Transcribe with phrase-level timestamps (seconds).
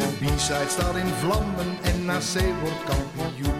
[0.00, 3.54] De B-side staat in vlammen en NAC wordt kampioen.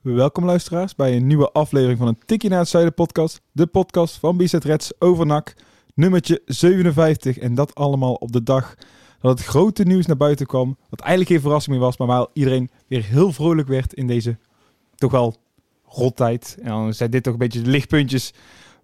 [0.00, 3.40] Welkom luisteraars bij een nieuwe aflevering van een Tikkie naar het Zuiden podcast.
[3.52, 5.54] De podcast van Bizet Reds over NAC,
[5.94, 7.38] nummertje 57.
[7.38, 8.74] En dat allemaal op de dag
[9.20, 10.76] dat het grote nieuws naar buiten kwam.
[10.88, 14.38] Wat eigenlijk geen verrassing meer was, maar waar iedereen weer heel vrolijk werd in deze
[14.94, 15.36] toch wel
[15.84, 16.56] rottijd.
[16.62, 18.32] En dan zijn dit toch een beetje de lichtpuntjes.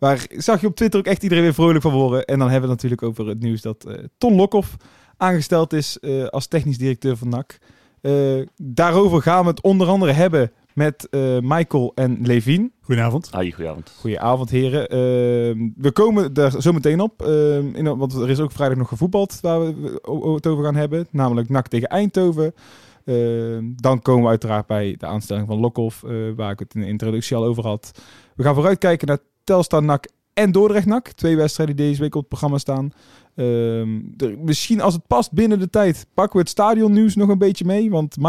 [0.02, 2.24] Waar zag je op Twitter ook echt iedereen weer vrolijk van worden.
[2.24, 4.76] En dan hebben we het natuurlijk over het nieuws dat eh, Ton Lokhoff
[5.16, 7.58] aangesteld is eh, als technisch directeur van NAC.
[8.00, 8.12] Eh,
[8.56, 12.72] daarover gaan we het onder andere hebben met eh, Michael en Levien.
[12.80, 13.28] Goedenavond.
[13.54, 13.92] Goedenavond.
[13.98, 14.88] Goedenavond heren.
[14.88, 17.22] Ehm, we komen daar zo meteen op.
[17.22, 20.00] Ehm, in, want er is ook vrijdag nog gevoetbald waar we
[20.34, 21.06] het over gaan hebben.
[21.10, 22.54] Namelijk NAC tegen Eindhoven.
[23.04, 26.02] Ehm, dan komen we uiteraard bij de aanstelling van Lokhoff.
[26.02, 27.90] eh, waar ik het in de introductie al over had.
[28.34, 31.08] We gaan vooruitkijken naar Telstar NAC en Dordrecht NAC.
[31.08, 32.92] Twee wedstrijden die deze week op het programma staan.
[33.36, 33.88] Ehm,
[34.44, 37.90] misschien als het past binnen de tijd pakken we het stadionnieuws nog een beetje mee.
[37.90, 38.22] Want eh,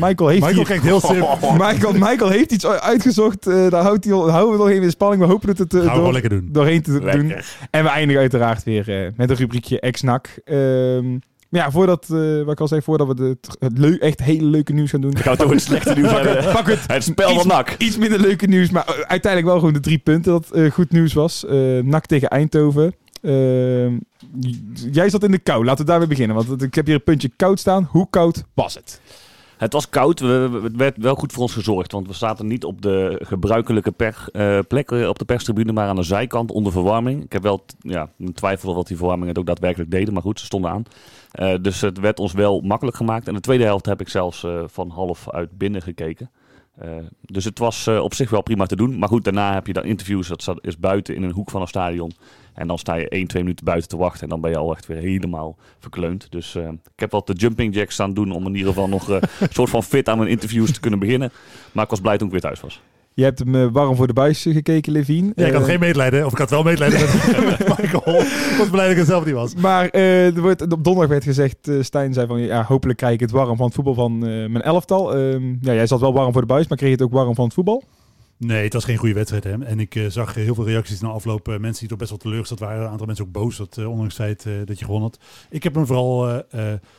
[0.00, 1.52] Michael heeft Michael heel simpel.
[1.66, 3.46] Michael, Michael heeft iets uitgezocht.
[3.46, 5.22] eh, daar houdt hij, al- houden we nog even in spanning.
[5.22, 6.48] We hopen dat het eh, door- gewoon lekker doen.
[6.52, 7.32] doorheen te doen.
[7.70, 10.40] En we eindigen uiteraard weer met een rubriekje ex-NAC.
[10.44, 14.44] Ehm, maar ja, voordat, eh, wat ik al zei, voordat we de, het echt hele
[14.44, 15.10] leuke nieuws gaan doen.
[15.10, 16.52] Ik ga het over het slechte nieuws hebben.
[16.52, 16.80] Pak het.
[16.86, 17.74] Het spel Iets- van NAC.
[17.78, 20.90] Iets minder leuke nieuws, maar eh, uiteindelijk wel gewoon de drie punten dat eh, goed
[20.90, 21.46] nieuws was.
[21.46, 22.94] Eh NAC tegen Eindhoven.
[23.22, 23.96] Ehm,
[24.92, 25.64] jij zat in de kou.
[25.64, 26.36] Laten we daarmee beginnen.
[26.36, 27.88] Want ik heb hier een puntje koud staan.
[27.90, 29.00] Hoe koud was het?
[29.58, 30.20] Het was koud.
[30.20, 31.92] We, het werd wel goed voor ons gezorgd.
[31.92, 35.88] Want we zaten niet op de gebruikelijke per, eh, plek eh, op de perstribune, maar
[35.88, 37.24] aan de zijkant onder verwarming.
[37.24, 40.12] Ik heb wel ja, een twijfel of die verwarming het ook daadwerkelijk deden.
[40.12, 40.82] Maar goed, ze stonden aan.
[41.30, 43.28] Eh, dus het werd ons wel makkelijk gemaakt.
[43.28, 46.30] En de tweede helft heb ik zelfs van half uit binnen gekeken.
[47.20, 48.98] Dus het was op zich wel prima te doen.
[48.98, 50.28] Maar goed, daarna heb je dan interviews.
[50.28, 52.12] Dat is buiten in een hoek van een stadion.
[52.58, 54.22] En dan sta je 1, 2 minuten buiten te wachten.
[54.22, 56.26] En dan ben je al echt weer helemaal verkleund.
[56.30, 58.32] Dus eh, ik heb wat de jumping jacks staan doen.
[58.32, 60.98] Om in ieder geval nog eh, een soort van fit aan mijn interviews te kunnen
[60.98, 61.30] beginnen.
[61.72, 62.80] Maar ik was blij toen ik weer thuis was.
[63.14, 65.32] Je hebt hem eh, warm voor de buis eh, gekeken, Levien.
[65.36, 66.26] Ja, ik had Eh, geen medelijden.
[66.26, 68.20] Of ik had wel medelijden met, met Michael.
[68.20, 69.54] Ik was blij dat ik het zelf niet was.
[69.54, 73.14] Maar eh, er wordt, op donderdag werd gezegd, eh Stijn zei van, ja, hopelijk krijg
[73.14, 75.14] ik het warm van het voetbal van eh, mijn elftal.
[75.16, 77.34] Ehm, ja, jij zat wel warm voor de buis, maar kreeg je het ook warm
[77.34, 77.82] van het voetbal?
[78.38, 79.44] Nee, het was geen goede wedstrijd.
[79.44, 79.64] Hè.
[79.64, 81.48] En ik eh, zag heel veel reacties na afloop.
[81.48, 82.82] eh, mensen die toch best wel teleurgesteld waren.
[82.84, 85.18] Een aantal mensen ook boos, dat, eh, ondanks het dat je gewonnen had.
[85.50, 86.44] Ik heb, hem vooral, ik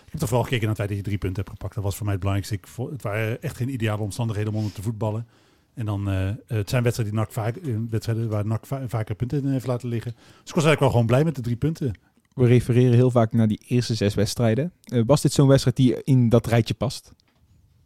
[0.10, 1.76] heb vooral gekeken naar het feit dat je drie punten hebt gepakt.
[1.76, 2.84] Dat was voor mij het belangrijkste.
[2.92, 5.28] Het waren echt geen ideale omstandigheden om onder te voetballen.
[5.74, 7.54] En dan, eh, het zijn wedstrijden, die NAC
[7.90, 10.12] wedstrijden waar NAC va- vaker punten in heeft laten liggen.
[10.12, 11.94] Dus ik was eigenlijk wel gewoon blij met de drie punten.
[12.34, 14.72] We refereren heel vaak naar die eerste zes wedstrijden.
[15.06, 17.14] Was dit zo'n wedstrijd die in dat rijtje past?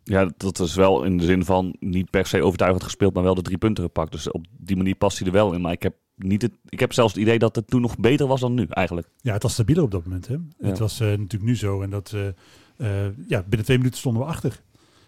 [0.03, 3.13] Ja, dat is wel in de zin van niet per se overtuigend gespeeld.
[3.13, 4.11] Maar wel de drie punten gepakt.
[4.11, 5.61] Dus op die manier past hij er wel in.
[5.61, 8.27] Maar ik heb, niet het, ik heb zelfs het idee dat het toen nog beter
[8.27, 9.07] was dan nu eigenlijk.
[9.21, 10.27] Ja, het was stabieler op dat moment.
[10.27, 10.35] Hè?
[10.57, 11.81] Het was eh, natuurlijk nu zo.
[11.81, 12.27] En dat, eh,
[13.07, 14.61] eh, ja, binnen twee minuten stonden we achter.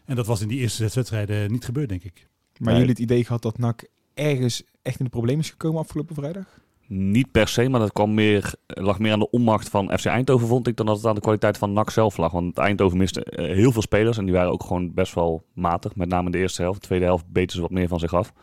[0.05, 2.28] En dat was in die eerste zes wedstrijden niet gebeurd, denk ik.
[2.57, 2.75] Maar Nee.
[2.75, 6.59] jullie het idee gehad dat NAC ergens echt in de problemen is gekomen afgelopen vrijdag?
[6.88, 10.47] Niet per se, maar dat kwam meer, lag meer aan de onmacht van FC Eindhoven,
[10.47, 12.31] vond ik, dan dat het aan de kwaliteit van NAC zelf lag.
[12.31, 15.96] Want Eindhoven miste eh, heel veel spelers en die waren ook gewoon best wel matig.
[15.96, 16.81] Met name in de eerste helft.
[16.81, 18.34] De tweede helft beten ze wat meer van zich af.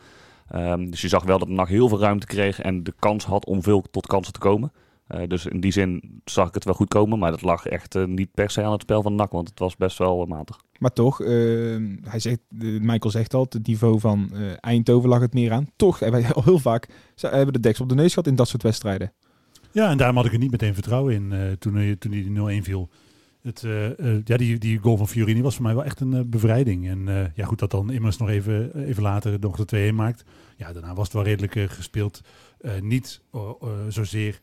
[0.49, 3.45] Ehm, dus je zag wel dat NAC heel veel ruimte kreeg en de kans had
[3.45, 4.71] om veel tot kansen te komen.
[5.07, 7.95] Eh, dus in die zin zag ik het wel goed komen, maar dat lag echt
[7.95, 10.27] eh, niet per se aan het spel van NAC, want het was best wel eh,
[10.27, 10.59] matig.
[10.79, 11.27] Maar toch, eh,
[12.03, 15.67] hij zegt, Michael zegt al, het niveau van eh, Eindhoven lag het meer aan.
[15.75, 18.47] Toch hebben wij al heel vaak hebben de deks op de neus gehad in dat
[18.47, 19.13] soort wedstrijden.
[19.71, 22.59] Ja, en daarom had ik er niet meteen vertrouwen in eh, toen, hij- toen die
[22.61, 22.89] 0-1 viel.
[23.41, 23.61] Het,
[24.25, 26.87] ja, die, die goal van Fiorini was voor mij wel echt een bevrijding.
[26.89, 30.23] En eh, ja, goed dat dan immers nog even, even later nog de 2-1 maakt.
[30.57, 32.21] Ja, daarna was het wel redelijk gespeeld.
[32.61, 33.21] Eh, niet
[33.87, 34.39] zozeer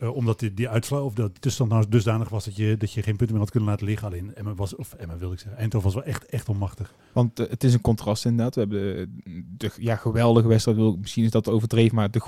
[0.00, 3.02] eh, omdat die, die uitslag of dat tussenstand nou dusdanig was dat je, dat je
[3.02, 4.06] geen punten meer had kunnen laten liggen.
[4.06, 6.94] Alleen Emma was, of Emma wil ik zeggen, Eindhoven was wel echt, echt onmachtig.
[7.12, 8.54] Want eh, het is een contrast inderdaad.
[8.54, 9.08] We hebben de,
[9.56, 12.20] de ja, geweldige wedstrijd, misschien is dat overdreven, maar de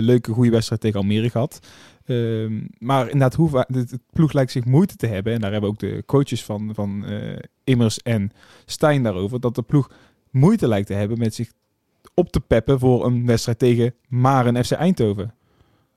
[0.00, 1.58] leuke goede wedstrijd tegen Almere gehad.
[2.04, 5.32] Ehm, maar inderdaad, hoe, het, ploeg lijkt zich moeite te hebben.
[5.32, 8.30] En daar hebben ook de coaches van, van eh, Immers en
[8.64, 9.40] Stijn daarover.
[9.40, 9.90] Dat de ploeg
[10.30, 11.52] moeite lijkt te hebben met zich
[12.14, 15.34] op te peppen voor een wedstrijd tegen maar een FC Eindhoven.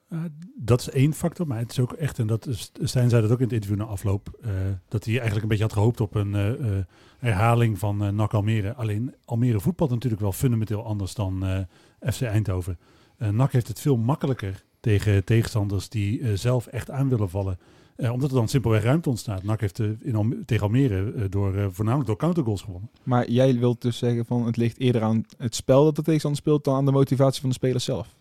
[0.09, 0.19] Uh,
[0.55, 3.31] dat is één factor, maar het is ook echt, en dat is, Stijn zei dat
[3.31, 4.49] ook in het interview na afloop, uh,
[4.87, 6.83] dat hij eigenlijk een beetje had gehoopt op een uh,
[7.19, 8.73] herhaling van NAC Almere.
[8.73, 11.65] Alleen Almere voetbalt natuurlijk wel fundamenteel anders dan
[11.99, 12.79] FC Eindhoven.
[13.17, 17.59] NAC heeft het veel makkelijker tegen tegenstanders die zelf echt aan willen vallen.
[17.97, 19.43] omdat er dan simpelweg ruimte ontstaat.
[19.43, 22.89] NAC heeft in tegen Almere door, voornamelijk door countergoals gewonnen.
[23.03, 26.41] Maar jij wilt dus zeggen van het ligt eerder aan het spel dat de tegenstander
[26.41, 28.15] speelt dan aan de motivatie van de spelers zelf?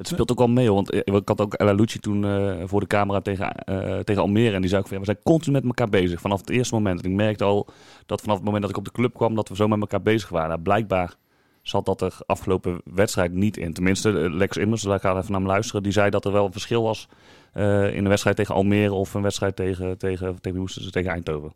[0.00, 2.86] Het speelt ook wel mee, want ik had ook Ella Lucci toen uh, voor de
[2.86, 4.54] camera tegen, uh, tegen Almere.
[4.54, 6.74] En die zei ook van, ja, we zijn continu met elkaar bezig vanaf het eerste
[6.74, 7.02] moment.
[7.02, 7.66] En ik merkte al
[8.06, 10.02] dat vanaf het moment dat ik op de club kwam, dat we zo met elkaar
[10.02, 10.48] bezig waren.
[10.48, 11.14] Nou, blijkbaar
[11.62, 13.72] zat dat er afgelopen wedstrijd niet in.
[13.72, 16.44] Tenminste, Lex Immers, daar ga ik even naar hem luisteren, die zei dat er wel
[16.44, 17.08] een verschil was
[17.54, 21.52] in een wedstrijd tegen Almere of een wedstrijd tegen, tegen, tegen, tegen, tegen Eindhoven.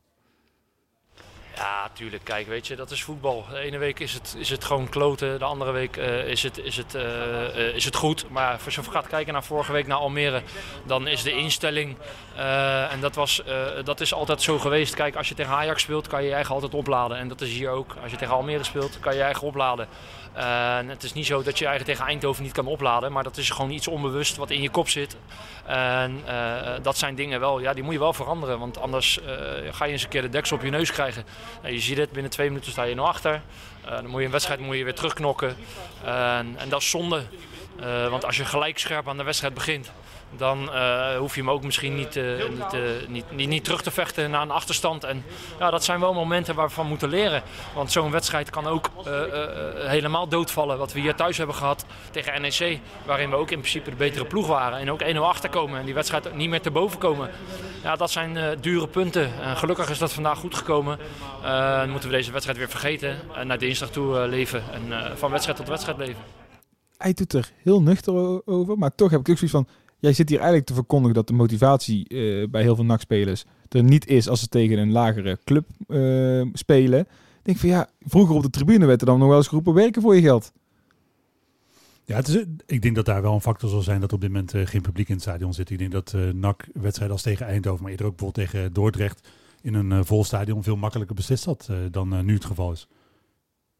[1.57, 2.25] Ja, tuurlijk.
[2.25, 3.45] Kijk, weet je, dat is voetbal.
[3.51, 6.59] De ene week is het, is het gewoon kloten, de andere week uh, is, het,
[6.59, 8.31] is, het, uh, is het goed.
[8.31, 10.43] Maar als je gaat kijken naar vorige week naar Almere,
[10.85, 11.97] dan is de instelling,
[12.91, 13.43] en dat, was,
[13.85, 14.95] dat is altijd zo geweest.
[14.95, 17.17] Kijk, als je tegen Ajax speelt, kan je je eigen altijd opladen.
[17.17, 17.97] En dat is hier ook.
[18.03, 19.89] Als je tegen Almere speelt, kan je je eigen opladen.
[20.37, 23.37] Uh, het is niet zo dat je eigenlijk tegen Eindhoven niet kan opladen, maar dat
[23.37, 25.17] is gewoon iets onbewust wat in je kop zit.
[25.67, 26.23] En
[26.83, 29.21] dat zijn dingen wel, ja, die moet je wel veranderen, want anders
[29.71, 31.25] ga je eens een keer de deksel op je neus krijgen.
[31.63, 33.43] Je ziet het, binnen twee minuten sta je nog achter.
[33.85, 35.57] dan moet je een wedstrijd moet je weer terugknokken.
[36.05, 37.23] en dat is zonde,
[38.11, 39.93] want als je gelijk scherp aan de wedstrijd begint,
[40.37, 43.83] dan uh, hoef je hem ook misschien niet, uh, niet, uh, niet, niet, niet, terug
[43.83, 45.05] te vechten naar een achterstand.
[45.05, 45.25] En
[45.59, 47.43] ja, dat zijn wel momenten waar we van moeten leren.
[47.75, 48.91] Want zo'n wedstrijd kan ook
[49.75, 50.79] helemaal doodvallen.
[50.79, 52.81] Wat we hier thuis hebben gehad tegen NEC.
[53.07, 54.79] Waarin we ook in principe de betere ploeg waren.
[54.79, 57.31] En ook 1-0 achterkomen en die wedstrijd niet meer te boven komen.
[57.83, 59.31] Ja, dat zijn dure punten.
[59.57, 60.99] gelukkig is dat vandaag goed gekomen.
[61.43, 63.19] dan moeten we deze wedstrijd weer vergeten.
[63.35, 64.63] En naar dinsdag toe leven.
[64.73, 66.23] En van wedstrijd tot wedstrijd leven.
[66.97, 68.79] Hij doet er heel nuchter over.
[68.79, 69.69] Maar toch heb ik ook zoiets van
[70.05, 73.83] jij zit hier eigenlijk te verkondigen dat de motivatie uh, bij heel veel NAC-spelers er
[73.83, 77.01] niet is als ze tegen een lagere club uh, spelen.
[77.01, 77.07] Ik
[77.43, 80.03] denk van ja, vroeger op de tribune werd er dan nog wel eens geroepen werken
[80.03, 80.53] voor je geld.
[82.05, 84.33] Ja, het is, ik denk dat daar wel een factor zal zijn dat op dit
[84.33, 85.71] moment uh, geen publiek in het stadion zit.
[85.71, 89.29] Ik denk dat NAC wedstrijden als tegen Eindhoven, maar eerder ook bijvoorbeeld tegen Dordrecht
[89.63, 92.89] in een vol stadion veel makkelijker beslist had dan nu het geval is.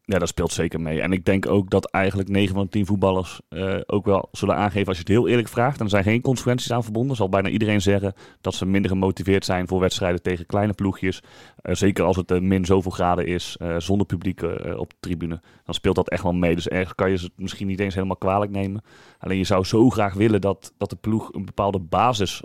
[0.07, 1.01] Ja, dat speelt zeker mee.
[1.01, 4.55] En ik denk ook dat eigenlijk 9 van de 10 voetballers uh, ook wel zullen
[4.55, 5.77] aangeven als je het heel eerlijk vraagt.
[5.77, 7.15] En er zijn geen consequenties aan verbonden.
[7.15, 11.21] Zal bijna iedereen zeggen dat ze minder gemotiveerd zijn voor wedstrijden tegen kleine ploegjes.
[11.63, 14.41] Uh, zeker als het uh, min zoveel graden is, zonder publiek
[14.77, 15.41] op de tribune.
[15.63, 16.55] Dan speelt dat echt wel mee.
[16.55, 18.83] Dus ergens kan je het misschien niet eens helemaal kwalijk nemen.
[19.19, 22.43] Alleen je zou zo graag willen dat, dat de ploeg een bepaalde basis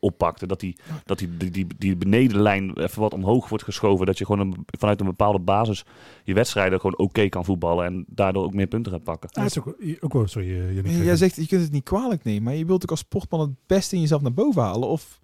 [0.00, 0.46] oppakte.
[0.46, 4.06] Dat, die, dat die, die, die, die benedenlijn even wat omhoog wordt geschoven.
[4.06, 5.84] Dat je gewoon een, vanuit een bepaalde basis
[6.24, 7.84] je wedstrijden gewoon oké kan voetballen.
[7.86, 9.30] En daardoor ook meer punten gaat pakken.
[9.32, 12.42] Ja, is ook, ook wel, sorry, je, Jij zegt, je kunt het niet kwalijk nemen.
[12.42, 14.88] Maar je wilt ook als sportman het beste in jezelf naar boven halen.
[14.88, 15.20] Of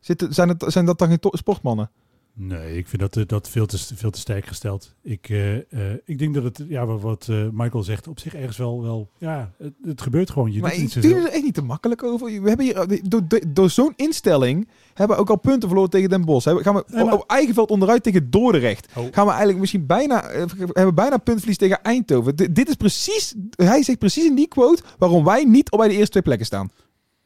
[0.00, 1.90] zit, zijn, het, zijn dat dan geen sportmannen?
[2.36, 4.94] Nee, ik vind dat, eh, dat veel, te, veel te sterk gesteld.
[5.02, 5.62] Ik, uh, uh,
[6.04, 9.52] ik denk dat het, ja, wat uh, Michael zegt, op zich ergens wel, wel ja,
[9.58, 10.52] het, het gebeurt gewoon.
[10.52, 12.42] Je maar doet ik doe er echt niet te makkelijk over.
[12.42, 16.24] We hebben hier, door, door zo'n instelling hebben we ook al punten verloren tegen Den
[16.24, 16.44] Bosch.
[16.44, 17.14] Hebben, gaan we nee, maar...
[17.14, 18.86] op eigen veld onderuit tegen Dordrecht.
[18.94, 19.04] Oh.
[19.10, 20.24] Gaan we eigenlijk misschien bijna,
[20.72, 22.34] hebben bijna puntverlies tegen Eindhoven.
[22.34, 25.88] D dit is precies, hij zegt precies in die quote waarom wij niet op bij
[25.88, 26.70] de eerste twee plekken staan.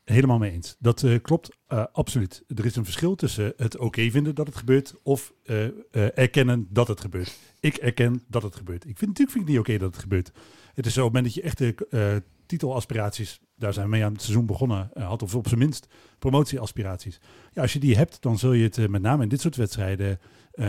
[0.08, 0.76] Helemaal mee eens.
[0.78, 2.44] Dat uh, klopt uh, absoluut.
[2.46, 5.68] Er is een verschil tussen het oké vinden dat het gebeurt of uh,
[6.18, 7.38] erkennen dat het gebeurt.
[7.60, 8.84] Ik erken dat het gebeurt.
[8.84, 10.32] Ik vind natuurlijk vind ik niet oké dat het gebeurt.
[10.74, 14.12] Het is zo op het moment dat je echte titelaspiraties, daar zijn we mee aan
[14.12, 15.86] het seizoen begonnen, had of op zijn minst
[16.18, 17.20] promotieaspiraties.
[17.52, 20.20] Ja, als je die hebt, dan zul je het met name in dit soort wedstrijden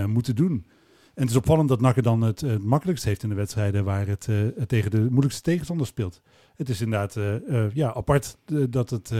[0.05, 0.67] moeten doen.
[1.13, 4.07] En het is opvallend dat Nakke dan het, het makkelijkst heeft in de wedstrijden waar
[4.07, 4.27] het
[4.67, 6.21] tegen de moeilijkste tegenstander speelt
[6.59, 8.37] het is inderdaad uh, uh, ja, apart
[8.69, 9.13] dat het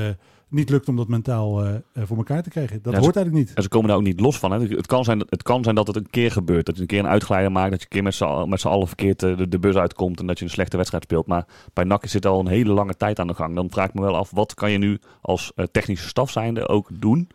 [0.50, 1.64] niet lukt om dat mentaal
[1.96, 2.82] voor elkaar te krijgen.
[2.82, 3.58] Dat ja, hoort eigenlijk niet.
[3.58, 4.52] En ze komen daar ook niet los van.
[4.52, 4.60] Hè.
[4.60, 6.66] Het, kan zijn, het kan zijn dat het een keer gebeurt.
[6.66, 7.72] Dat je een keer een uitglijder maakt.
[7.72, 10.20] Dat je een keer met z'n allen verkeerd de, de, bus uitkomt.
[10.20, 11.28] En dat je een slechte wedstrijd speelt.
[11.28, 13.56] Maar bij NAC zit al een hele lange tijd aan de gang.
[13.56, 16.90] Dan vraag ik me wel af, wat kan je nu als technische staf zijnde ook
[17.00, 17.30] doen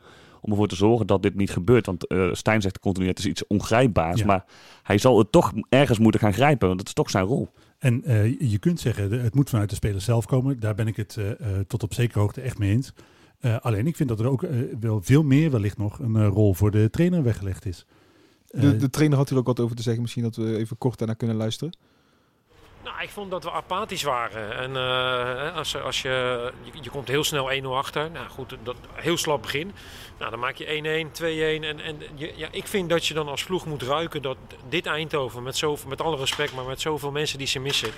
[0.44, 1.86] om ervoor te zorgen dat dit niet gebeurt.
[1.86, 4.20] Want uh, Stijn zegt continu, het is iets ongrijpbaars.
[4.20, 4.26] Ja.
[4.26, 4.44] Maar
[4.82, 7.48] hij zal het toch ergens moeten gaan grijpen, want dat is toch zijn rol.
[7.78, 10.60] En uh, je kunt zeggen, het moet vanuit de speler zelf komen.
[10.60, 11.26] Daar ben ik het uh,
[11.66, 12.92] tot op zekere hoogte echt mee eens.
[13.60, 14.46] alleen ik vind dat er ook
[14.80, 17.86] wel veel meer wellicht nog een rol voor de trainer weggelegd is.
[18.50, 20.02] De, de, trainer had hier ook wat over te zeggen.
[20.02, 21.74] Misschien dat we even kort daarna kunnen luisteren.
[22.84, 24.56] Nou, ik vond dat we apathisch waren.
[24.56, 28.10] En uh, als, als je, je, komt heel snel 1-0 achter.
[28.10, 29.72] Nou goed, dat, heel slap begin.
[30.18, 31.24] Nou, dan maak je 1-1, 2-1.
[31.24, 34.36] En, en je, ja, ik vind dat je dan als ploeg moet ruiken dat
[34.68, 37.90] dit Eindhoven, met, zoveel, met alle respect, maar met zoveel mensen die ze missen,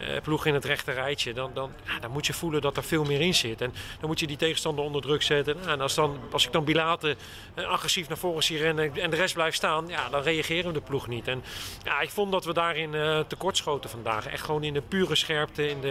[0.00, 2.84] uh, ploeg in het rechte rijtje, dan, dan, ja, dan moet je voelen dat er
[2.84, 3.60] veel meer in zit.
[3.60, 5.56] En dan moet je die tegenstander onder druk zetten.
[5.56, 7.16] Nou, en als, dan, als ik dan Bilaten
[7.54, 10.72] uh, agressief naar voren zie rennen en de rest blijft staan, ja, dan reageren we
[10.72, 11.28] de ploeg niet.
[11.28, 11.44] En
[11.84, 14.26] ja, ik vond dat we daarin uh, tekortschoten vandaag.
[14.32, 15.68] Echt gewoon in de pure scherpte.
[15.68, 15.88] In de,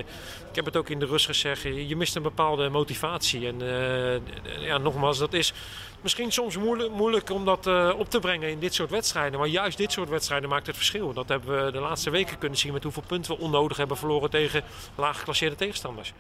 [0.50, 3.48] ik heb het ook in de rust gezegd, je mist een bepaalde motivatie.
[3.48, 3.60] En
[4.60, 5.54] ja, nogmaals, dat is
[6.02, 9.40] misschien soms moeilijk, moeilijk om dat uh, op te brengen in dit soort wedstrijden.
[9.40, 11.14] Maar juist dit soort wedstrijden maakt het verschil.
[11.14, 14.30] Dat hebben we de laatste weken kunnen zien met hoeveel punten we onnodig hebben verloren
[14.30, 14.64] tegen
[14.96, 16.14] laag geclasseerde tegenstanders.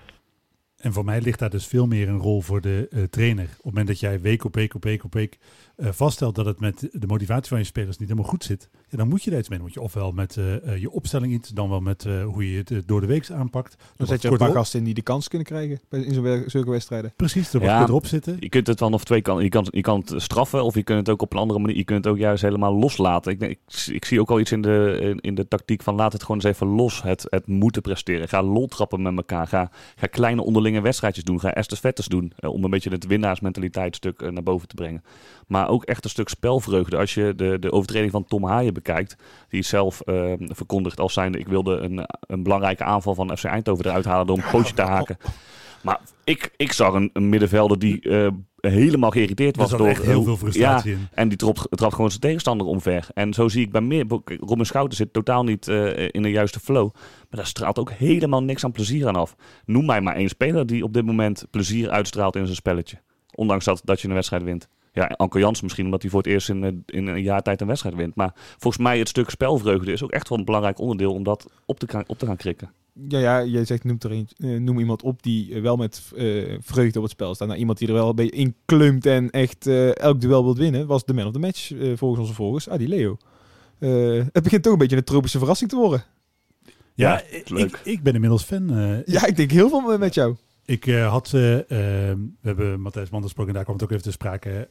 [0.77, 3.43] En voor mij ligt daar dus veel meer een rol voor de uh, trainer.
[3.43, 5.37] Op het moment dat jij week op week op week op week
[5.77, 9.07] vaststelt dat het met de motivatie van je spelers niet helemaal goed zit, ja, dan
[9.07, 9.57] moet je er iets mee.
[9.57, 12.88] Dan moet je ofwel met uh, je opstelling iets, dan wel met hoe je het
[12.88, 13.75] door de week aanpakt.
[13.77, 16.43] Dan, dan zet je een paar gasten in die de kans kunnen krijgen in zo'n
[16.45, 17.13] zulke wedstrijden.
[17.15, 18.38] Precies, er ja, erop zitten.
[18.39, 19.43] Je kunt het dan of twee kanten.
[19.43, 21.75] Je kan, je kan het straffen of je kunt het ook op een andere manier.
[21.75, 23.31] Je kunt het ook juist helemaal loslaten.
[23.31, 23.60] Ik, ik,
[23.91, 26.38] ik zie ook al iets in de, in, in, de tactiek van laat het gewoon
[26.38, 27.01] eens even los.
[27.01, 28.27] Het, het moeten presteren.
[28.27, 29.48] Ga lol trappen met elkaar.
[29.48, 31.39] Ga, ga kleine onderlinge wedstrijdjes doen.
[31.39, 32.33] Ga estafettes doen.
[32.39, 35.03] Uh, om een beetje het winnaarsmentaliteitsstuk uh, naar boven te brengen.
[35.51, 36.98] Maar ook echt een stuk spelvreugde.
[36.98, 39.15] Als je de, de overtreding van Tom Haaien bekijkt,
[39.50, 43.86] die zelf uh, verkondigt als zijnde: ik wilde een, een belangrijke aanval van FC Eindhoven
[43.86, 45.17] eruit halen door een pootje te haken.
[45.81, 48.27] Maar ik, ik zag een, een middenvelder die uh,
[48.60, 52.67] helemaal geïrriteerd was door heel veel frustratie ja, En die trap, trap gewoon zijn tegenstander
[52.67, 53.08] omver.
[53.13, 54.05] En zo zie ik bij meer.
[54.25, 56.93] Robin Schouten zit totaal niet uh, in de juiste flow.
[56.93, 59.36] Maar daar straalt ook helemaal niks aan plezier aan af.
[59.65, 62.98] Noem mij maar één speler die op dit moment plezier uitstraalt in zijn spelletje.
[63.36, 64.70] Ondanks dat, dat je een wedstrijd wint.
[64.93, 67.67] Ja, Anko Jans misschien, omdat hij voor het eerst in, in een jaar tijd een
[67.67, 68.15] wedstrijd wint.
[68.15, 71.51] Maar volgens mij het stuk spelvreugde is ook echt wel een belangrijk onderdeel om dat
[71.65, 72.71] op te, gaan, op te gaan krikken.
[73.07, 76.98] Ja, ja, jij zegt noem, er een, noem iemand op die wel met uh, vreugde
[76.98, 77.48] op het spel staat.
[77.48, 80.55] Nou, iemand die er wel een beetje in klumt en echt uh, elk duel wil
[80.55, 83.17] winnen, was de man of the match uh, volgens onze volgers, Adi Leo.
[84.31, 86.03] het begint toch een beetje een tropische verrassing te worden.
[86.93, 87.24] Ja, ja
[87.57, 88.67] ik, ik, ben inmiddels fan.
[89.05, 90.36] ja, ik denk heel veel met jou.
[90.65, 93.91] Ik uh, had, uh, uh, we hebben Matthijs Manders gesproken, en daar kwam het ook
[93.91, 94.68] even te sprake.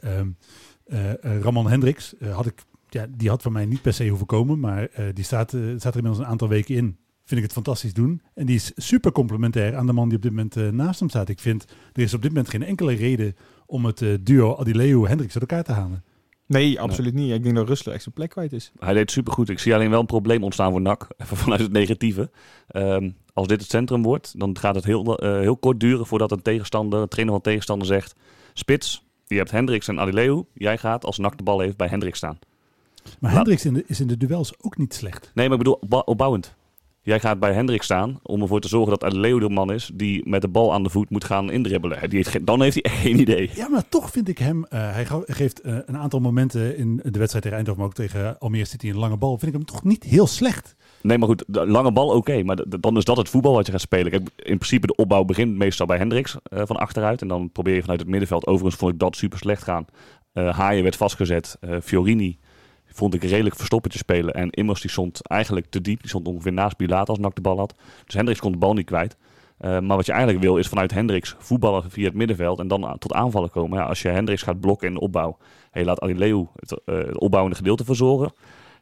[1.21, 4.89] Ramon Hendricks, had ik, ja, die had van mij niet per se hoeven komen, maar
[5.15, 6.97] die staat, staat er inmiddels een aantal weken in.
[7.25, 8.23] Vind ik het fantastisch doen.
[8.35, 11.29] En die is super complementair aan de man die op dit moment naast hem staat.
[11.29, 15.35] Ik vind, er is op dit moment geen enkele reden om het duo Adileo Hendricks
[15.35, 16.05] uit elkaar te halen.
[16.51, 17.33] Nee, absoluut niet.
[17.33, 18.73] Ik denk dat Rustler echt zijn plek kwijt is.
[18.79, 19.49] Hij deed supergoed.
[19.49, 21.09] Ik zie alleen wel een probleem ontstaan voor NAC.
[21.19, 22.31] Even vanuit het negatieve.
[22.73, 26.31] Um, als dit het centrum wordt, dan gaat het heel, uh, heel kort duren voordat
[26.31, 28.15] een tegenstander, een trainer van tegenstander zegt...
[28.53, 30.43] Spits, je hebt Hendricks en Adileu.
[30.55, 32.39] Jij gaat als NAC de bal heeft bij Hendricks staan.
[33.19, 35.31] Maar Hendricks in de, is in de duels ook niet slecht.
[35.35, 36.55] Nee, maar ik bedoel opbouwend.
[37.03, 40.29] Jij gaat bij Hendrik staan om ervoor te zorgen dat Adeleeuw de man is die
[40.29, 42.11] met de bal aan de voet moet gaan indribbelen.
[42.11, 43.51] Die heeft dan heeft hij geen idee.
[43.55, 47.19] Ja, maar toch vind ik hem, uh, hij geeft uh, een aantal momenten in de
[47.19, 49.85] wedstrijd tegen Eindhoven, maar ook tegen Almere City een lange bal, vind ik hem toch
[49.85, 50.77] niet heel slecht.
[51.03, 53.67] Nee, maar goed, de lange bal oké, okay, maar dan is dat het voetbal wat
[53.67, 54.11] je gaat spelen.
[54.11, 57.75] Kijk, in principe de opbouw begint meestal bij Hendricks uh, van achteruit en dan probeer
[57.75, 58.47] je vanuit het middenveld.
[58.47, 59.85] Overigens vond ik dat super slecht gaan.
[60.33, 62.39] Haaien werd vastgezet, Fiorini
[62.93, 64.35] vond ik redelijk verstoppertje spelen.
[64.35, 66.01] En Immers die stond eigenlijk te diep.
[66.01, 67.75] Die stond ongeveer naast Bilaat als Nak de bal had.
[68.05, 69.17] Dus Hendricks kon de bal niet kwijt.
[69.61, 72.99] Uh, maar wat je eigenlijk wil is vanuit Hendricks voetballen via het middenveld en dan
[72.99, 73.79] tot aanvallen komen.
[73.79, 75.37] Ja, als je Hendricks gaat blokken in de opbouw
[75.71, 78.33] en je laat Adileu het, uh, het opbouwende gedeelte verzorgen,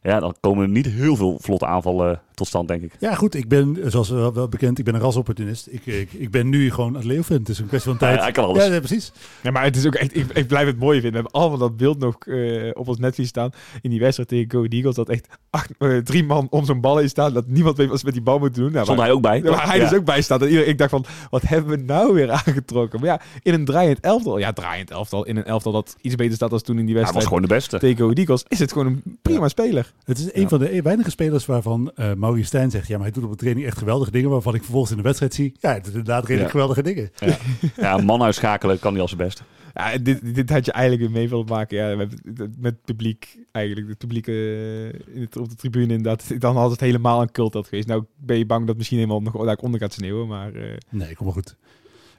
[0.03, 2.93] ja, dan komen er niet heel veel vlotte aanvallen tot stand, denk ik.
[2.99, 3.35] Ja, goed.
[3.35, 5.67] Ik ben, zoals wel, bekend, ik ben een rasopportunist.
[5.71, 8.21] Ik, ik, ik ben nu gewoon het leeuw Het is een kwestie van tijd.
[8.21, 8.67] Ja, kan alles.
[8.67, 9.13] Ja, precies.
[9.43, 11.11] Ja, maar het is ook echt, ik, ik blijf het mooi vinden.
[11.11, 13.51] We hebben allemaal dat beeld nog uh, op ons netvlies staan.
[13.81, 14.95] In die wedstrijd tegen Go Eagles.
[14.95, 17.33] Dat echt acht, uh, drie man om zo'n bal in staan.
[17.33, 18.73] Dat niemand weet wat ze met die bal moet doen.
[18.73, 19.43] Nou, Stond hij ook bij.
[19.43, 19.89] Waar hij ja.
[19.89, 20.43] dus ook bij staat.
[20.43, 23.01] Iedereen, ik dacht van, wat hebben we nou weer aangetrokken?
[23.01, 24.39] Maar ja, in een draaiend elftal.
[24.39, 25.25] Ja, draaiend elftal.
[25.25, 27.25] In een elftal dat iets beter staat dan toen in die wedstrijd.
[27.25, 27.79] Hij was gewoon de beste.
[27.79, 29.49] Tegen Go Eagles is het gewoon een prima ja.
[29.49, 29.93] speler.
[30.05, 32.87] Het is een van de weinige spelers waarvan uh, Maurice Stijn zegt...
[32.87, 34.31] ja, maar hij doet op de training echt geweldige dingen...
[34.31, 35.53] waarvan ik vervolgens in de wedstrijd zie...
[35.61, 36.51] ja, het is inderdaad redelijk ja.
[36.51, 37.11] geweldige dingen.
[37.19, 37.39] Ja.
[37.77, 39.43] ja, man uitschakelen kan hij als beste.
[39.75, 41.77] Ja, dit, dit had je eigenlijk weer mee willen maken.
[41.77, 42.15] Ja, met,
[42.59, 43.89] met publiek, eigenlijk.
[43.89, 46.41] Het publiek uh, in het, op de tribune inderdaad.
[46.41, 47.89] Dan had het helemaal een cult dat geweest.
[47.89, 50.53] Nou ben je bang dat misschien helemaal nog daar onder gaat sneeuwen, maar...
[50.55, 51.57] Uh, nee, kom maar goed.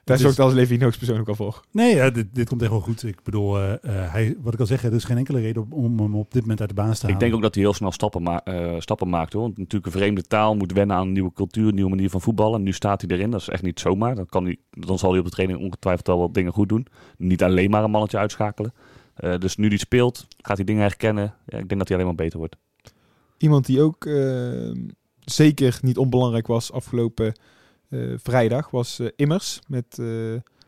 [0.03, 1.63] Daar dus, zorgt als Levi Nooks persoonlijk al voor.
[1.71, 3.03] Nee, ja, dit, dit komt echt wel goed.
[3.03, 5.99] Ik bedoel, uh, uh, hij, wat ik al zeg, er is geen enkele reden om,
[5.99, 7.13] hem op dit moment uit de baan te halen.
[7.13, 9.33] Ik denk ook dat hij heel snel stappen, ma uh, stappen maakt.
[9.33, 9.41] Hoor.
[9.41, 12.21] Want natuurlijk een vreemde taal, moet wennen aan een nieuwe cultuur, een nieuwe manier van
[12.21, 12.63] voetballen.
[12.63, 14.15] Nu staat hij erin, dat is echt niet zomaar.
[14.15, 16.87] Dan, kan hij, dan zal hij op de training ongetwijfeld wel wat dingen goed doen.
[17.17, 18.73] Niet alleen maar een mannetje uitschakelen.
[19.39, 21.23] dus nu die speelt, gaat hij dingen herkennen.
[21.23, 22.57] Ja, ik denk dat hij alleen maar beter wordt.
[23.37, 24.05] Iemand die ook
[25.31, 27.33] zeker niet onbelangrijk was afgelopen eh,
[28.15, 30.07] vrijdag, was eh, Immers met, eh,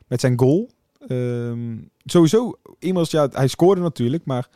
[0.08, 0.70] met zijn goal.
[1.08, 4.50] Ehm, sowieso, Immers, ja, hij scoorde natuurlijk, maar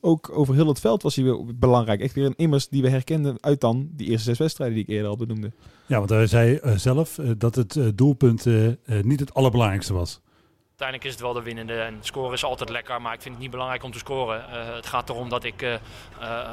[0.00, 2.00] ook over heel het veld was hij weer belangrijk.
[2.00, 4.90] Echt weer een Immers die we herkenden uit dan die eerste zes wedstrijden die ik
[4.90, 5.52] eerder al benoemde.
[5.86, 9.34] Ja, want hij zei eh, zelf eh, dat het eh, doelpunt eh, eh, niet het
[9.34, 10.20] allerbelangrijkste was.
[10.78, 13.42] Uiteindelijk is het wel de winnende en scoren is altijd lekker, maar ik vind het
[13.42, 14.48] niet belangrijk om te scoren.
[14.50, 15.80] Eh, het gaat erom dat ik eh, eh,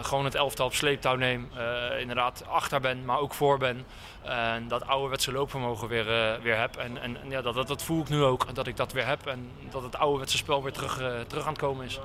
[0.03, 3.84] gewoon het elftal op sleeptouw neem, eh, inderdaad achter ben, maar ook voor ben.
[4.24, 6.05] En dat ouderwetse loopvermogen weer,
[6.41, 6.75] weer heb.
[6.75, 9.25] En, en, ja, dat, dat, dat voel ik nu ook, dat ik dat weer heb
[9.25, 12.00] en dat het ouderwetse spel weer terug, terug aan het komen is.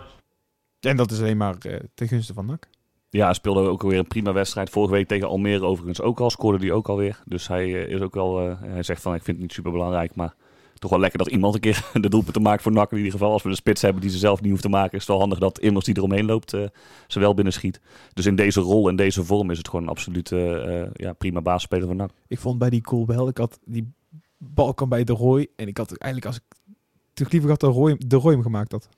[0.81, 2.69] En dat is alleen maar eh, ten gunste van NAC.
[3.11, 4.71] Ja, hij speelde ook alweer een prima wedstrijd.
[4.71, 6.31] Vorige week tegen Almere overigens ook al.
[6.31, 7.21] Scoorde hij ook alweer.
[7.25, 8.41] Dus hij is ook wel...
[8.41, 10.35] eh, hij zegt van, ik vind het niet super belangrijk, maar...
[10.81, 12.91] Toch wel lekker dat iemand een keer de doelpunten maakt voor NAC.
[12.91, 14.93] In ieder geval, als we een spits hebben die ze zelf niet hoeft te maken,
[14.93, 16.63] is het wel handig dat immers die eromheen loopt, eh,
[17.07, 17.81] ze wel binnen schiet.
[18.13, 21.13] Dus in deze rol en deze vorm is het gewoon een absoluut eh, eh, ja,
[21.13, 22.11] prima basisspeler van NAC.
[22.27, 23.93] Ik vond bij die goal wel, ik had die
[24.37, 26.77] bal kwam bij de Roy en ik had eigenlijk als ik
[27.13, 28.89] toen liever had de Roy, de Roy hem gemaakt had.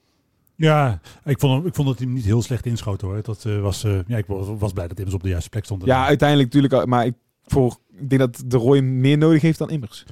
[0.56, 3.22] Ja, ik vond, hem, ik vond dat hij hem niet heel slecht inschoten hoor.
[3.22, 5.64] Dat eh, was, eh, ja, ik was, was blij dat Immers op de juiste plek
[5.64, 5.84] stond.
[5.84, 9.70] Ja, uiteindelijk natuurlijk, maar ik, voor, ik denk dat de Roy meer nodig heeft dan
[9.70, 10.04] Immers.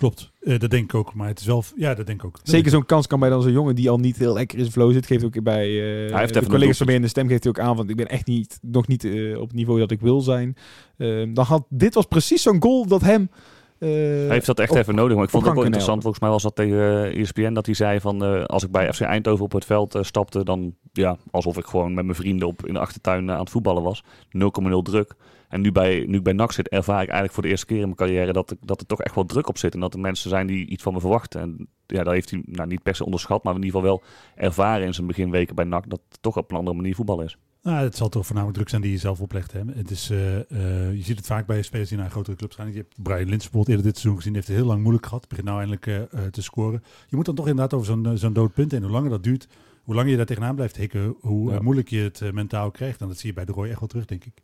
[0.00, 1.14] Klopt, Eh, dat denk ik ook.
[1.14, 2.36] Maar het is wel, ja, dat denk ik ook.
[2.36, 4.64] Dat Zeker zo'n kans kan bij dan zo'n jongen die al niet heel lekker in
[4.64, 5.06] zijn flow zit.
[5.06, 7.42] Geeft ook bij eh heeft de even een collega's van mij in de stem geeft
[7.44, 7.76] hij ook aan.
[7.76, 10.56] Want ik ben echt niet, nog niet eh, op het niveau dat ik wil zijn.
[10.98, 13.30] Ehm, dan had, dit was precies zo'n goal dat hem...
[13.78, 15.14] eh, Hij heeft dat echt op- even nodig.
[15.16, 16.02] Maar ik vond het ook wel interessant.
[16.02, 18.24] Volgens mij was dat tegen ESPN dat hij zei van...
[18.24, 20.44] eh, als ik bij FC Eindhoven op het veld stapte...
[20.44, 23.82] dan ja, alsof ik gewoon met mijn vrienden op, in de achtertuin aan het voetballen
[23.82, 24.02] was.
[24.04, 25.14] 0,0 druk.
[25.48, 27.76] En nu, bij, nu ik bij NAC zit, ervaar ik eigenlijk voor de eerste keer
[27.76, 28.32] in mijn carrière...
[28.32, 29.74] Dat, dat er toch echt wel druk op zit.
[29.74, 31.40] En dat er mensen zijn die iets van me verwachten.
[31.40, 33.42] En ja, dat heeft hij nou, niet per se onderschat...
[33.42, 34.02] maar in ieder geval wel
[34.34, 35.90] ervaren in zijn beginweken bij NAC...
[35.90, 37.36] dat het toch op een andere manier voetbal is.
[37.62, 39.52] Nou, het zal toch voornamelijk druk zijn die je zelf oplegt.
[39.52, 39.60] Hè?
[39.74, 42.52] Het is, eh, eh, je ziet het vaak bij spelers die naar een grotere club
[42.52, 42.68] gaan.
[42.68, 44.32] Je hebt Brian Lins bijvoorbeeld eerder dit seizoen gezien.
[44.32, 45.28] Die heeft het heel lang moeilijk gehad.
[45.28, 46.82] Begint nou eindelijk eh, te scoren.
[47.08, 48.82] Je moet dan toch inderdaad over zo'n zo'n dood punt heen.
[48.82, 49.48] Hoe langer dat duurt,
[49.82, 51.60] hoe langer je daar tegenaan blijft hikken, hoe Ja.
[51.60, 53.00] moeilijk je het mentaal krijgt.
[53.00, 54.42] En dat zie je bij de Roy echt wel terug, denk ik.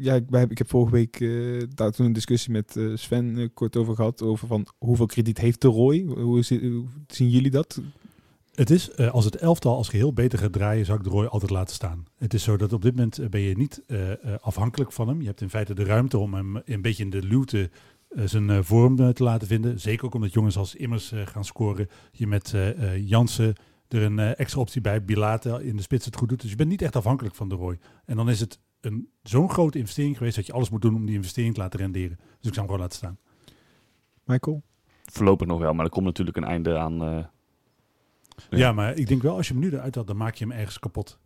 [0.00, 3.48] Ja, ik, ik heb vorige week eh, daar toen een discussie met eh, Sven eh,
[3.54, 4.22] kort over gehad.
[4.22, 6.02] Over van hoeveel krediet heeft de Roy?
[6.02, 6.42] Hoe, hoe
[7.06, 7.80] zien jullie dat?
[8.54, 11.50] Het is, als het elftal als geheel beter gaat draaien, zou ik de Roy altijd
[11.50, 12.04] laten staan.
[12.16, 13.82] Het is zo dat op dit moment ben je niet
[14.40, 15.20] afhankelijk van hem.
[15.20, 17.70] Je hebt in feite de ruimte om hem een beetje in de luwte
[18.14, 19.80] zijn vorm te laten vinden.
[19.80, 21.88] Zeker ook omdat jongens als Immers gaan scoren.
[22.12, 22.54] Je met
[23.04, 23.54] Jansen
[23.88, 25.04] er een extra optie bij.
[25.04, 26.40] Bilate in de spits het goed doet.
[26.40, 27.78] Dus je bent niet echt afhankelijk van de Roy.
[28.04, 31.06] En dan is het een zo'n grote investering geweest dat je alles moet doen om
[31.06, 32.16] die investering te laten renderen.
[32.16, 33.18] Dus ik zou hem gewoon laten staan.
[34.24, 34.62] Michael?
[35.04, 37.02] Voorlopig nog wel, maar er komt natuurlijk een einde aan...
[37.02, 37.24] eh,
[38.50, 38.58] Ja.
[38.58, 38.72] Ja.
[38.72, 40.78] maar ik denk wel, als je hem nu eruit had, dan maak je hem ergens
[40.78, 41.18] kapot.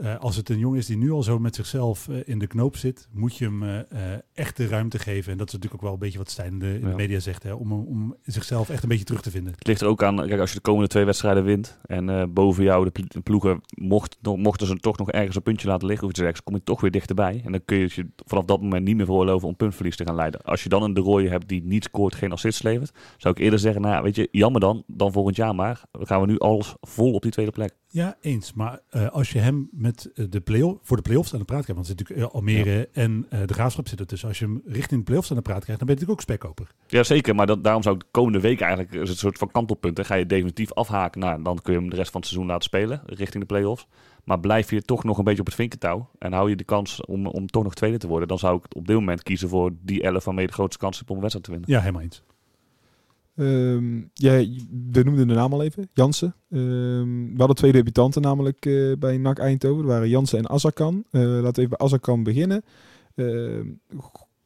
[0.00, 2.46] Eh, als het een jongen is die nu al zo met zichzelf eh, in de
[2.46, 5.32] knoop zit, moet je hem eh, echt de ruimte geven.
[5.32, 7.42] En dat is natuurlijk ook wel een beetje wat Stijn de, in de media zegt,
[7.42, 9.52] hè, om, om zichzelf echt een beetje terug te vinden.
[9.52, 12.64] Het ligt er ook aan, kijk, als je de komende twee wedstrijden wint en boven
[12.64, 16.06] jou de, pl- de ploegen, mocht, mochten ze toch nog ergens een puntje laten liggen,
[16.06, 17.40] je te zeggen, kom je toch weer dichterbij.
[17.44, 20.14] En dan kun je je vanaf dat moment niet meer veroorloven om puntverlies te gaan
[20.14, 20.42] leiden.
[20.42, 23.58] Als je dan een de hebt die niet scoort, geen assists levert, zou ik eerder
[23.58, 25.82] zeggen, nou ja, weet je, jammer dan, dan volgend jaar maar.
[25.90, 27.74] Dan gaan we nu alles vol op die tweede plek.
[27.92, 28.52] Ja, eens.
[28.52, 31.64] Maar eh, als je hem met eh, de play voor de play-offs aan de praat
[31.64, 34.28] krijgt, want er zit natuurlijk eh, Almere en de Graafschap zitten tussen.
[34.28, 36.38] Als je hem richting de play-offs aan de praat krijgt, dan ben je natuurlijk ook
[36.38, 36.74] spekkoper.
[36.86, 39.38] Ja, zeker, maar dat, daarom zou ik de komende week eigenlijk, is het een soort
[39.38, 41.20] van kantelpunten, ga je definitief afhaken.
[41.20, 43.86] Nou, dan kun je hem de rest van het seizoen laten spelen, richting de play-offs.
[44.24, 47.04] Maar blijf je toch nog een beetje op het vinkentouw en hou je de kans
[47.04, 49.70] om, om toch nog tweede te worden, dan zou ik op dit moment kiezen voor
[49.82, 51.70] die 11 waarmee je de grootste kans hebt om een wedstrijd te winnen.
[51.70, 52.22] Ja, helemaal eens.
[53.36, 54.32] Ehm ja,
[54.92, 56.34] we noemden de naam al even, Jansen.
[56.50, 59.82] Ehm, we hadden twee debutanten namelijk eh, bij NAC Eindhoven.
[59.82, 61.04] Dat waren Jansen en Azarkan.
[61.10, 62.62] Eh, laten we even bij Azarkan beginnen.
[63.14, 63.66] Ehm,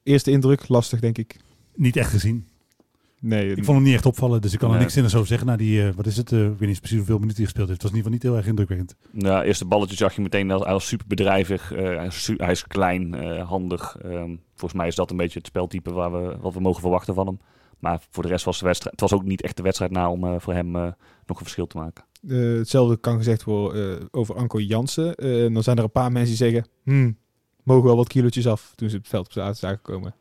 [0.03, 1.37] eerste indruk, lastig denk ik.
[1.75, 2.47] Niet echt gezien.
[3.21, 4.83] Nee, Ik vond hem niet echt opvallen, dus ik kan er Nee.
[4.83, 5.47] niks zinnigs over zeggen.
[5.47, 7.69] Na die, eh, wat is het, eh, ik weet niet precies hoeveel minuten hij gespeeld
[7.69, 7.83] heeft.
[7.83, 8.97] Het was in ieder geval niet heel erg indrukwekkend.
[9.25, 11.73] Nou, eerste balletje zag je meteen als, als super bedrijvig.
[11.73, 13.97] eh, hij, is su- hij is klein, eh, handig.
[14.03, 17.15] Ehm, volgens mij is dat een beetje het speltype waar we, wat we mogen verwachten
[17.15, 17.39] van hem.
[17.79, 19.01] Maar voor de rest was de wedstrijd.
[19.01, 20.83] Het was ook niet echt de wedstrijd na om eh, voor hem eh,
[21.27, 22.05] nog een verschil te maken.
[22.29, 25.15] Eh, hetzelfde kan gezegd worden eh, over Anko Jansen.
[25.15, 26.67] Eh, dan zijn er een paar mensen die zeggen...
[26.83, 27.17] Hmm,
[27.63, 30.15] mogen wel wat kilootjes af toen ze het veld op zaten zagen komen.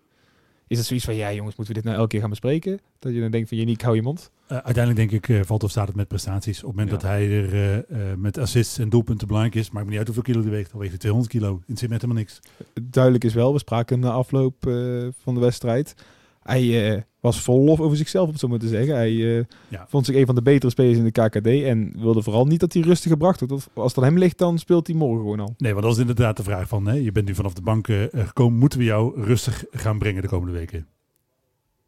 [0.67, 1.15] Is dat zoiets van...
[1.15, 2.79] Ja jongens, moeten we dit nou elke keer gaan bespreken?
[2.99, 3.57] Dat je dan denkt van...
[3.57, 4.31] Janiek, hou je mond.
[4.47, 6.63] Eh, uiteindelijk denk ik, eh, valt of staat het met prestaties.
[6.63, 6.95] Op het moment Ja.
[7.01, 10.07] dat hij er eh, eh, met assists en doelpunten belangrijk is, maakt me niet uit
[10.07, 10.69] hoeveel kilo hij weegt.
[10.69, 11.61] Dan weegt hij 200 kilo.
[11.67, 12.39] In zit met helemaal niks.
[12.81, 15.95] duidelijk is wel, we spraken hem na afloop eh, van de wedstrijd.
[16.43, 18.95] Hij eh, was vol lof over zichzelf, om het zo maar te zeggen.
[18.95, 19.85] Hij eh, Ja.
[19.87, 22.73] vond zich een van de betere spelers in de KKD en wilde vooral niet dat
[22.73, 23.69] hij rustig gebracht wordt.
[23.73, 25.53] Als het aan hem ligt, dan speelt hij morgen gewoon al.
[25.57, 27.87] Nee, want dat is inderdaad de vraag van, hè, je bent nu vanaf de bank
[27.87, 30.87] eh, gekomen, moeten we jou rustig gaan brengen de komende weken?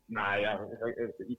[0.06, 0.60] Nou ja,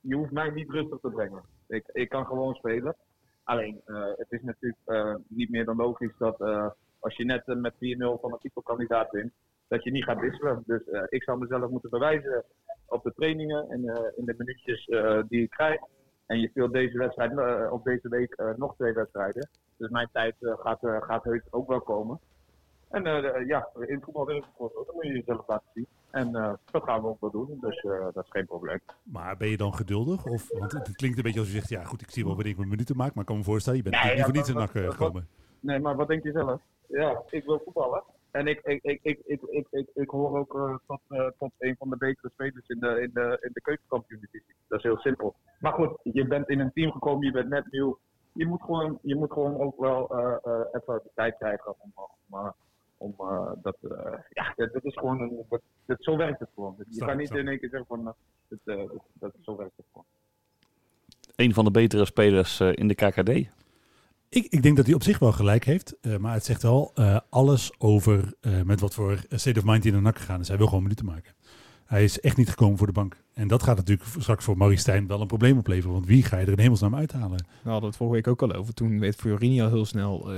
[0.03, 1.41] je hoeft mij niet rustig te brengen.
[1.69, 2.97] Ik, ik kan gewoon spelen.
[3.45, 6.67] Alleen, eh, het is natuurlijk eh, niet meer dan logisch dat eh,
[7.01, 7.77] als je net eh, met 4-0
[8.21, 9.33] van een titelkandidaat wint,
[9.69, 10.63] dat je niet gaat wisselen.
[10.67, 12.45] Dus eh, ik zou mezelf moeten bewijzen
[12.87, 14.85] op de trainingen en eh, in de minuutjes
[15.29, 15.81] die ik krijg.
[16.27, 19.49] En je speelt deze wedstrijd, op deze week nog twee wedstrijden.
[19.77, 22.21] Dus mijn tijd gaat, gaat heus ook wel komen.
[22.91, 23.03] En
[23.47, 25.87] ja, in voetbal wil ik dan moet je jezelf laten zien.
[26.11, 26.33] En
[26.71, 27.83] dat gaan we ook wel doen, dus
[28.13, 28.81] dat is geen probleem.
[29.03, 30.25] Maar ben je dan geduldig?
[30.25, 32.53] Of, want het, klinkt een beetje als je zegt, ja goed, ik zie wel wanneer
[32.53, 34.49] ik mijn minuten maak, maar ik kan me voorstellen, je bent Nee, niet voor niets
[34.49, 35.29] in eh, gekomen.
[35.61, 36.61] Nee, maar wat denk je zelf?
[36.89, 38.03] Ja, ik wil voetballen.
[38.31, 41.51] En ik, ik, ik, ik, ik, ik, ik, ik hoor ook eh, tot, eh, tot
[41.59, 44.55] een van de betere spelers in de, in de, in de keukenkampioen-divisie.
[44.69, 45.35] Dat is heel simpel.
[45.61, 47.99] Maar goed, je bent in een team gekomen, je bent net nieuw.
[48.33, 51.93] Je moet gewoon, je moet gewoon ook wel eh, eh, even de tijd krijgen om,
[52.31, 52.53] om,
[52.97, 53.77] om eh, dat...
[53.83, 55.45] eh, ja, dat, dat is gewoon een...
[55.49, 56.75] Dat, dat- zo werkt het gewoon.
[56.89, 58.05] Je kan niet in één keer zeggen van...
[58.05, 60.07] dat, eh, dat, dat, zo werkt het gewoon.
[61.37, 63.55] Een van de betere spelers eh, in de KKD.
[64.37, 66.91] Ik, ik denk dat hij op zich wel gelijk heeft, eh, maar het zegt wel
[66.95, 70.41] eh, alles over eh, met wat voor state of mind hij in de nak gegaan
[70.41, 70.49] is.
[70.49, 71.35] Hij wil gewoon minuten maken.
[71.85, 73.23] Hij is echt niet gekomen voor de bank.
[73.35, 76.39] En dat gaat natuurlijk straks voor Maurice Stijn wel een probleem opleveren, want wie ga
[76.39, 77.39] je er in hemelsnaam uithalen?
[77.63, 78.75] Daar hadden het vorige week ook al over.
[78.75, 80.31] Toen werd Fiorini al heel snel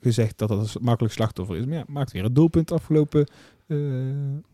[0.00, 1.64] gezegd dat dat een makkelijk slachtoffer is.
[1.64, 3.28] Maar ja, maakt weer een doelpunt afgelopen,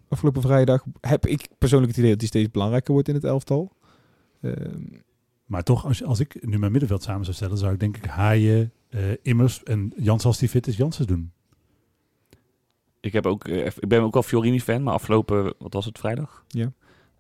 [0.09, 0.85] afgelopen vrijdag.
[1.01, 3.73] Heb ik persoonlijk het idee dat hij steeds belangrijker wordt in het elftal.
[4.41, 4.83] Ehm,
[5.47, 8.05] Maar toch, als, als ik nu mijn middenveld samen zou stellen, zou ik denk ik
[8.05, 11.33] Haaien, eh, Immers en Jans als die fit is, Jansen doen.
[13.01, 16.45] Ik, heb ook, eh, ik ben ook wel Fiorini-fan, maar afgelopen, wat was het, vrijdag?
[16.49, 16.73] Ja.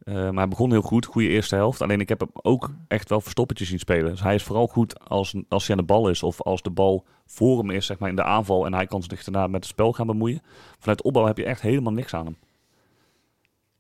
[0.05, 1.81] Eh, maar hij begon heel goed, goede eerste helft.
[1.81, 4.11] Alleen ik heb hem ook echt wel verstoppertjes zien spelen.
[4.11, 6.23] Dus hij is vooral goed als, als hij aan de bal is.
[6.23, 8.67] Of als de bal voor hem is, zeg maar, in de aanval.
[8.67, 10.43] En hij kan zich daarna met het spel gaan bemoeien.
[10.79, 12.37] Vanuit opbouw heb je echt helemaal niks aan hem.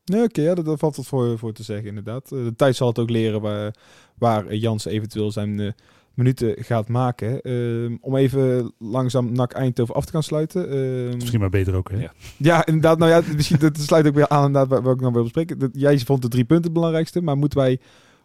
[0.04, 2.32] Nee, oké, ja, dat, dat valt wat voor, voor te zeggen, inderdaad.
[2.32, 3.74] Eh, de tijd zal het ook leren waar,
[4.18, 5.72] waar Jans eventueel zijn eh,
[6.14, 7.40] minuten gaat maken.
[7.40, 10.70] Ehm, om even langzaam NAC Eindhoven af te gaan sluiten.
[10.70, 12.00] Ehm, Misschien maar beter ook, hè?
[12.00, 12.12] Ja.
[12.36, 12.98] Ja, inderdaad.
[12.98, 15.58] Nou ja, misschien dat sluit ook weer aan inderdaad waar, waar ik nog wil bespreken.
[15.58, 17.80] Dat, jij vond de drie punten het belangrijkste, maar moeten wij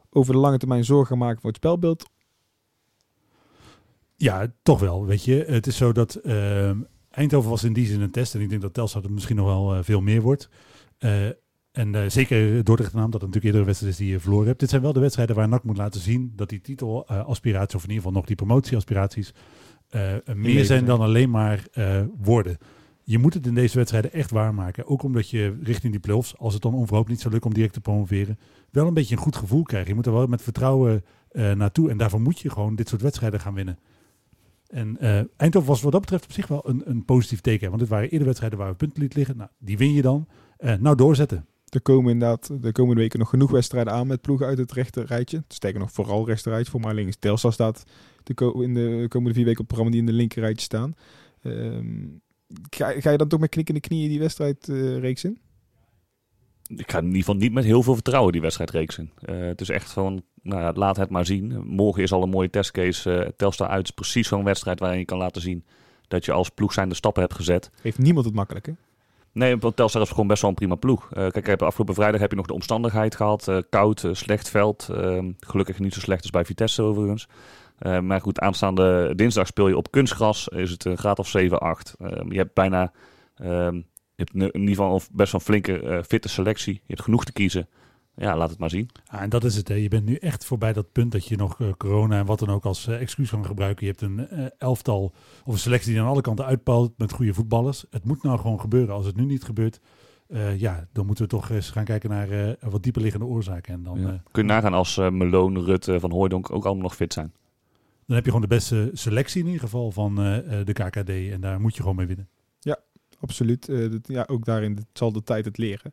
[0.10, 2.06] over de lange termijn zorgen gaan maken voor het spelbeeld?
[4.16, 5.06] Ja, toch wel.
[5.06, 8.36] Weet je, het is zo dat ehm, Eindhoven was in die zin een test.
[8.36, 10.50] En ik denk dat Telstar het misschien nog wel eh, veel meer wordt.
[11.78, 14.20] Eh, en eh, zeker Dordrecht naam, dat het natuurlijk eerder een wedstrijd is die je
[14.20, 14.60] verloren hebt.
[14.60, 17.90] Dit zijn wel de wedstrijden waar NAC moet laten zien dat die titelaspiraties, of in
[17.90, 19.34] ieder geval nog die promotieaspiraties,
[19.90, 22.58] eh, meer zijn dan alleen maar eh, woorden.
[23.04, 24.88] Je moet het in deze wedstrijden echt waarmaken.
[24.88, 27.74] Ook omdat je richting die play-offs, als het dan onverhoopt niet zo lukt om direct
[27.74, 28.40] te promoveren,
[28.72, 29.90] wel een beetje een goed gevoel krijgen.
[29.90, 31.90] Je moet er wel met vertrouwen eh, naartoe.
[31.90, 33.80] En daarvoor moet je gewoon dit soort wedstrijden gaan winnen.
[34.68, 37.68] En eh, Eindhoven was wat dat betreft op zich wel een, een positief teken.
[37.68, 39.38] Want dit waren eerder wedstrijden waar we punten liet liggen.
[39.38, 40.28] Nou, die win je dan.
[40.58, 41.46] Eh, nou, doorzetten.
[41.78, 45.06] Er komen inderdaad de komende weken nog genoeg wedstrijden aan met ploegen uit het rechter
[45.06, 45.44] rijtje.
[45.48, 46.72] Sterker nog, vooral rijtje.
[46.72, 47.84] Voor mij alleen is Telstar staat
[48.24, 50.94] de in de komende vier weken op het programma die in de linker rijtje staan.
[51.42, 52.06] Ehm,
[52.70, 55.38] ga, ga je dan toch met knikkende knieën die wedstrijd eh, reeks in?
[56.68, 59.12] Ik ga in ieder geval niet met heel veel vertrouwen die wedstrijd reeks in.
[59.22, 61.62] Eh, het is echt gewoon, nou ja, laat het maar zien.
[61.66, 63.14] Morgen is al een mooie testcase.
[63.14, 65.66] eh Telstar uit is precies zo'n wedstrijd waarin je kan laten zien
[66.08, 67.72] dat je als ploeg zijn de stappen hebt gezet.
[67.82, 68.74] Heeft niemand het makkelijk, hè?
[69.38, 71.12] Nee, want Telstar is gewoon best wel een prima ploeg.
[71.12, 73.48] Eh, kijk, afgelopen vrijdag heb je nog de omstandigheid gehad.
[73.48, 74.90] eh, koud, eh, slecht veld.
[74.90, 77.28] Eh, gelukkig niet zo slecht als bij Vitesse overigens.
[78.02, 80.48] Maar goed, aanstaande dinsdag speel je op kunstgras.
[80.48, 81.96] Is het een graad of 7, 8.
[82.00, 82.92] Eh, je hebt bijna...
[83.36, 83.76] ehm,
[84.16, 86.74] je hebt in ieder geval best wel een flinke fitte selectie.
[86.74, 87.68] Je hebt genoeg te kiezen.
[88.20, 88.90] Ja, laat het maar zien.
[89.08, 89.68] Ah, en dat is het.
[89.68, 89.74] Hè.
[89.74, 92.50] Je bent nu echt voorbij dat punt dat je nog eh, corona en wat dan
[92.50, 93.86] ook als eh, excuus kan gebruiken.
[93.86, 95.14] Je hebt een eh, elftal
[95.46, 97.86] of een selectie die aan alle kanten uitpalt met goede voetballers.
[97.90, 98.96] Het moet nou gewoon gebeuren.
[98.96, 99.80] Als het nu niet gebeurt,
[100.28, 103.74] eh, ja, dan moeten we toch eens gaan kijken naar eh, wat dieper liggende oorzaken.
[103.74, 104.08] En dan, Ja.
[104.08, 107.34] eh, Kun je nagaan als eh Meloon, Rutte, Van Hooijdonk ook allemaal nog fit zijn.
[108.06, 111.10] dan heb je gewoon de beste selectie in ieder geval van eh, eh, de KKD.
[111.10, 112.28] En daar moet je gewoon mee winnen.
[113.20, 113.70] Absoluut.
[113.70, 115.92] Eh, dat- ja, ook daarin zal de tijd het leren.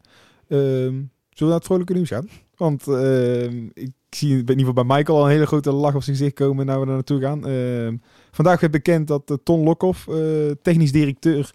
[0.48, 1.02] Ehm,
[1.34, 2.28] zullen we naar vrolijke nieuws gaan?
[2.56, 6.02] Want ehm, ik zie in ieder geval bij Michael al een hele grote lach op
[6.02, 7.46] zijn gezicht komen naar we daar naartoe gaan.
[7.46, 7.96] Ehm,
[8.30, 10.16] vandaag werd bekend dat eh, Ton Lokhoff, eh,
[10.62, 11.54] technisch directeur,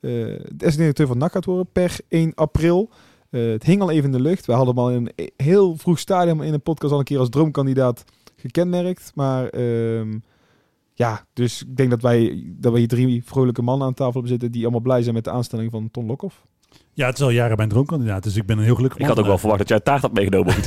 [0.00, 0.10] eh
[0.56, 2.90] de directeur van NAC gaat worden per 1 april.
[3.30, 4.46] Het hing al even in de lucht.
[4.46, 7.18] We hadden hem al in een heel vroeg stadium in een podcast al een keer
[7.18, 8.04] als droomkandidaat
[8.36, 9.12] gekenmerkt.
[9.14, 10.18] Maar ehm,
[10.94, 14.30] ja, dus ik denk dat wij, dat wij hier drie vrolijke mannen aan tafel hebben
[14.30, 16.46] zitten die allemaal blij zijn met de aanstelling van Ton Lokhoff.
[16.92, 19.18] Ja, het is al jaren mijn droomkandidaat, dus ik ben een heel gelukkig Ik had
[19.18, 20.54] ook wel verwacht dat jij taart had meegenomen.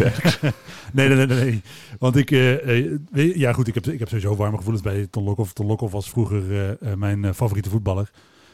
[0.93, 1.61] nee, nee, nee, nee, nee.
[1.99, 5.23] Want ik, eh, eh, ja goed, ik heb, ik heb sowieso warme gevoelens bij Ton
[5.23, 5.53] Lokhoff.
[5.53, 8.11] Ton Lokhoff was vroeger eh, mijn eh, favoriete voetballer.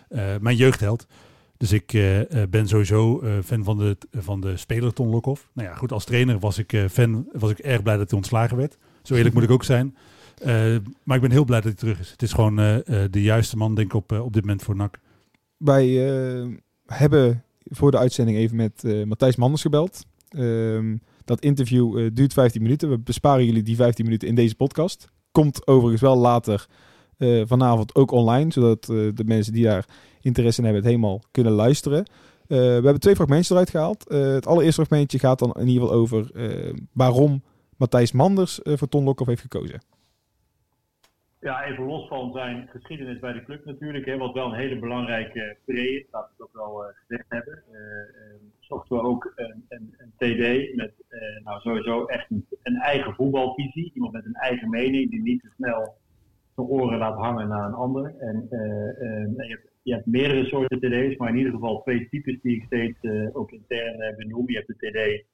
[0.09, 1.07] Eh, mijn jeugdheld.
[1.57, 1.91] Dus ik
[2.49, 5.49] ben sowieso eh, fan van de, van de speler Ton Lokhoff.
[5.53, 8.17] Nou ja, goed, als trainer was ik, eh, fan, was ik erg blij dat hij
[8.17, 8.77] ontslagen werd.
[9.01, 9.95] Zo eerlijk moet ik ook zijn.
[10.41, 12.11] Eh, maar ik ben heel blij dat hij terug is.
[12.11, 14.99] Het is gewoon de juiste man, denk ik, op, op dit moment voor NAC.
[15.57, 16.47] Wij eh,
[16.85, 20.05] hebben voor de uitzending even met eh, Matthijs Manders gebeld.
[20.29, 22.89] Ehm, dat interview eh, duurt 15 minuten.
[22.89, 25.07] We besparen jullie die 15 minuten in deze podcast.
[25.31, 26.67] Komt overigens wel later
[27.17, 29.85] eh, vanavond ook online, zodat de mensen die daar
[30.21, 32.05] interesse in hebben het helemaal kunnen luisteren.
[32.47, 34.09] We hebben twee fragmentjes eruit gehaald.
[34.09, 36.31] Eh, het allereerste fragmentje gaat dan in ieder geval over
[36.93, 37.43] waarom
[37.77, 39.81] Matthijs Manders voor Ton Lokhoff heeft gekozen.
[41.45, 44.79] Ja, even los van zijn geschiedenis bij de club natuurlijk, hè, wat wel een hele
[44.79, 47.63] belangrijke pre is, laten we ook wel eh, gezegd hebben.
[47.71, 52.29] Eh, eh, zochten we ook een, een, TD met eh, nou sowieso echt
[52.63, 53.91] een, eigen voetbalvisie.
[53.93, 55.97] Iemand met een eigen mening die niet te snel
[56.55, 58.15] zijn oren laat hangen naar een ander.
[58.19, 61.81] En eh, eh, en je, hebt, je hebt meerdere soorten TD's, maar in ieder geval
[61.81, 62.97] twee types die ik steeds
[63.33, 64.49] ook intern eh, benoem.
[64.49, 65.25] Je hebt de TD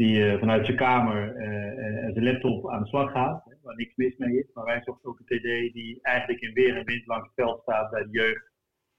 [0.00, 3.54] die eh, vanuit zijn kamer eh, eh, en zijn laptop aan de slag gaat, hè,
[3.62, 4.50] waar niks mis mee is.
[4.54, 7.62] Maar wij zochten ook een TD die eigenlijk in weer en wind langs het veld
[7.62, 8.50] staat bij de jeugd,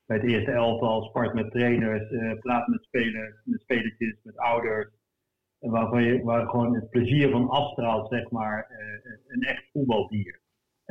[0.06, 4.90] bij het eerste elftal, spart met trainers, eh, praat met spelers, met spelertjes, met ouders.
[5.60, 10.42] En waarvan je, waar gewoon het plezier van afstraalt, zeg maar, eh, een echt voetbaldier.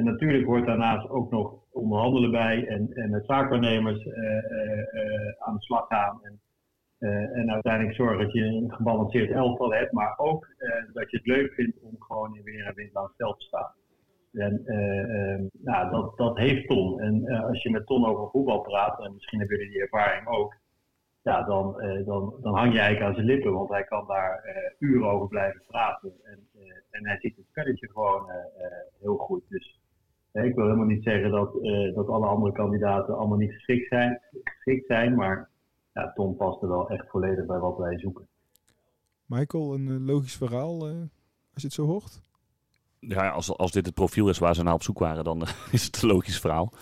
[0.01, 5.35] En natuurlijk hoort daarnaast ook nog onderhandelen bij en, en met zaakwaarnemers eh, eh, eh,
[5.39, 6.21] aan de slag gaan.
[6.23, 6.41] En,
[7.01, 11.17] eh, en uiteindelijk zorgen dat je een gebalanceerd elftal hebt, maar ook eh, dat je
[11.17, 13.73] het leuk vindt om gewoon in weer en wind langs het veld te staan.
[14.33, 17.01] En eh, nou, dat, dat heeft Ton.
[17.01, 20.57] En als je met Ton over voetbal praat, en misschien hebben jullie die ervaring ook,
[21.23, 24.45] ja, dan, dan, dan hang je eigenlijk aan zijn lippen, want hij kan daar
[24.79, 26.13] uren over blijven praten.
[26.25, 26.49] En,
[26.91, 28.31] en hij ziet het spelletje gewoon
[29.01, 29.43] heel goed.
[29.49, 29.81] Dus
[30.33, 31.53] ik wil helemaal niet zeggen dat,
[31.95, 35.50] dat alle andere kandidaten allemaal niet geschikt zijn, geschikt zijn maar
[35.93, 38.29] ja, Tom past er wel echt volledig bij wat wij zoeken.
[39.25, 40.95] Michael, een eh, logisch verhaal eh,
[41.55, 42.21] als je het zo hoort.
[42.99, 45.53] ja, als, als dit het profiel is waar ze naar op zoek waren, dan eh,
[45.73, 46.73] is het een logisch verhaal.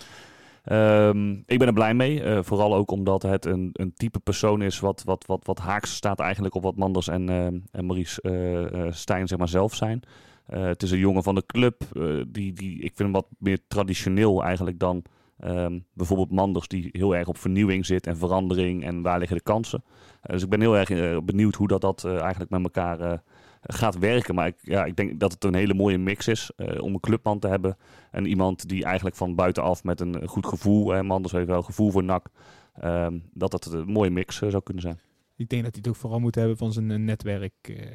[0.63, 2.23] Ehm, ik ben er blij mee.
[2.23, 5.95] eh, vooral ook omdat het een, een type persoon is wat, wat, wat, wat haaks
[5.95, 9.75] staat eigenlijk op wat Manders en, eh, en Maurice eh, eh, Stijn zeg maar, zelf
[9.75, 10.01] zijn.
[10.45, 11.81] Eh, het is een jongen van de club.
[12.27, 15.03] die, die, ik vind hem wat meer traditioneel eigenlijk dan
[15.39, 19.43] ehm, bijvoorbeeld Manders, die heel erg op vernieuwing zit en verandering en waar liggen de
[19.43, 19.83] kansen.
[20.21, 23.21] Eh, dus ik ben heel erg eh, benieuwd hoe dat, dat eh, eigenlijk met elkaar
[23.61, 24.35] gaat werken.
[24.35, 27.39] Maar ik, ja, ik denk dat het een hele mooie mix is om een clubman
[27.39, 27.77] te hebben.
[28.11, 31.91] En iemand die eigenlijk van buitenaf met een goed gevoel, hè, Manders heeft wel gevoel
[31.91, 32.29] voor NAC,
[32.73, 34.99] ehm, dat dat een mooie mix zou kunnen zijn.
[35.35, 37.87] Ik denk dat hij het ook vooral moet hebben van zijn netwerk,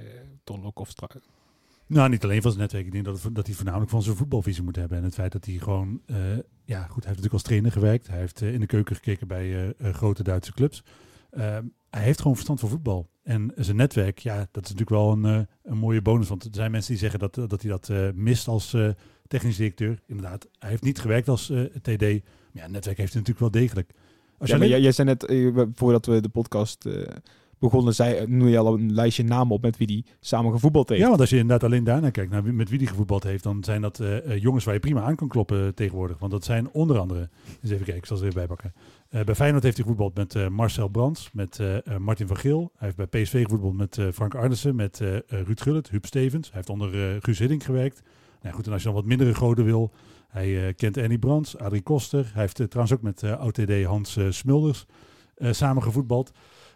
[0.44, 0.90] Ton Lokhoff.
[0.90, 1.08] stra-
[1.86, 2.86] Nou, niet alleen van zijn netwerk.
[2.86, 4.98] Ik denk dat, het, dat hij voornamelijk van zijn voetbalvisie moet hebben.
[4.98, 6.00] En het feit dat hij gewoon...
[6.06, 6.16] eh,
[6.64, 8.06] ja, goed, hij heeft natuurlijk als trainer gewerkt.
[8.06, 10.82] Hij heeft eh, in de keuken gekeken bij eh, grote Duitse clubs.
[11.30, 11.58] Eh,
[11.90, 13.08] hij heeft gewoon verstand van voetbal.
[13.22, 16.28] En zijn netwerk, ja, dat is natuurlijk wel een, een mooie bonus.
[16.28, 18.76] Want er zijn mensen die zeggen dat, dat hij dat mist als
[19.26, 20.00] technisch directeur.
[20.06, 22.00] Inderdaad, hij heeft niet gewerkt als TD.
[22.00, 22.20] Maar
[22.52, 23.90] ja, netwerk heeft hij natuurlijk wel degelijk.
[24.38, 25.32] Als Ja, maar jij, jij zei net,
[25.74, 26.88] voordat we de podcast
[27.58, 31.00] begonnen, zei, noem je al een lijstje namen op met wie die samen gevoetbald heeft.
[31.00, 33.64] Ja, want als je inderdaad alleen daarnaar kijkt, naar met wie die gevoetbald heeft, dan
[33.64, 36.18] zijn dat eh, eh, jongens waar je prima aan kan kloppen tegenwoordig.
[36.18, 37.28] Want dat zijn onder andere,
[37.62, 38.72] eens even kijken, ik zal ze even bijpakken.
[39.08, 42.36] Eh, bij Feyenoord heeft hij gevoetbald met eh, Marcel Brands, met eh, eh, Martin van
[42.36, 42.72] Geel.
[42.76, 46.06] Hij heeft bij PSV gevoetbald met eh, Frank Arnissen, met eh, eh, Ruud Gullit, Huub
[46.06, 46.46] Stevens.
[46.46, 48.02] Hij heeft onder eh Guus Hiddink gewerkt.
[48.42, 49.92] Nou goed, en als je dan wat mindere goden wil,
[50.28, 52.30] hij eh, kent Annie Brands, Adrie Koster.
[52.32, 54.86] Hij heeft eh, trouwens ook met eh OTD Hans eh, Smulders
[55.36, 56.32] eh, samen gevoetbald.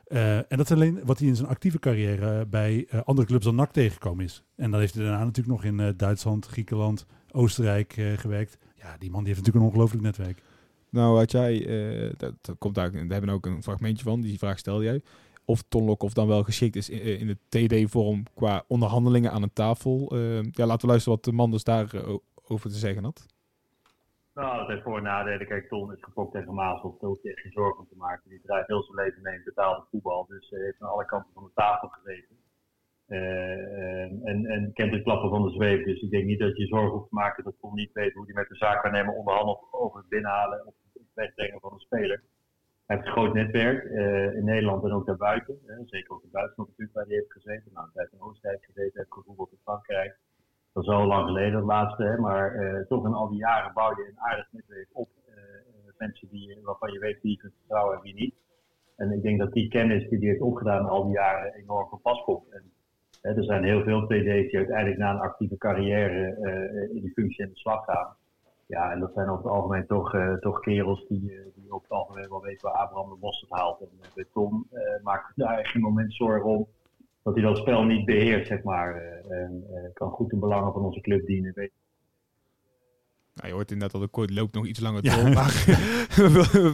[0.09, 3.44] Eh, en dat is alleen wat hij in zijn actieve carrière bij eh, andere clubs
[3.44, 4.42] dan NAC tegengekomen is.
[4.57, 8.59] En dan heeft hij daarna natuurlijk nog in eh, Duitsland, Griekenland, Oostenrijk eh, gewerkt.
[8.75, 10.42] Ja, die man die heeft natuurlijk een ongelooflijk netwerk.
[10.90, 14.38] Nou, had jij, eh, dat, dat komt daar, we hebben ook een fragmentje van, die
[14.38, 15.03] vraag stelde jij.
[15.44, 19.53] Of Ton Lokhoff dan wel geschikt is in, in de TD-vorm qua onderhandelingen aan een
[19.53, 20.11] tafel.
[20.12, 23.27] Eh, ja, laten we luisteren wat de man dus daarover te zeggen had.
[24.40, 25.46] Nou, dat heeft voor- en nadelen.
[25.46, 26.96] Kijk, Ton is gefokt tegen Maasel.
[27.01, 28.31] Daar hoef je echt geen zorgen om te maken.
[28.31, 30.27] Die draait heel zijn leven mee in betaalde voetbal.
[30.27, 32.37] Dus hij heeft aan alle kanten van de tafel gezeten.
[33.07, 35.85] Eh, en, en kent de klappen van de zweep.
[35.85, 38.24] Dus ik denk niet dat je zorgen hoeft te maken dat Ton niet weet hoe
[38.24, 42.22] hij met de zaakwaarnemer onderhandelt over het binnenhalen of het wegbrengen van een speler.
[42.87, 45.59] Hij heeft een groot netwerk eh, in Nederland en ook daarbuiten.
[45.87, 47.70] zeker ook in Duitsland natuurlijk waar hij heeft gezeten.
[47.72, 50.18] Nou, hij heeft in Oostenrijk gezeten, heeft gevoetbald in Frankrijk.
[50.87, 52.03] Al lang geleden, het laatste.
[52.03, 52.19] Hè?
[52.19, 55.09] Maar eh, toch in al die jaren bouw je een aardig netwerk op.
[55.27, 55.35] eh,
[55.99, 58.35] mensen die, waarvan je weet wie je kunt vertrouwen en wie niet.
[58.97, 62.01] En ik denk dat die kennis die hij heeft opgedaan al die jaren enorm van
[62.03, 62.49] pas komt.
[62.51, 62.62] En,
[63.23, 66.37] hè, er zijn heel veel TD's die uiteindelijk na een actieve carrière
[66.93, 68.17] in die functie in de slag gaan.
[68.67, 71.83] Ja, en dat zijn over het algemeen toch, uh, toch kerels die, uh, die op
[71.83, 73.81] het algemeen wel weten waar Abraham de Bos het haalt.
[73.81, 74.69] En bij Tom
[75.03, 76.69] maakt daar geen moment zorgen om
[77.23, 78.95] dat hij dat spel niet beheert, zeg maar.
[79.29, 81.53] en kan goed de belangen van onze club dienen.
[83.35, 85.17] Nou, je hoort inderdaad dat de kort loopt nog iets langer Ja.
[85.17, 85.31] door.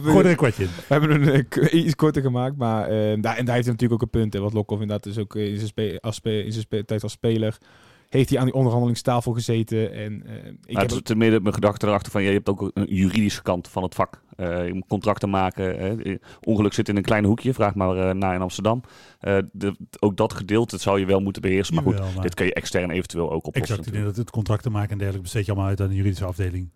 [0.03, 0.69] Maar er een kwartje in.
[0.69, 3.55] We hebben hem een eh, iets korter gemaakt, maar eh, daar, en daar heeft hij
[3.75, 4.33] natuurlijk ook een punt.
[4.33, 6.85] Hè, wat Lokhoff inderdaad is ook eh, in zijn, spe- als spe- in zijn spe-
[6.85, 7.57] tijd als speler.
[8.09, 9.91] Heeft hij aan die onderhandelingstafel gezeten.
[9.93, 12.33] En, eh, ik Maar heb het is te midden mijn gedachte erachter van, ja, je
[12.35, 14.21] hebt ook een juridische kant van het vak.
[14.35, 15.79] Eh, je moet contracten maken.
[15.79, 16.15] Hè.
[16.41, 18.81] Ongeluk zit in een klein hoekje, vraag maar eh, naar in Amsterdam.
[19.19, 21.75] Eh, de, ook dat gedeelte zou je wel moeten beheersen.
[21.75, 23.61] Maar goed, Jawel, maar- dit kun je extern eventueel ook oplossen.
[23.61, 25.95] Exact, ik denk dat het contracten maken en dergelijke besteed je allemaal uit aan de
[25.95, 26.71] juridische afdeling.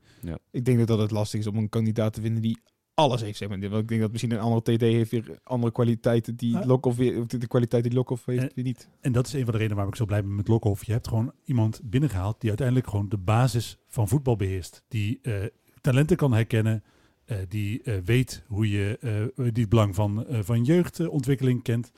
[0.52, 2.58] ik denk dat, dat het lastig is om een kandidaat te vinden die
[3.00, 3.38] alles heeft.
[3.38, 3.60] Zeg maar.
[3.60, 6.66] Want ik denk dat misschien een andere TD heeft weer andere kwaliteiten die.
[6.66, 8.90] Lokhoff weer, de kwaliteit die Lokhoff heeft weer niet.
[9.02, 10.84] En dat is een van de redenen waarom ik zo blij ben met Lokhoff.
[10.84, 14.84] Je hebt gewoon iemand binnengehaald die uiteindelijk gewoon de basis van voetbal beheerst.
[14.88, 15.34] Die eh,
[15.82, 16.84] talenten kan herkennen.
[17.30, 18.98] Eh, die eh, weet hoe je
[19.36, 21.92] die het belang van, van jeugdontwikkeling kent.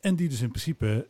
[0.00, 1.06] En die dus in principe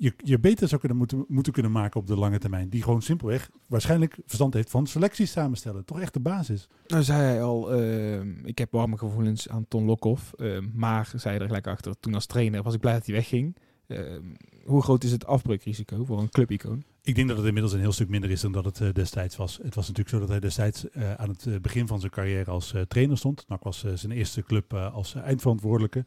[0.00, 2.68] je, je beter zou kunnen moeten, moeten kunnen maken op de lange termijn.
[2.68, 5.84] Die gewoon simpelweg waarschijnlijk verstand heeft van selecties samenstellen.
[5.84, 6.68] Toch echt de basis.
[6.86, 10.32] Nou zei hij al, eh, ik heb warme gevoelens aan Ton Lokhoff.
[10.32, 13.14] eh, maar, zei hij er gelijk achter, toen als trainer was ik blij dat hij
[13.14, 13.56] wegging.
[13.90, 14.16] Eh,
[14.64, 16.84] hoe groot is het afbreukrisico voor een clubicoon?
[17.02, 19.36] Ik denk dat het inmiddels een heel stuk minder is dan dat het eh, destijds
[19.36, 19.58] was.
[19.62, 22.50] Het was natuurlijk zo dat hij destijds eh, aan het eh, begin van zijn carrière
[22.50, 23.44] als trainer stond.
[23.48, 26.04] NAC was zijn eerste club als eindverantwoordelijke.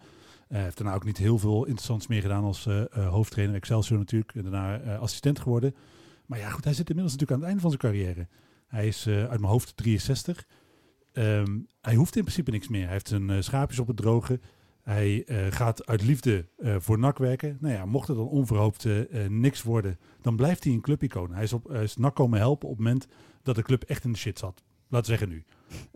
[0.48, 3.56] Hij heeft daarna ook niet heel veel interessants meer gedaan als hoofdtrainer.
[3.56, 4.36] Excelsior natuurlijk.
[4.36, 5.76] En daarna assistent geworden.
[6.26, 8.28] Maar ja, goed, hij zit inmiddels natuurlijk aan het einde van zijn carrière.
[8.68, 10.46] Hij is uit mijn hoofd 63.
[11.14, 12.84] Ehm, hij hoeft in principe niks meer.
[12.84, 14.40] Hij heeft zijn schaapjes op het droge.
[14.84, 17.58] Hij eh, gaat uit liefde eh, voor NAC werken.
[17.60, 21.34] Nou ja, mocht het dan onverhoopt eh, niks worden, dan blijft hij een clubicoon.
[21.34, 23.08] Hij is, op, is NAC komen helpen op het moment
[23.44, 24.64] dat de club echt in de shit zat.
[24.90, 25.44] Laten we zeggen nu.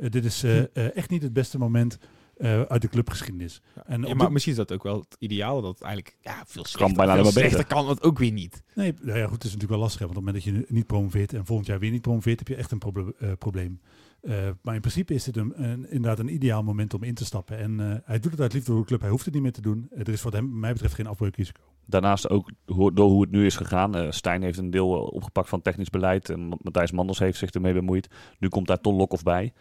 [0.10, 1.98] Dit is eh, eh, echt niet het beste moment
[2.38, 3.62] eh, uit de clubgeschiedenis.
[3.86, 6.62] En Ja, maar misschien is dat ook wel het ideale, dat het eigenlijk ja, veel
[6.62, 7.66] Kan slechter, bijna slechter beter.
[7.66, 8.64] kan het ook weer niet.
[8.76, 10.00] Nee, nou ja, goed, het is natuurlijk wel lastig.
[10.00, 12.40] Hè, want op het moment dat je niet promoveert en volgend jaar weer niet promoveert,
[12.40, 13.82] heb je echt een proble- eh, probleem.
[14.22, 15.56] Eh, maar in principe is dit een,
[15.90, 17.58] inderdaad een ideaal moment om in te stappen.
[17.58, 19.02] En eh, hij doet het uit liefde voor de club.
[19.02, 19.88] Hij hoeft het niet meer te doen.
[19.92, 21.62] Eh, er is wat hem, mij betreft geen afbreukrisico.
[21.86, 23.96] Daarnaast ook door hoe het nu is gegaan.
[23.96, 26.30] eh Stijn heeft een deel opgepakt van technisch beleid.
[26.30, 28.08] En Ma- Matthijs Manders heeft zich ermee bemoeid.
[28.40, 29.54] Nu komt daar Ton Lokhoff bij.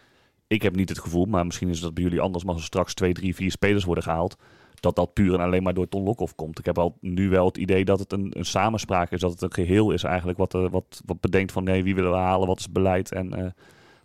[0.47, 2.43] Ik heb niet het gevoel, maar misschien is dat bij jullie anders.
[2.43, 4.35] Maar als er straks twee, drie, vier spelers worden gehaald.
[4.79, 6.59] Dat dat puur en alleen maar door Ton Lokhoff komt.
[6.59, 9.19] Ik heb al nu wel het idee dat het een, een samenspraak is.
[9.19, 10.37] Dat het een geheel is eigenlijk.
[10.37, 12.47] Wat, wat, wat bedenkt van nee, wie willen we halen?
[12.47, 13.11] Wat is het beleid?
[13.11, 13.55] En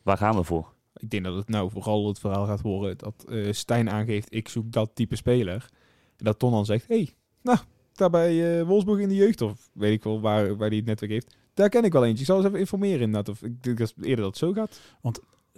[0.03, 0.73] waar gaan we voor?
[0.97, 4.49] Ik denk dat het nou vooral het verhaal gaat worden dat eh Stijn aangeeft, ik
[4.49, 5.69] zoek dat type speler.
[6.17, 7.11] En dat Ton dan zegt, hé, hey,
[7.43, 7.59] nou,
[7.93, 10.87] daar bij eh, Wolfsburg in de jeugd, of weet ik wel waar, waar hij het
[10.87, 11.37] netwerk heeft.
[11.55, 12.21] Daar ken ik wel eentje.
[12.21, 13.29] Ik zal eens even informeren inderdaad.
[13.29, 14.81] Of ik denk dat eerder dat het zo gaat.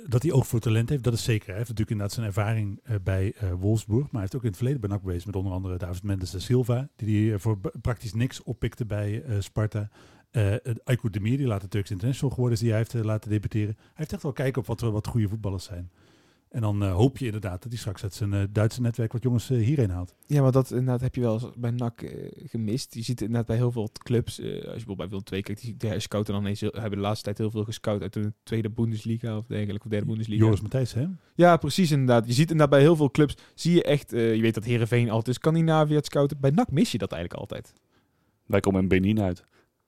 [0.09, 1.47] Dat hij ook voor talent heeft, dat is zeker.
[1.47, 4.03] Hij heeft natuurlijk inderdaad zijn ervaring eh, bij eh, Wolfsburg.
[4.03, 6.31] Maar hij heeft ook in het verleden bij NAC geweest met onder andere David Mendes
[6.31, 6.89] de Silva.
[6.97, 9.89] Die hij voor b- praktisch niks oppikte bij eh, Sparta.
[10.35, 13.75] Eh Aiko Demir, die later Turks International geworden is, die hij heeft eh, laten debuteren.
[13.79, 15.91] Hij heeft echt wel kijken op wat, er- wat goede voetballers zijn.
[16.49, 19.23] En dan eh, hoop je inderdaad dat hij straks uit zijn eh, Duitse netwerk wat
[19.23, 20.15] jongens eh, hierheen haalt.
[20.27, 22.95] Ja, maar dat inderdaad heb je wel eens bij NAC eh, gemist.
[22.95, 24.39] Je ziet het inderdaad bij heel veel clubs.
[24.41, 26.91] eh, als je bijvoorbeeld bij Willem II kijkt, die, die scouten dan ineens, heel- hebben
[26.99, 30.45] de laatste tijd heel veel gescout uit de tweede Bundesliga of dergelijke, of derde Bundesliga.
[30.45, 31.07] Joris Matthijs, hè?
[31.35, 32.27] Ja, precies inderdaad.
[32.27, 35.11] Je ziet inderdaad bij heel veel clubs, zie je echt, eh, je weet dat Herenveen
[35.11, 36.41] altijd Scandinavië het scouten.
[36.41, 37.73] Bij NAC mis je dat eigenlijk altijd.
[38.47, 39.45] Wij komen in Benin uit.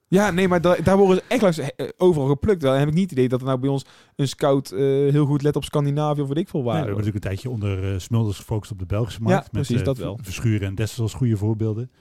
[0.09, 2.61] Ja, nee, maar da- daar worden ze echt langs, eh, overal geplukt.
[2.61, 5.25] Dan heb ik niet het idee dat er nou bij ons een scout eh, heel
[5.25, 6.85] goed let op Scandinavië of weet ik veel Nee, we waar.
[6.87, 9.43] hebben natuurlijk een tijdje onder eh, Smulders gefocust op de Belgische markt.
[9.43, 10.19] Ja, precies, dat wel.
[10.21, 11.91] Verschuren en Dessers als goede voorbeelden.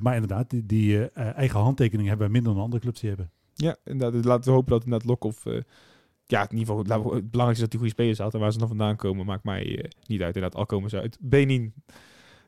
[0.00, 3.30] Maar inderdaad, die, die eigen handtekening hebben wij minder dan andere clubs die hebben.
[3.54, 4.12] Ja, inderdaad.
[4.12, 5.46] Dus laten we hopen dat inderdaad Lokhoff...
[5.46, 5.60] eh
[6.26, 6.78] ja, in ieder geval,
[7.14, 8.34] het belangrijkste is dat hij goede spelers had.
[8.34, 10.34] En waar ze dan vandaan komen, maakt mij niet uit.
[10.34, 11.74] Inderdaad, al komen ze uit Benin.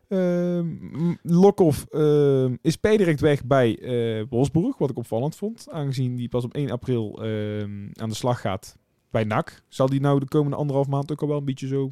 [0.09, 0.67] Ehm
[1.09, 5.67] M- Lokhoff ehm, is per direct weg bij eh Wolfsburg, wat ik opvallend vond.
[5.71, 8.77] Aangezien die pas op 1 april ehm, aan de slag gaat
[9.11, 9.63] bij NAC.
[9.69, 11.91] Zal die nou de komende anderhalf maand ook al wel een beetje zo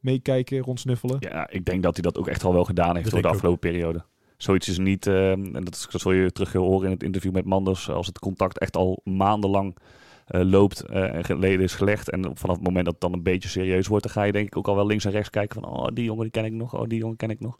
[0.00, 1.16] meekijken, rondsnuffelen?
[1.20, 3.34] Ja, ik denk dat hij dat ook echt al wel gedaan heeft door de ook.
[3.34, 4.04] afgelopen periode.
[4.36, 7.44] Zoiets is niet, en dat, is, dat zul je terug horen in het interview met
[7.44, 9.76] Manders, als het contact echt al maandenlang
[10.30, 12.10] loopt eh, en geleden is gelegd.
[12.10, 14.46] En vanaf het moment dat het dan een beetje serieus wordt, dan ga je denk
[14.46, 16.52] ik ook al wel links en rechts kijken van, oh, die jongen die ken ik
[16.52, 17.58] nog, oh, die jongen ken ik nog.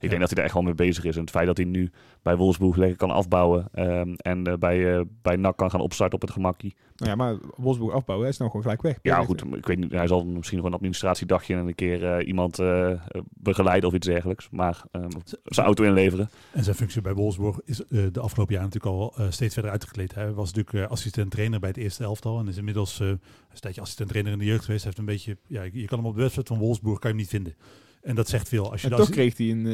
[0.00, 1.14] Ik denk dat hij daar echt wel mee bezig is.
[1.14, 1.90] En het feit dat hij nu
[2.22, 6.14] bij Wolfsburg lekker kan afbouwen ehm, en eh, bij, eh, bij NAC kan gaan opstarten
[6.14, 6.74] op het gemakkie.
[6.96, 8.98] Nou ja, maar Wolfsburg afbouwen hij is nou gewoon gelijk weg.
[9.02, 9.44] Ja, goed.
[9.54, 12.92] Ik weet niet, hij zal misschien nog een administratiedagje en een keer eh, iemand eh,
[13.30, 14.48] begeleiden of iets dergelijks.
[14.50, 15.08] Maar ehm,
[15.44, 16.30] zijn auto inleveren.
[16.52, 19.70] En zijn functie bij Wolfsburg is eh, de afgelopen jaren natuurlijk al eh, steeds verder
[19.70, 20.14] uitgekleed.
[20.14, 22.38] Hij was natuurlijk uh, assistent-trainer bij het eerste elftal.
[22.38, 23.20] En is inmiddels uh, een
[23.60, 24.84] tijdje assistent-trainer in de jeugd geweest.
[24.84, 27.16] Hij heeft een beetje, ja, je kan hem op de website van Wolfsburg kan je
[27.16, 27.54] hem niet vinden.
[28.02, 28.70] En dat zegt veel.
[28.70, 29.66] Als je en dat toch kreeg hij een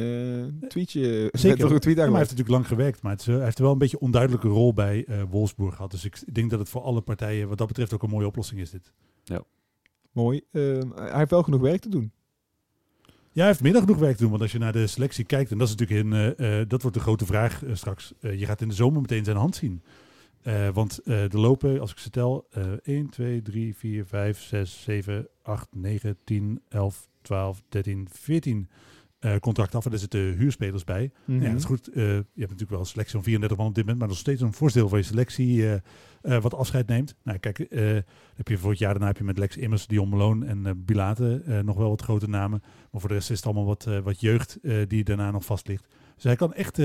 [0.61, 1.29] uh, tweetje.
[1.31, 1.57] Zeker.
[1.57, 3.01] Toch een tweet ja, maar hij heeft natuurlijk lang gewerkt.
[3.01, 5.91] Maar het is, uh, hij heeft wel een beetje onduidelijke rol bij uh, Wolfsburg gehad.
[5.91, 8.59] Dus ik denk dat het voor alle partijen wat dat betreft ook een mooie oplossing
[8.61, 8.91] is dit.
[9.23, 9.43] Ja.
[10.11, 10.41] Mooi.
[10.51, 12.11] Ehm, hij heeft wel genoeg werk te doen.
[13.05, 14.29] Ja, hij heeft meer dan genoeg werk te doen.
[14.29, 17.03] Want als je naar de selectie kijkt, en dat is natuurlijk een, dat wordt de
[17.03, 18.13] grote vraag straks.
[18.19, 19.81] je gaat in de zomer meteen zijn hand zien.
[20.47, 24.41] Uh, want uh, er lopen, als ik ze tel, uh, 1, 2, 3, 4, 5,
[24.41, 28.69] 6, 7, 8, 9, 10, 11, 12, 13, 14
[29.19, 29.85] uh, contracten af.
[29.85, 31.11] En daar zitten huurspelers bij.
[31.25, 31.43] Mm -hmm.
[31.43, 31.89] Ja, dat is goed.
[31.89, 34.17] Uh, je hebt natuurlijk wel een selectie van 34 man op dit moment, maar nog
[34.17, 35.65] steeds een voorstel van je selectie
[36.21, 37.15] wat afscheid neemt.
[37.23, 37.57] Nou, kijk,
[38.35, 41.61] heb je voor het jaar daarna heb je met Lex Immers, Dion Malone en Bilate
[41.65, 42.61] nog wel wat grote namen.
[42.91, 45.87] Maar voor de rest is het allemaal wat, wat jeugd die daarna nog vast ligt.
[46.15, 46.79] Dus hij kan echt,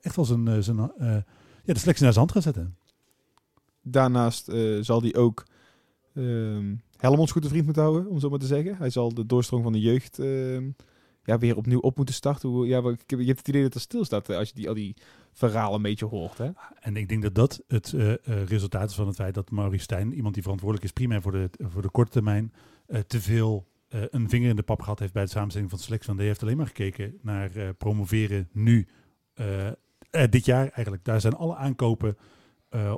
[0.00, 0.76] echt wel zijn, zijn
[1.64, 2.76] ja, de selectie naar zijn hand gaan zetten.
[3.82, 5.44] Daarnaast uh, zal hij ook
[6.12, 6.58] uh,
[6.96, 8.76] Helmonds goed te vriend moeten houden, om zo maar te zeggen.
[8.76, 10.60] Hij zal de doorstroom van de jeugd uh,
[11.24, 12.64] ja, weer opnieuw op moeten starten.
[12.64, 12.70] Ik
[13.06, 14.96] heb, je hebt het idee dat er stilstaat als je die, al die
[15.32, 16.38] verhalen een beetje hoort.
[16.38, 16.50] Hè?
[16.80, 20.14] En ik denk dat dat het uh, resultaat is van het feit dat Maurice Stijn,
[20.14, 22.52] iemand die verantwoordelijk is primair voor de, voor de korte termijn,
[23.06, 26.08] te veel een vinger in de pap gehad heeft bij de samenstelling van de selectie.
[26.08, 28.88] Want hij heeft alleen maar gekeken naar promoveren nu,
[30.30, 31.04] dit jaar eigenlijk.
[31.04, 32.16] Daar zijn alle aankopen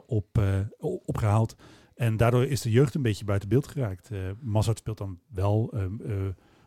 [0.07, 1.57] op, uh, opgehaald.
[1.95, 4.11] En daardoor is de jeugd een beetje buiten beeld geraakt.
[4.13, 5.75] Uh, Mazart speelt dan wel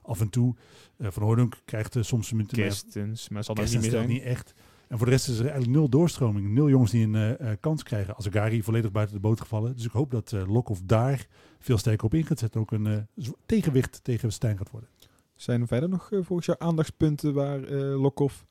[0.01, 0.55] af en toe.
[0.99, 4.07] Van Hoordunk krijgt soms een minuten Kerstens, maar zal dat niet meer zijn.
[4.07, 4.53] niet echt.
[4.87, 6.49] En voor de rest is er eigenlijk nul doorstroming.
[6.49, 8.15] Nul jongens die een kans krijgen.
[8.15, 9.75] Azagari volledig buiten de boot gevallen.
[9.75, 11.27] Dus ik hoop dat Lokhoff daar
[11.59, 12.61] veel sterker op in gaat zetten.
[12.61, 13.07] Ook een
[13.45, 14.89] tegenwicht tegen Stijn gaat worden.
[15.35, 18.45] Zijn er verder nog volgens jou aandachtspunten waar Lokhoff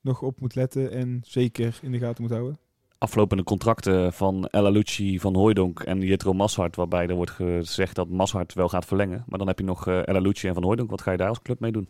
[0.00, 2.58] nog op moet letten en zeker in de gaten moet houden?
[3.02, 8.08] Aflopende contracten van Ella Lucci, Van Hooijdonk en Jetro Mashart, waarbij er wordt gezegd dat
[8.08, 9.24] Mashart wel gaat verlengen.
[9.26, 10.90] Maar dan heb je nog uh, Ella Lucci en Van Hooijdonk.
[10.90, 11.88] Wat ga je daar als club mee doen?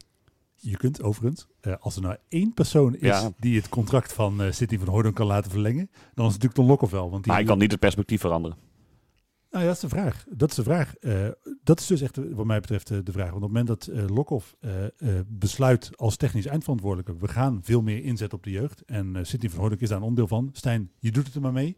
[0.57, 3.31] Je kunt overigens, uh, als er nou één persoon is ja.
[3.39, 6.55] die het contract van uh, City van Hooijdonk kan laten verlengen, dan is het natuurlijk
[6.55, 7.11] Ton Lokhoff wel.
[7.11, 8.57] Want die maar hij kan niet het perspectief veranderen.
[9.53, 10.25] Nou ja, dat is de vraag.
[10.29, 10.95] Dat is de vraag.
[11.01, 11.29] Uh,
[11.63, 13.31] dat is dus echt, wat mij betreft, uh, de vraag.
[13.31, 14.57] Want op het moment dat uh, Lokhoff
[15.27, 18.85] besluit als technisch eindverantwoordelijke, we gaan veel meer inzetten op de jeugd.
[18.85, 20.51] En City van Hoornik is daar een onderdeel van.
[20.53, 21.77] Stijn, je doet het er maar mee.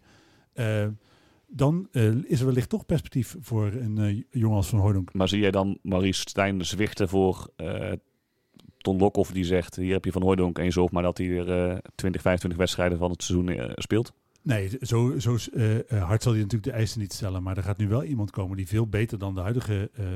[1.46, 1.88] dan
[2.24, 5.14] is er wellicht toch perspectief voor een jongen als Van Hooydonk.
[5.14, 7.50] Maar zie jij dan Maurice Stijn zwichten voor
[8.78, 11.46] Ton Lokhoff die zegt, hier heb je Van Hooydonk en je zorgt maar dat hij
[11.46, 14.12] er 20, 25 wedstrijden van het seizoen speelt?
[14.44, 17.42] Nee, zo, zo uh, hard zal hij natuurlijk de eisen niet stellen.
[17.42, 20.06] Maar er gaat nu wel iemand komen die veel beter dan de huidige uh,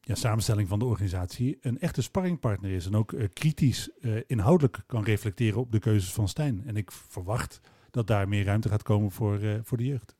[0.00, 2.86] ja, samenstelling van de organisatie een echte sparringpartner is.
[2.86, 3.90] En ook kritisch
[4.26, 6.62] inhoudelijk kan reflecteren op de keuzes van Stijn.
[6.66, 7.60] En ik verwacht
[7.90, 10.16] dat daar meer ruimte gaat komen voor, voor de jeugd.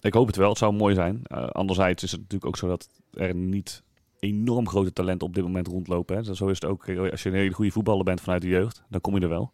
[0.00, 1.26] Ik hoop het wel, het zou mooi zijn.
[1.52, 3.82] anderzijds is het natuurlijk ook zo dat er niet
[4.18, 6.16] enorm grote talenten op dit moment rondlopen.
[6.16, 6.34] Hè.
[6.34, 9.00] Zo is het ook, als je een hele goede voetballer bent vanuit de jeugd, dan
[9.00, 9.52] kom je er wel.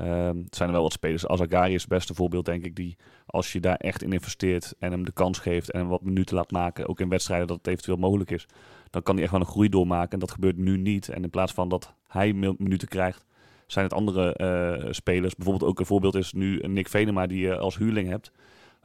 [0.00, 1.26] Um, het zijn er wel wat spelers.
[1.26, 4.90] Azagari is het beste voorbeeld, denk ik, die als je daar echt in investeert en
[4.90, 7.66] hem de kans geeft en hem wat minuten laat maken, ook in wedstrijden dat het
[7.66, 8.46] eventueel mogelijk is,
[8.90, 10.12] dan kan hij echt wel een groei doormaken.
[10.12, 11.08] En dat gebeurt nu niet.
[11.08, 13.24] En in plaats van dat hij minuten krijgt,
[13.66, 14.38] zijn het andere
[14.84, 15.34] uh, spelers.
[15.34, 18.32] Bijvoorbeeld ook een voorbeeld is nu Nick Venema, die je als huurling hebt.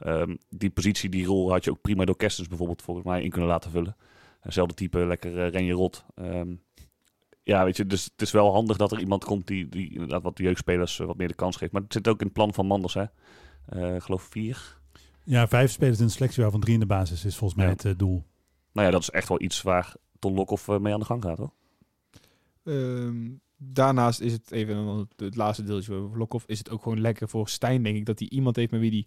[0.06, 3.30] Um, die positie, die rol had je ook prima door Kerstens bijvoorbeeld volgens mij in
[3.30, 3.96] kunnen laten vullen.
[4.40, 6.04] Hetzelfde type, lekker uh, Renje Rot.
[6.16, 6.60] Um,
[7.48, 10.22] ja, weet je, dus het is wel handig dat er iemand komt die, die inderdaad
[10.22, 11.72] wat de jeugdspelers uh, wat meer de kans geeft.
[11.72, 13.04] Maar het zit ook in het plan van Manders, hè?
[13.76, 14.78] Uh, geloof vier.
[15.24, 17.74] Ja, vijf spelers in de selectie, waarvan drie in de basis is volgens mij Ja.
[17.74, 18.24] het uh, doel.
[18.72, 21.38] Nou ja, dat is echt wel iets waar Ton Lokhoff mee aan de gang gaat,
[21.38, 21.52] hoor.
[22.64, 26.46] Ehm, daarnaast is het even het, laatste deeltje over Lokhoff.
[26.46, 28.90] Is het ook gewoon lekker voor Stijn, denk ik, dat hij iemand heeft met wie
[28.90, 29.06] hij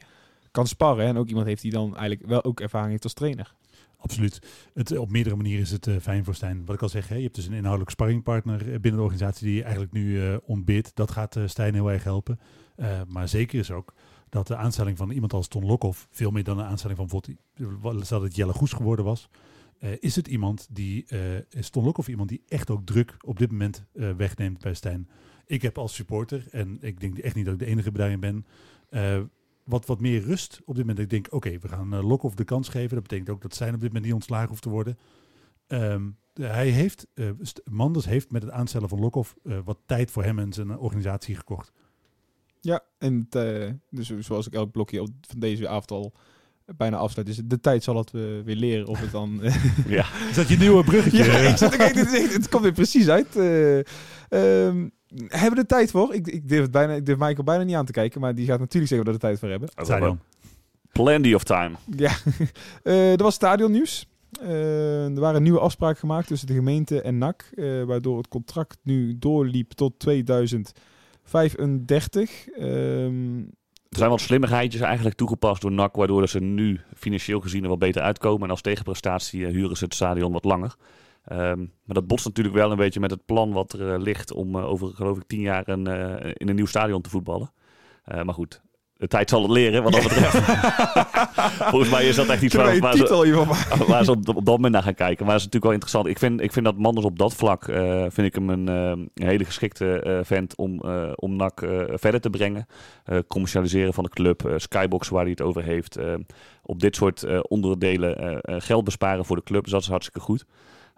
[0.52, 1.06] kan sparren.
[1.06, 3.56] En ook iemand heeft die dan eigenlijk wel ook ervaring heeft als trainer.
[4.02, 4.41] Absoluut.
[4.74, 6.66] Het, op meerdere manieren is het uh, fijn voor Stijn.
[6.66, 9.45] Wat ik al zeg, hè, je hebt dus een inhoudelijk sparringpartner eh, binnen de organisatie
[9.45, 10.95] die je eigenlijk nu uh, ontbeert.
[10.95, 12.39] Dat gaat Stijn heel erg helpen.
[13.08, 13.93] Maar zeker is ook
[14.30, 18.10] dat de aanstelling van iemand als Ton Lokhoff, veel meer dan de aanstelling van bijvoorbeeld,
[18.10, 19.30] dat het Jelle Goes geworden was,
[19.99, 21.06] is het iemand die,
[21.49, 25.10] is Ton Lokhoff iemand die echt ook druk op dit moment wegneemt bij Stijn.
[25.45, 28.45] Ik heb als supporter, en ik denk echt niet dat ik de enige daarin ben,
[29.72, 30.99] wat, wat meer rust op dit moment.
[31.03, 32.93] Ik denk, oké, okay, we gaan uh, Lokhoff de kans geven.
[32.93, 34.97] Dat betekent ook dat Stijn op dit moment niet ontslagen hoeft te worden.
[35.67, 37.30] Um, hij heeft, eh,
[37.72, 41.36] Manders heeft met het aanstellen van Lokhoff eh, wat tijd voor hem en zijn organisatie
[41.36, 41.72] gekocht.
[42.61, 46.13] Ja, en het, eh, dus zoals ik elk blokje op, van deze avond al
[46.78, 49.39] bijna afsluit, is het de tijd zal het eh, weer leren of het dan...
[49.88, 50.05] Ja.
[50.30, 51.24] Is dat je nieuwe bruggetje?
[51.32, 53.36] ja, ik zat dit het komt weer precies uit.
[53.36, 53.80] Eh,
[54.30, 56.14] ehm, hebben we er tijd voor?
[56.14, 58.45] Ik, ik, durf het bijna, ik durf Michael bijna niet aan te kijken, maar die
[58.45, 59.70] gaat natuurlijk zeggen dat we er tijd voor hebben.
[59.86, 60.20] Stadion.
[60.91, 61.72] Plenty of time.
[61.95, 62.12] Ja,
[62.84, 64.09] Eh er was stadionnieuws.
[64.41, 68.78] Eh, er waren nieuwe afspraken gemaakt tussen de gemeente en NAC, eh, waardoor het contract
[68.84, 72.47] nu doorliep tot 2035.
[72.49, 73.38] Ehm,
[73.89, 77.80] Er zijn wat slimmigheidjes eigenlijk toegepast door NAC, waardoor ze nu financieel gezien er wat
[77.80, 78.43] beter uitkomen.
[78.43, 80.76] En als tegenprestatie huren ze het stadion wat langer.
[81.26, 84.34] Ehm, maar dat botst natuurlijk wel een beetje met het plan wat er eh, ligt
[84.34, 87.51] om eh, over, geloof ik, tien jaar een, eh, in een nieuw stadion te voetballen.
[88.24, 88.61] Maar goed,
[88.93, 90.38] de tijd zal het leren wat dat betreft.
[91.72, 93.05] Volgens mij is dat echt iets waar, waar ze,
[93.88, 95.26] waar op, op dat moment naar gaan kijken.
[95.26, 96.07] Maar dat is natuurlijk wel interessant.
[96.07, 97.63] Ik vind, ik vind dat Manders op dat vlak,
[98.07, 100.82] vind ik hem een, een hele geschikte vent om,
[101.15, 101.59] om NAC
[101.93, 102.65] verder te brengen.
[103.28, 105.97] Commercialiseren van de club, Skybox waar hij het over heeft.
[106.63, 109.63] op dit soort onderdelen geld besparen voor de club.
[109.63, 110.45] Dus dat is hartstikke goed.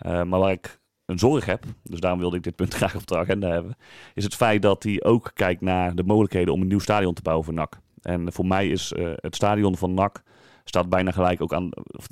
[0.04, 3.08] Eh, maar waar ik een zorg heb, dus daarom wilde ik dit punt graag op
[3.08, 3.76] de agenda hebben,
[4.14, 7.22] is het feit dat hij ook kijkt naar de mogelijkheden om een nieuw stadion te
[7.22, 7.80] bouwen voor NAC.
[8.02, 10.24] En voor mij is eh, het stadion van NAC
[10.64, 12.08] staat bijna gelijk ook aan, of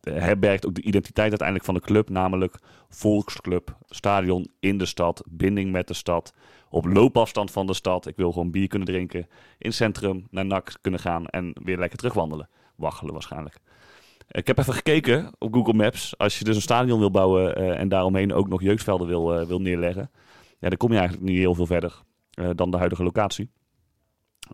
[0.00, 5.22] eh, herbergt ook de identiteit uiteindelijk van de club, namelijk volksclub, stadion in de stad,
[5.26, 6.34] binding met de stad,
[6.68, 8.06] op loopafstand van de stad.
[8.06, 9.20] Ik wil gewoon bier kunnen drinken,
[9.58, 12.48] in het centrum naar NAC kunnen gaan en weer lekker terugwandelen.
[12.74, 13.60] Waggelen waarschijnlijk.
[14.32, 16.18] Ik heb even gekeken op Google Maps.
[16.18, 19.46] Als je dus een stadion wil bouwen eh, en daaromheen ook nog jeugdvelden wil, eh,
[19.46, 20.10] wil neerleggen,
[20.58, 23.50] ja, dan kom je eigenlijk niet heel veel verder eh, dan de huidige locatie.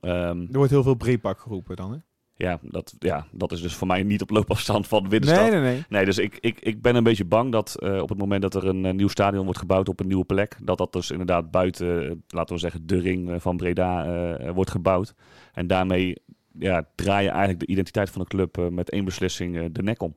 [0.01, 1.99] Ehm, Er wordt heel veel breepak geroepen dan, hè?
[2.35, 5.51] ja, dat, ja, dat is dus voor mij niet op loopafstand van de binnenstad.
[5.51, 5.85] Nee, nee, nee.
[5.89, 8.66] Nee, dus ik, ik, ik ben een beetje bang dat op het moment dat er
[8.66, 12.55] een nieuw stadion wordt gebouwd op een nieuwe plek, dat dat dus inderdaad buiten, laten
[12.55, 15.14] we zeggen, de ring van Breda wordt gebouwd.
[15.53, 16.16] En daarmee
[16.59, 19.82] ja, draai je eigenlijk de identiteit van de club eh, met één beslissing eh, de
[19.82, 20.14] nek om.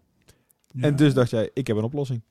[0.80, 2.22] En dus dacht jij, ik heb een oplossing.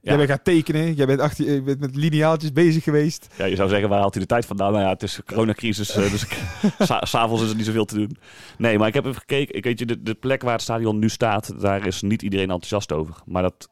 [0.00, 0.08] Ja.
[0.08, 3.28] Jij bent gaan tekenen, jij bent, achter, je bent met lineaaltjes bezig geweest.
[3.36, 4.72] Ja, je zou zeggen, waar haalt hij de tijd vandaan?
[4.72, 6.26] Nou ja, het is een coronacrisis, eh, dus
[7.10, 8.16] s'avonds is er niet zoveel te doen.
[8.58, 9.54] Nee, maar ik heb even gekeken.
[9.54, 12.50] Ik weet je, de, de plek waar het stadion nu staat, daar is niet iedereen
[12.50, 13.14] enthousiast over.
[13.24, 13.68] Maar dat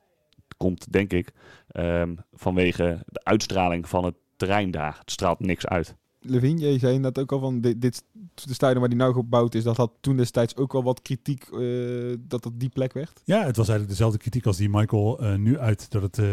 [0.57, 1.30] komt, denk ik,
[1.68, 4.96] ehm, vanwege de uitstraling van het terrein daar.
[4.98, 5.94] Het straalt niks uit.
[6.21, 8.05] Levin, jij zei net ook al van dit, dit
[8.35, 11.43] de stadion waar die nou gebouwd is, dat had toen destijds ook wel wat kritiek
[11.43, 13.21] eh, dat dat die plek werd.
[13.25, 15.91] Ja, het was eigenlijk dezelfde kritiek als die Michael eh, nu uit.
[15.91, 16.29] Dat het, eh,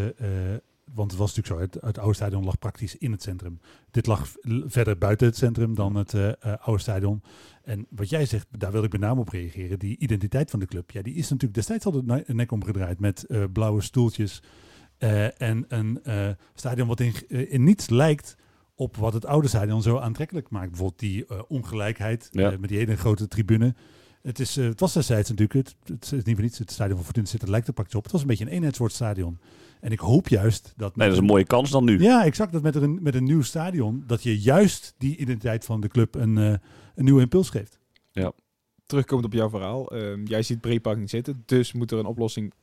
[0.94, 3.60] want het was natuurlijk zo, het, oude stadion lag praktisch in het centrum.
[3.92, 4.32] Dit lag
[4.66, 7.22] verder buiten het centrum dan het oude stadion.
[7.64, 9.80] En wat jij zegt, daar wil ik met name op reageren.
[9.80, 13.00] Die identiteit van de club, ja, die is natuurlijk destijds al de ne- nek omgedraaid
[13.00, 14.44] met blauwe stoeltjes.
[14.98, 16.00] en een
[16.54, 18.36] stadion wat in, in niets lijkt
[18.80, 20.70] op wat het oude stadion zo aantrekkelijk maakt.
[20.70, 22.52] Bijvoorbeeld die eh, ongelijkheid Ja.
[22.52, 23.76] eh, met die hele grote tribune.
[24.22, 26.96] Het, is, eh, het was destijds natuurlijk, het, het is niet voor niets, het stadion
[26.96, 28.04] van Fortuna zit, het lijkt er praktisch op.
[28.04, 29.40] Het was een beetje een eenheidswoord stadion.
[29.82, 30.96] En ik hoop juist dat...
[30.96, 32.02] Nee, dat is een mooie kans dan nu.
[32.02, 32.52] Ja, exact.
[32.52, 36.16] Dat met een, met een nieuw stadion, dat je juist die identiteit van de club
[36.16, 36.46] een, eh,
[36.96, 37.80] een nieuwe impuls geeft.
[38.86, 42.54] Terugkomend op jouw verhaal, ehm, jij ziet breepak niet zitten, dus moet er een oplossing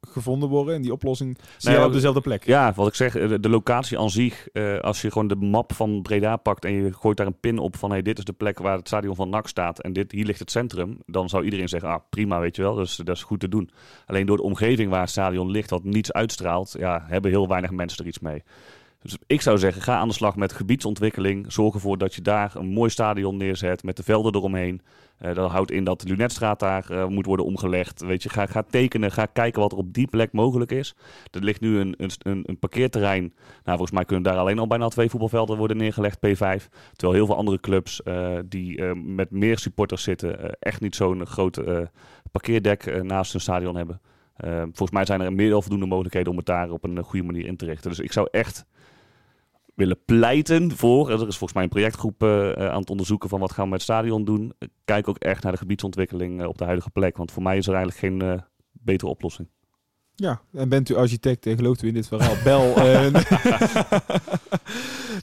[0.00, 0.74] gevonden worden.
[0.74, 2.44] En die oplossing zie je maar- op dezelfde plek.
[2.44, 5.36] Ja, wat ik zeg, eh, de, de locatie aan zich, eh, als je gewoon de
[5.36, 8.24] map van Breda pakt en je gooit daar een pin op van hey, dit is
[8.24, 11.28] de plek waar het stadion van NAC staat en dit, hier ligt het centrum, dan
[11.28, 13.70] zou iedereen zeggen, ah prima, weet je wel, dus, dat is goed te doen.
[14.06, 17.70] Alleen door de omgeving waar het stadion ligt, wat niets uitstraalt, ja, hebben heel weinig
[17.70, 18.42] mensen er iets mee.
[19.02, 21.52] Dus ik zou zeggen, ga aan de slag met gebiedsontwikkeling.
[21.52, 24.80] Zorg ervoor dat je daar een mooi stadion neerzet met de velden eromheen.
[25.18, 28.00] Eh, dat houdt in dat de Lunetstraat daar eh, moet worden omgelegd.
[28.00, 30.94] Weet je, ga, ga tekenen, ga kijken wat er op die plek mogelijk is.
[31.30, 33.22] Er ligt nu een, een, een, parkeerterrein.
[33.64, 36.68] Nou, volgens mij kunnen daar alleen al bijna twee voetbalvelden worden neergelegd, P5.
[36.92, 41.60] Terwijl heel veel andere clubs eh, die met meer supporters zitten, echt niet zo'n groot
[42.30, 44.00] parkeerdek naast hun stadion hebben.
[44.62, 47.46] Volgens mij zijn er meer dan voldoende mogelijkheden om het daar op een goede manier
[47.46, 47.90] in te richten.
[47.90, 48.66] Dus ik zou echt
[49.78, 51.10] willen pleiten voor.
[51.10, 53.70] Er is volgens mij een projectgroep eh, eh, aan het onderzoeken van wat gaan we
[53.70, 54.52] met het stadion doen.
[54.84, 57.16] Kijk ook echt naar de gebiedsontwikkeling eh, op de huidige plek.
[57.16, 59.48] Want voor mij is er eigenlijk geen betere oplossing.
[60.14, 62.34] Ja, en bent u architect en gelooft u in dit verhaal?
[62.44, 62.74] Bel.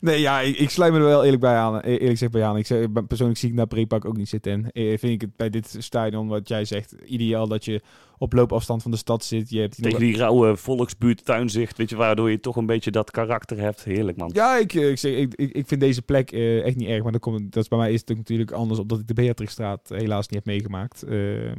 [0.08, 1.80] nee, ja, ik, ik sluit me er wel eerlijk bij aan.
[1.80, 2.58] Eerlijk gezegd bij aan.
[2.58, 4.72] Ik zeg, persoonlijk zie ik naar Breepak ook niet zitten.
[4.72, 7.82] En vind ik het bij dit stadion, wat jij zegt, ideaal dat je
[8.18, 9.50] op loopafstand van de stad zit.
[9.50, 12.66] Je hebt die Tegen nog- die rauwe volksbuurt tuinzicht, weet je, waardoor je toch een
[12.66, 13.84] beetje dat karakter hebt.
[13.84, 14.30] Heerlijk, man.
[14.34, 17.04] Ja, ik, eh, ik, zeg, ik, ik, vind deze plek eh, echt niet erg.
[17.04, 19.14] Maar dat, komt, dat is, bij mij is het ook natuurlijk anders, omdat ik de
[19.14, 21.04] Beatrixstraat helaas niet heb meegemaakt.
[21.04, 21.54] Ehm,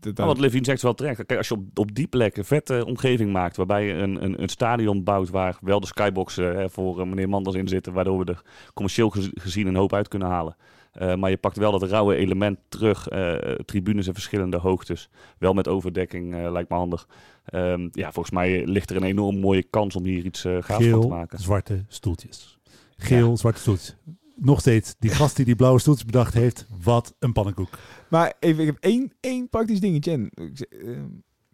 [0.00, 1.16] d- Nou, wat Levine zegt wel terecht.
[1.26, 4.42] Kijk, als je op, op die plek een vette omgeving maakt, waarbij je een, een,
[4.42, 8.18] een stadion bouwt waar wel de skyboxen hè, voor eh, meneer Manders in zitten, waardoor
[8.18, 8.42] we er
[8.74, 10.56] commercieel gez- gezien een hoop uit kunnen halen.
[10.92, 15.52] Eh, maar je pakt wel dat rauwe element terug, eh, tribunes in verschillende hoogtes, wel
[15.52, 17.08] met overdekking, eh, lijkt me handig.
[17.44, 20.66] Ehm, ja, volgens mij ligt er een enorm mooie kans om hier iets eh gaafs
[20.66, 21.38] van te Geel, maken.
[21.38, 22.58] zwarte stoeltjes.
[22.96, 23.96] Geel, zwarte stoeltjes.
[24.36, 27.68] Nog steeds, die gast die die blauwe stoeltjes bedacht heeft, wat een pannenkoek.
[28.08, 30.10] Maar even, ik heb één, één praktisch dingetje.
[30.12, 30.30] En,
[30.68, 31.08] ehm,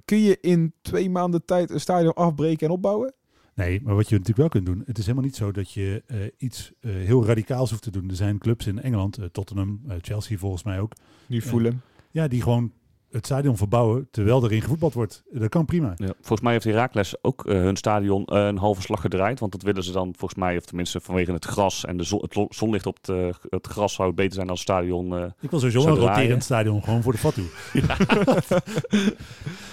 [0.05, 3.15] kun je in twee maanden tijd een stadion afbreken en opbouwen?
[3.59, 6.03] Nee, maar wat je natuurlijk wel kunt doen, het is helemaal niet zo dat je
[6.07, 8.09] eh, iets eh, heel radicaals hoeft te doen.
[8.09, 10.93] Er zijn clubs in Engeland, eh, Tottenham, Chelsea volgens mij ook,
[11.27, 11.43] Nu Ja.
[11.43, 11.83] voelen.
[12.11, 12.73] ja, die gewoon
[13.11, 15.23] het stadion verbouwen terwijl erin gevoetbald wordt.
[15.31, 15.93] Dat kan prima.
[15.97, 19.41] Ja, volgens mij heeft Heracles ook eh, hun stadion eh, een halve slag gedraaid.
[19.41, 22.21] Want dat willen ze dan volgens mij, of tenminste vanwege het gras en de zon,
[22.29, 25.17] het zonlicht op het, eh, het gras zou het beter zijn als het stadion.
[25.17, 27.43] eh, Ik wil sowieso een roterend stadion gewoon voor de fatu.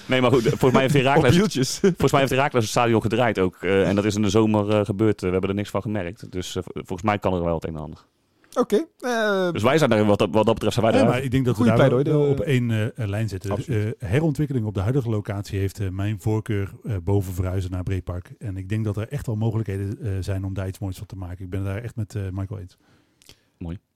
[0.07, 0.93] Nee, maar goed, volgens mij heeft
[1.36, 1.79] wieltjes.
[1.79, 3.55] volgens mij heeft het stadion gedraaid ook.
[3.61, 5.21] eh, en dat is in de zomer gebeurd.
[5.21, 6.31] We hebben er niks van gemerkt.
[6.31, 7.99] Dus volgens mij kan er wel het een en ander.
[8.56, 8.86] Oké.
[8.99, 11.14] eh, Dus wij zijn daar, wat, dat- wat dat betreft, zijn wij Ja, daar.
[11.14, 13.58] maar ik denk dat we daar wel, op één eh, lijn zitten.
[13.66, 18.34] Eh, herontwikkeling op de huidige locatie heeft eh, mijn voorkeur eh, boven verhuizen naar Breedpark.
[18.38, 21.06] En ik denk dat er echt wel mogelijkheden eh, zijn om daar iets moois van
[21.08, 21.43] te maken.
[21.43, 22.78] Ik ben daar echt met eh, Michael eens.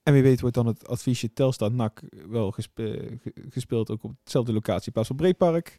[0.02, 4.12] En wie weet wordt dan het adviesje Telstar NAC wel gespe- ge- gespeeld ook op
[4.24, 5.78] dezelfde locatie in plaats van Breedpark.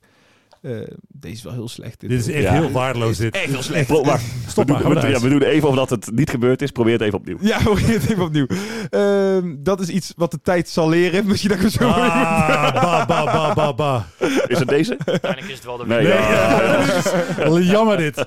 [0.61, 0.71] Eh,
[1.07, 1.99] deze is wel heel slecht.
[1.99, 2.53] Dit is echt Ja.
[2.53, 3.33] heel waardeloos dit.
[3.33, 3.89] echt heel slecht.
[3.89, 6.71] Maar Stop we, maar, doen, we ja, doen even of dat het niet gebeurd is.
[6.71, 7.37] Probeer het even opnieuw.
[7.41, 8.45] Ja, beginnen het even opnieuw.
[8.89, 11.25] Ehm, dat is iets wat de tijd zal leren.
[11.27, 14.07] Misschien dat ik hem zo Ah, ba, ba, ba, ba, ba.
[14.47, 14.97] Is het deze?
[15.05, 17.03] Uiteindelijk is het wel de Nee, Nee, ja.
[17.37, 18.25] Wel Jammer dit.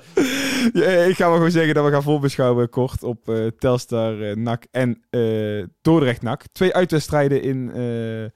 [0.72, 4.37] Ja, ik ga maar gewoon zeggen dat we gaan voorbeschouwen kort op eh, Telstar, eh,
[4.37, 6.43] NAC en eh Dordrecht NAC.
[6.53, 8.30] Twee uitwedstrijden in eh,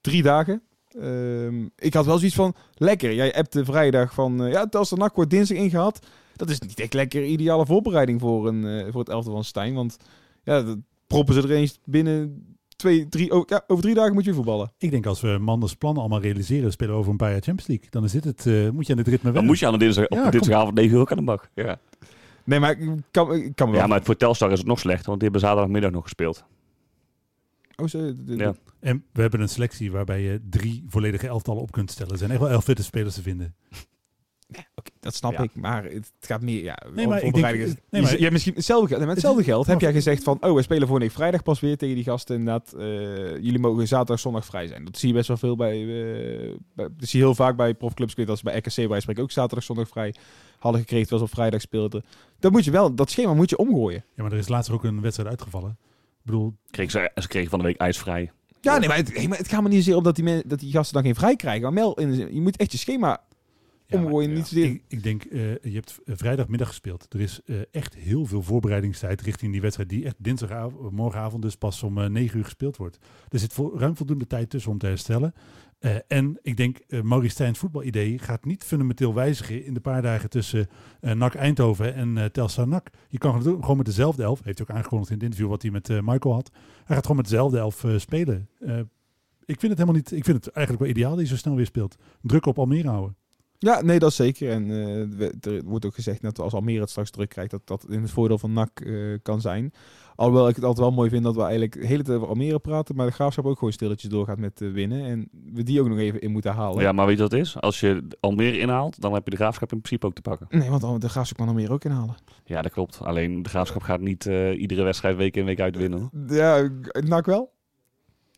[0.00, 0.62] drie dagen.
[1.00, 3.14] Ehm, ik had wel zoiets van, lekker.
[3.14, 6.06] Jij hebt de vrijdag van, eh, ja, Telstar NAC wordt dinsdag ingehaald.
[6.36, 9.74] Dat is niet echt lekker ideale voorbereiding voor, een, eh, voor het elfde van Stijn.
[9.74, 9.96] Want
[10.44, 14.24] ja, dat proppen ze er eens binnen twee, drie, oh, ja, over drie dagen moet
[14.24, 14.72] je voetballen.
[14.78, 17.66] Ik denk als we Manders plannen allemaal realiseren, spelen we over een paar jaar Champions
[17.68, 17.86] League.
[17.90, 19.44] Dan is dit het, eh, moet je aan dit ritme Dan wennen.
[19.44, 20.30] moet je aan de dinsdag, Ja, op kom.
[20.30, 21.50] dinsdagavond 9 uur ook aan de bak.
[21.54, 21.78] Ja.
[22.44, 23.80] Nee, maar ik kan, ik kan wel...
[23.80, 26.44] ja, maar voor Telstar is het nog slechter, want die hebben zaterdagmiddag nog gespeeld.
[27.76, 28.54] Oh, zo, de- de- Ja.
[28.80, 32.12] En we hebben een selectie waarbij je drie volledige elftallen op kunt stellen.
[32.12, 33.54] Er zijn echt wel elf fitte spelers te vinden.
[34.74, 35.42] Oké, dat snap Ja.
[35.42, 36.62] ik, maar het gaat meer.
[36.62, 39.00] Ja, Nee, maar ik voorbereiding denk- is- nee, je- maar- je hebt misschien hetzelfde, geld-
[39.00, 41.60] met hetzelfde Het geld heb jij gezegd van, oh, we spelen voor week vrijdag pas
[41.60, 42.36] weer tegen die gasten.
[42.36, 42.86] Inderdaad, eh,
[43.36, 44.84] jullie mogen zaterdag, zondag vrij zijn.
[44.84, 47.74] Dat zie je best wel veel bij, eh, bij dat zie je heel vaak bij
[47.74, 48.10] profclubs.
[48.10, 50.14] Ik weet dat ze bij RKC bij spreken ook zaterdag, zondag vrij
[50.58, 52.04] hadden gekregen, terwijl ze op vrijdag speelden.
[52.38, 54.04] Dat moet je wel, dat schema moet je omgooien.
[54.14, 55.78] Ja, maar er is laatst ook een wedstrijd uitgevallen.
[56.24, 58.30] Bedoel, Kreeg ze, ze kregen van de week ijsvrij.
[58.60, 60.42] Ja, nee, maar het, nee, maar het gaat me niet zozeer om dat die, men,
[60.46, 61.62] dat die gasten dan geen vrij krijgen.
[61.62, 63.20] Maar Mel, in je moet echt je schema
[63.86, 64.28] Ja, omgooien.
[64.28, 67.06] maar, niet ja, zozeer- ik, ik denk, eh, je hebt eh, vrijdagmiddag gespeeld.
[67.08, 71.56] Er is eh, echt heel veel voorbereidingstijd richting die wedstrijd die echt dinsdagavond, morgenavond dus
[71.56, 72.98] pas om 9 uur gespeeld wordt.
[73.28, 75.34] Er zit vo- ruim voldoende tijd tussen om te herstellen.
[75.84, 80.02] Eh, en ik denk, eh Maurice Stijn's voetbalidee gaat niet fundamenteel wijzigen in de paar
[80.02, 80.68] dagen tussen
[81.00, 82.90] eh NAC Eindhoven en eh Telstar NAC.
[83.08, 85.70] Je kan gewoon met dezelfde elf, heeft hij ook aangekondigd in het interview wat hij
[85.70, 86.50] met Michael had.
[86.84, 88.48] Hij gaat gewoon met dezelfde elf spelen.
[89.44, 91.54] Ik vind het helemaal niet, ik vind het eigenlijk wel ideaal dat hij zo snel
[91.54, 91.96] weer speelt.
[92.22, 93.16] Druk op Almere houden.
[93.58, 94.50] Ja, nee, dat zeker.
[94.50, 94.70] En
[95.40, 98.10] er wordt ook gezegd dat als Almere het straks druk krijgt, dat dat in het
[98.10, 98.86] voordeel van NAC
[99.22, 99.72] kan zijn.
[100.16, 102.58] Alhoewel ik het altijd wel mooi vind dat we eigenlijk de hele tijd over Almere
[102.58, 105.04] praten, maar de graafschap ook gewoon stilletjes doorgaat met eh, winnen.
[105.04, 106.82] En we die ook nog even in moeten halen.
[106.82, 107.60] Ja, maar weet je wat het is?
[107.60, 110.46] Als je Almere inhaalt, dan heb je de graafschap in principe ook te pakken.
[110.50, 112.14] Nee, want de graafschap kan Almere ook inhalen.
[112.44, 112.98] Ja, dat klopt.
[113.02, 115.98] Alleen de graafschap gaat niet eh, iedere wedstrijd week in week uit winnen.
[116.00, 116.36] hoor.
[116.36, 116.68] Ja,
[117.06, 117.52] NAC wel?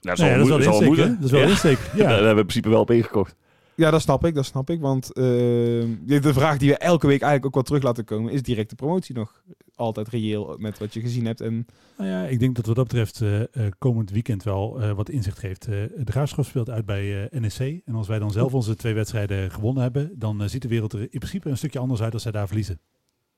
[0.01, 1.15] Ja, Nee, dat is wel de insteek, hè?
[1.15, 1.79] Dat is wel de insteek.
[1.95, 2.03] Ja.
[2.03, 2.09] Daar Ja.
[2.09, 3.37] hebben we in principe wel op ingekocht.
[3.77, 4.81] Ja, dat snap ik, dat snap ik.
[4.81, 8.33] Want eh, de de vraag die we elke week eigenlijk ook wel terug laten komen,
[8.33, 9.43] is directe promotie nog
[9.75, 11.41] altijd reëel met wat je gezien hebt?
[11.41, 11.67] En
[11.99, 13.49] Nou ja, ik denk dat wat dat betreft eh, eh,
[13.79, 15.65] komend weekend wel eh, wat inzicht geeft.
[15.67, 17.83] Eh, de Graafschap speelt uit bij eh, NEC.
[17.85, 21.01] En als wij dan zelf onze twee wedstrijden gewonnen hebben, dan ziet de wereld er
[21.01, 22.81] in principe een stukje anders uit als zij daar verliezen.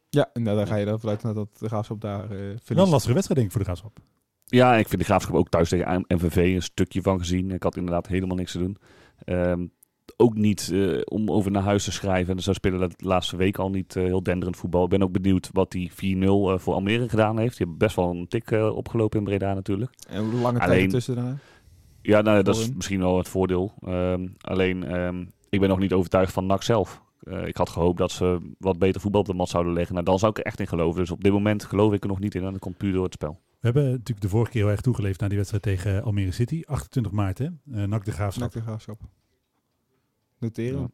[0.09, 2.59] ja, en daar, daar ga je dan vanuit dat de graafschap daar eh Wel een
[2.63, 2.91] verliest.
[2.91, 3.99] lastige wedstrijd denk ik voor de Graafschap.
[4.45, 7.51] Ja, ik vind de graafschap ook thuis tegen MVV een stukje van gezien.
[7.51, 8.77] Ik had inderdaad helemaal niks te doen.
[9.25, 9.67] Ehm,
[10.17, 12.37] ook niet eh, om over naar huis te schrijven.
[12.37, 14.85] En zo spelen dat de laatste week al niet eh, heel denderend voetbal.
[14.85, 17.57] Ik ben ook benieuwd wat die 4-0 eh, voor Almere gedaan heeft.
[17.57, 19.93] Die hebben best wel een tik eh, opgelopen in Breda natuurlijk.
[20.09, 21.37] En hoe lange Alleen- tijd tussen daarna?
[22.03, 23.73] Ja, nou, dat is misschien wel het voordeel.
[23.81, 27.03] Ehm, alleen, ehm, ik ben nog niet overtuigd van NAC zelf.
[27.23, 29.93] Eh, ik had gehoopt dat ze wat beter voetbal op de mat zouden leggen.
[29.95, 31.01] Nou, dan zou ik er echt in geloven.
[31.01, 32.45] Dus op dit moment geloof ik er nog niet in.
[32.45, 33.41] En dat komt puur door het spel.
[33.49, 36.63] We hebben natuurlijk de vorige keer heel erg toegeleefd naar die wedstrijd tegen Almere City.
[36.67, 37.45] 28 maart, hè?
[37.45, 38.43] Uh, NAC de Graafschap.
[38.43, 39.01] NAC de Graafschap.
[40.41, 40.81] Noteren.
[40.81, 40.89] Ja.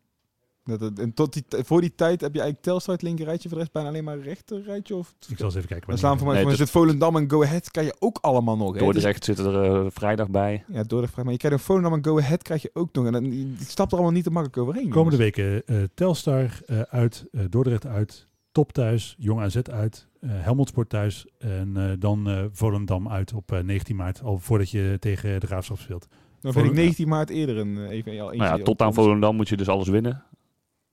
[0.64, 3.48] Dat, het- en tot die, voor die tijd heb je eigenlijk Telstar het linker rijtje,
[3.48, 4.96] voor de rest bijna alleen maar rechter rijtje.
[4.96, 5.88] Of Ik zal eens even kijken.
[5.88, 7.96] dan staan voor mij Nee, voor mij het- zit Volendam en Go Ahead kan je
[7.98, 8.66] ook allemaal nog.
[8.66, 8.72] hè.
[8.72, 10.64] Dus- Dordrecht zit er eh, vrijdag bij.
[10.68, 11.16] ja, Dordrecht.
[11.16, 13.06] Maar je krijgt een Volendam en Go Ahead krijg je ook nog.
[13.06, 14.90] En dan, je stapt er allemaal niet te makkelijk overheen.
[14.90, 15.36] Komende jongens.
[15.36, 20.68] weken eh, Telstar eh, uit, eh, Dordrecht uit, Top thuis, Jong AZ uit, eh Helmond
[20.68, 24.96] Sport thuis en eh, dan eh, Volendam uit op eh, 19 maart, al voordat je
[25.00, 26.06] tegen de Graafschap speelt.
[26.44, 28.46] Dan vind ik Volendam- 19 maart eerder een eh, even al eentje.
[28.46, 30.24] Nou ja, tot aan Volendam moet je dus alles winnen.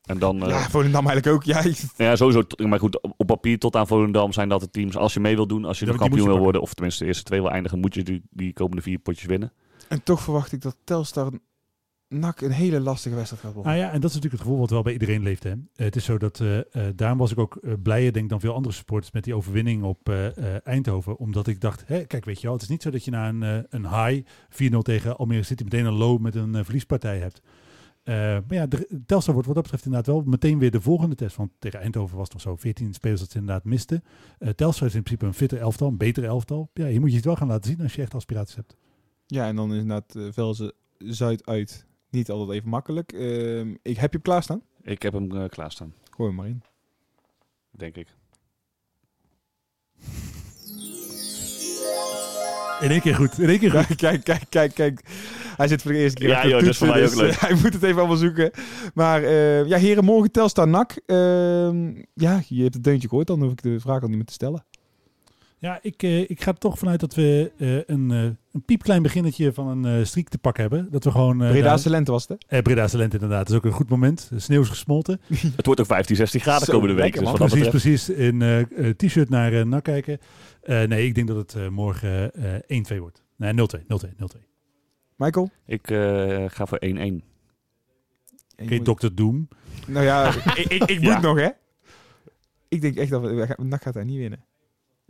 [0.01, 1.43] En dan, eh, Ja, Volendam eigenlijk ook.
[1.43, 1.63] Ja,
[2.07, 2.41] ja, sowieso.
[2.67, 4.97] Maar goed, op papier tot aan Volendam zijn dat de teams.
[4.97, 7.01] Als je mee wil doen, als je Ja, nog moet kampioen wil worden, of tenminste
[7.03, 9.53] de eerste twee wil eindigen, moet je die, die komende vier potjes winnen.
[9.87, 11.31] En toch verwacht ik dat Telstar
[12.11, 13.71] NAC een hele lastige wedstrijd gaat worden.
[13.71, 15.43] Nou ja, en dat is natuurlijk het gevoel wat wel bij iedereen leeft.
[15.43, 15.49] Hè.
[15.49, 18.39] Eh, het is zo dat, eh eh, daarom was ik ook blijer, denk ik, dan
[18.39, 21.17] veel andere supporters met die overwinning op eh, eh, Eindhoven.
[21.17, 23.29] Omdat ik dacht, hè, kijk, weet je wel, het is niet zo dat je na
[23.29, 27.41] een, een high 4-0 tegen Almere City meteen een low met een verliespartij hebt.
[28.03, 31.15] Eh, maar ja, de, Telstar wordt wat dat betreft inderdaad wel meteen weer de volgende
[31.15, 31.35] test.
[31.35, 34.03] Want tegen Eindhoven was het nog zo 14 spelers dat ze inderdaad misten.
[34.39, 36.69] Eh Telstar is in principe een fitter elftal, een betere elftal.
[36.73, 38.75] Ja, hier moet je het wel gaan laten zien als je echt aspiraties hebt.
[39.25, 43.13] Ja, en dan is inderdaad uh, Velzen Zuid uit niet altijd even makkelijk.
[43.13, 44.61] Uh, ik heb je hem klaarstaan?
[44.81, 45.93] Ik heb hem uh, klaarstaan.
[46.09, 46.63] Gooi hem maar in.
[47.71, 48.07] Denk ik.
[52.81, 53.39] In één keer goed.
[53.39, 53.95] In één keer goed.
[54.05, 55.01] kijk, kijk, kijk, kijk.
[55.57, 56.29] Hij zit voor de eerste keer.
[56.29, 57.39] Ja, joh, dat is voor mij ook leuk.
[57.39, 58.51] hij moet het even allemaal zoeken.
[58.93, 61.01] Maar uh, ja, heren, morgen Telstar NAC.
[61.05, 61.17] Uh,
[62.13, 63.27] ja, je hebt het deuntje gehoord.
[63.27, 64.65] Dan hoef ik de vraag al niet meer te stellen.
[65.57, 69.01] Ja, ik, uh, ik ga er toch vanuit dat we uh, een, uh, een piepklein
[69.01, 70.91] beginnetje van een uh, streak te pakken hebben.
[70.91, 71.37] Dat we gewoon...
[71.37, 72.61] Breda's lente was het, hè?
[72.61, 73.39] Breda's lente inderdaad.
[73.39, 74.27] Dat is ook een goed moment.
[74.29, 75.21] De sneeuw is gesmolten.
[75.55, 77.19] het wordt ook 15, 16 graden Zo, komende week.
[77.19, 78.09] Dus precies, precies.
[78.09, 78.65] In
[78.97, 80.19] t-shirt naar uh, NAC kijken.
[80.65, 82.31] nee, ik denk dat het morgen
[82.93, 83.23] 1-2 wordt.
[83.35, 84.39] Nee, 0-2, 0-2, 0-2.
[85.15, 85.49] Michael?
[85.65, 85.87] Ik
[86.47, 87.31] ga voor 1-1.
[88.61, 89.07] Oké, okay, Dr.
[89.13, 89.47] Doom.
[89.87, 91.19] Nou ja, ik, ik, ik moet ja.
[91.19, 91.49] nog, hè?
[92.67, 94.43] Ik denk echt dat we, NAC gaat daar niet winnen.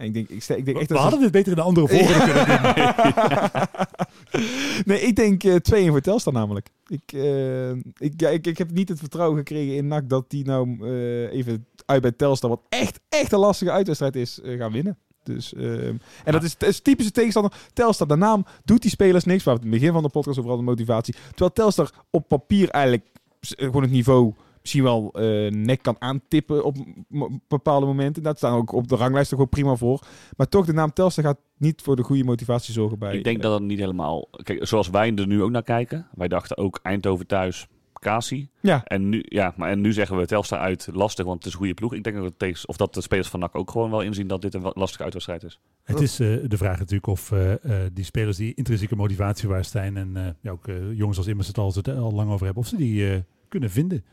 [0.02, 1.88] En ik denk, ik, ik denk echt we dat hadden dit beter in de andere
[1.88, 2.84] volgorde kunnen doen.
[4.90, 6.70] nee, ik denk 2-1 uh, voor Telstar namelijk.
[6.88, 10.46] Ik, uh, ik, ja, ik, ik heb niet het vertrouwen gekregen in NAC dat die
[10.46, 14.98] nou uh, even uit bij Telstar, wat echt, echt een lastige uitwedstrijd is, gaan winnen.
[15.24, 16.32] Dus, uh, en ja.
[16.32, 17.54] dat is, is typische tegenstander.
[17.74, 19.44] Telstar, de naam doet die spelers niks.
[19.44, 21.14] We het in het begin van de podcast over de motivatie.
[21.30, 23.06] Terwijl Telstar op papier eigenlijk
[23.40, 26.78] gewoon het niveau misschien wel uh, nek kan aantippen op
[27.48, 28.24] bepaalde momenten.
[28.24, 30.02] Dat staan ook op de ranglijst er gewoon prima voor.
[30.38, 33.18] Maar toch, de naam Telstar gaat niet voor de goede motivatie zorgen bij...
[33.18, 34.28] Ik denk uh, dat het niet helemaal...
[34.44, 36.08] Kijk, zoals wij er nu ook naar kijken.
[36.16, 37.68] Wij dachten ook Eindhoven thuis,
[38.02, 38.50] Kasi.
[38.60, 38.84] Ja.
[38.84, 41.58] En nu, ja, maar en nu zeggen we Telstar uit lastig, want het is een
[41.58, 41.94] goede ploeg.
[41.94, 44.42] Ik denk dat, het of dat de spelers van NAC ook gewoon wel inzien dat
[44.42, 45.60] dit een lastige uitwedstrijd is.
[45.84, 49.66] Het is uh, de vraag natuurlijk of uh, uh, die spelers die intrinsieke motivatie waar
[49.66, 52.70] zijn en ja, ook jongens als Immers het al, het al lang over hebben, of
[52.70, 54.06] ze die kunnen vinden.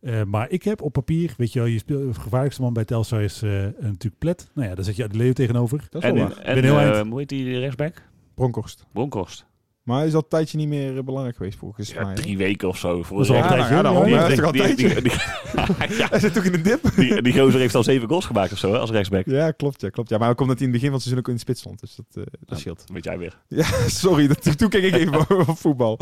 [0.00, 2.84] Uh, maar ik heb op papier, weet je wel, je speelt, de gevaarlijkste man bij
[2.84, 4.50] Telstar is uh, natuurlijk Plet.
[4.54, 5.86] Nou ja, daar zet je de Leeuw tegenover.
[5.90, 8.02] Dat is en, wel en, ben heel uh, hoe heet die rechtsback?
[8.34, 8.86] Bronkhorst.
[8.92, 9.46] Bronkhorst.
[9.90, 12.14] Maar hij is al een tijdje niet meer belangrijk geweest volgens ja, mij.
[12.14, 13.02] drie weken of zo.
[13.02, 14.04] Voor ja, ja, daarom.
[14.04, 15.12] Die, Ja, die, dat is die, die, die,
[15.98, 16.08] ja.
[16.10, 16.80] Hij zit toch in de dip?
[16.96, 19.26] Die, die gozer heeft al zeven goals gemaakt of zo, hè, als rechtsback.
[19.26, 19.80] Ja, klopt.
[19.80, 20.08] Ja, klopt.
[20.08, 21.40] Ja, maar dat komt dat hij in het begin van het seizoen ook in de
[21.40, 21.80] spits stond.
[21.80, 22.84] Dus dat, uh, dat ja, scheelt.
[22.92, 23.38] Weet jij weer.
[23.48, 23.64] Ja,
[24.04, 24.26] sorry.
[24.26, 25.98] Dat, toen keek ik even op voetbal.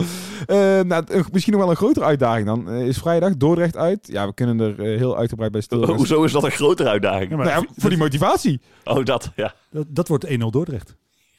[0.47, 2.75] Uh, nou, misschien nog wel een grotere uitdaging dan.
[2.75, 4.09] Uh, is vrijdag Dordrecht uit.
[4.13, 5.87] Ja, we kunnen er heel uitgebreid bij stil.
[5.87, 7.31] Hoezo is dat een grotere uitdaging?
[7.31, 8.61] Maar, nou, voor die motivatie.
[8.85, 9.55] Oh, dat, ja.
[9.71, 10.97] Dat, dat wordt 1-0 Dordrecht.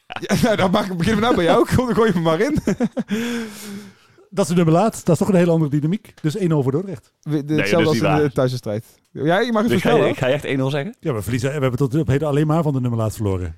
[0.09, 1.67] Ja, nou, dan mag, beginnen we nou bij jou.
[1.67, 2.57] Gooi, gooi hem maar in.
[4.29, 5.05] dat is de nummer laat.
[5.05, 6.13] Dat is toch een hele andere dynamiek.
[6.21, 7.13] Dus 1-0 voor Dordrecht.
[7.19, 8.85] De, nee, hetzelfde als in de thuiswedstrijd.
[9.11, 9.83] Ja, je mag het dus.
[9.83, 10.95] Ik ga je echt 1-0 zeggen?
[10.99, 13.57] Ja, we, verliezen, we hebben tot op heden alleen maar van de nummer laat verloren.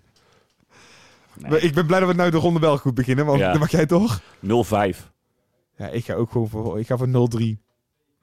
[1.36, 1.60] Nee.
[1.60, 3.26] Ik ben blij dat we nou de ronde wel goed beginnen.
[3.26, 3.52] Want ja.
[3.52, 4.22] dan mag jij toch?
[4.22, 4.22] 0-5.
[5.78, 7.70] Ja, ik ga ook gewoon voor, ik ga voor 0-3.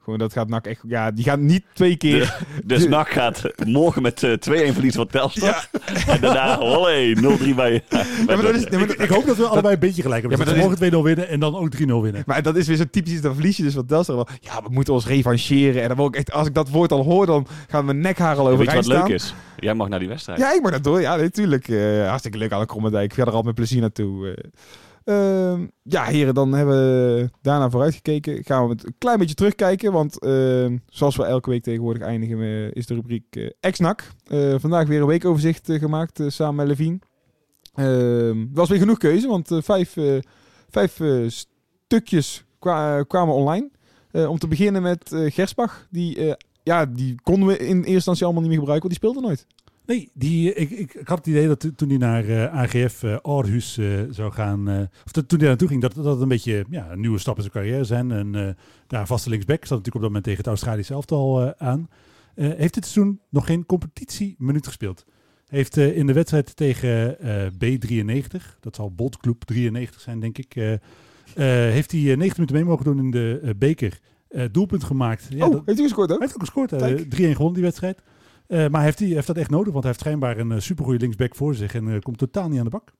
[0.03, 0.81] Gewoon, dat gaat NAC echt...
[0.87, 2.37] Ja, die gaan niet twee keer...
[2.55, 5.49] De, dus NAC gaat morgen met uh, 2-1 verliezen van Telstar.
[5.49, 5.79] Ja.
[6.13, 7.55] En daarna, holle, 0-3 bij...
[7.55, 10.21] bij ja, maar dat is, nee, maar ik, hoop dat we allebei een beetje gelijk
[10.21, 10.39] hebben.
[10.39, 12.23] Ja, maar dat morgen 2-0 winnen en dan ook 3-0 winnen.
[12.25, 14.15] Maar dat is weer zo typisch, dan verlies je dus van Telstar.
[14.15, 14.27] Wel.
[14.39, 15.81] Ja, we moeten ons revancheren.
[15.81, 18.37] En dan wil ik echt, als ik dat woord al hoor, dan gaan mijn nekhaar
[18.37, 19.07] al over Weet je wat staan.
[19.07, 19.33] leuk is?
[19.57, 20.39] Jij mag naar die wedstrijd.
[20.39, 21.01] Ja, ik mag dat door.
[21.01, 21.67] Ja, natuurlijk.
[21.67, 23.11] Uh, hartstikke leuk aan de Krommendijk.
[23.11, 24.27] Ik ga er al met plezier naartoe.
[24.27, 24.33] Uh,
[25.09, 28.43] Uh, ja, heren, dan hebben we daarna vooruitgekeken.
[28.43, 29.91] Gaan we een klein beetje terugkijken.
[29.91, 34.11] Want uh, zoals we elke week tegenwoordig eindigen, we, is de rubriek uh, Ex-NAC.
[34.57, 36.99] vandaag weer een weekoverzicht gemaakt samen met Levine.
[37.73, 39.51] Ehm, was weer genoeg keuze, want
[40.69, 43.69] vijf, stukjes kwa kwamen online.
[44.11, 45.87] Eh, om te beginnen met eh, Gersbach.
[45.89, 46.33] Die, eh,
[46.63, 49.45] ja, die konden we in eerste instantie allemaal niet meer gebruiken, want die speelde nooit.
[49.89, 53.15] Nee, die, ik, ik, ik had het idee dat toen hij naar eh, AGF eh
[53.21, 54.67] Aarhus eh, zou gaan,
[55.05, 57.35] of dat, toen hij naartoe ging, dat dat het een beetje ja, een nieuwe stap
[57.35, 58.11] in zijn carrière zijn.
[58.11, 61.87] En daar vaste linksback zat natuurlijk op dat moment tegen het Australische elftal aan.
[62.35, 65.05] Heeft dit seizoen nog geen competitieminuut gespeeld.
[65.47, 70.53] Heeft in de wedstrijd tegen eh, B93, dat zal Boltclub 93 zijn denk ik,
[71.33, 73.99] heeft hij eh, 90 minuten mee mogen doen in de beker.
[74.51, 75.27] Doelpunt gemaakt.
[75.29, 76.17] Ja, oh, dat- heeft hij gescoord ook?
[76.19, 76.71] hij heeft ook gescoord.
[76.71, 77.03] eh, Kijk.
[77.03, 78.01] 3-1 gewonnen die wedstrijd.
[78.49, 80.99] Eh, maar heeft hij heeft dat echt nodig, want hij heeft schijnbaar een uh, supergoeie
[80.99, 82.93] linksback voor zich en eh, komt totaal niet aan de bak.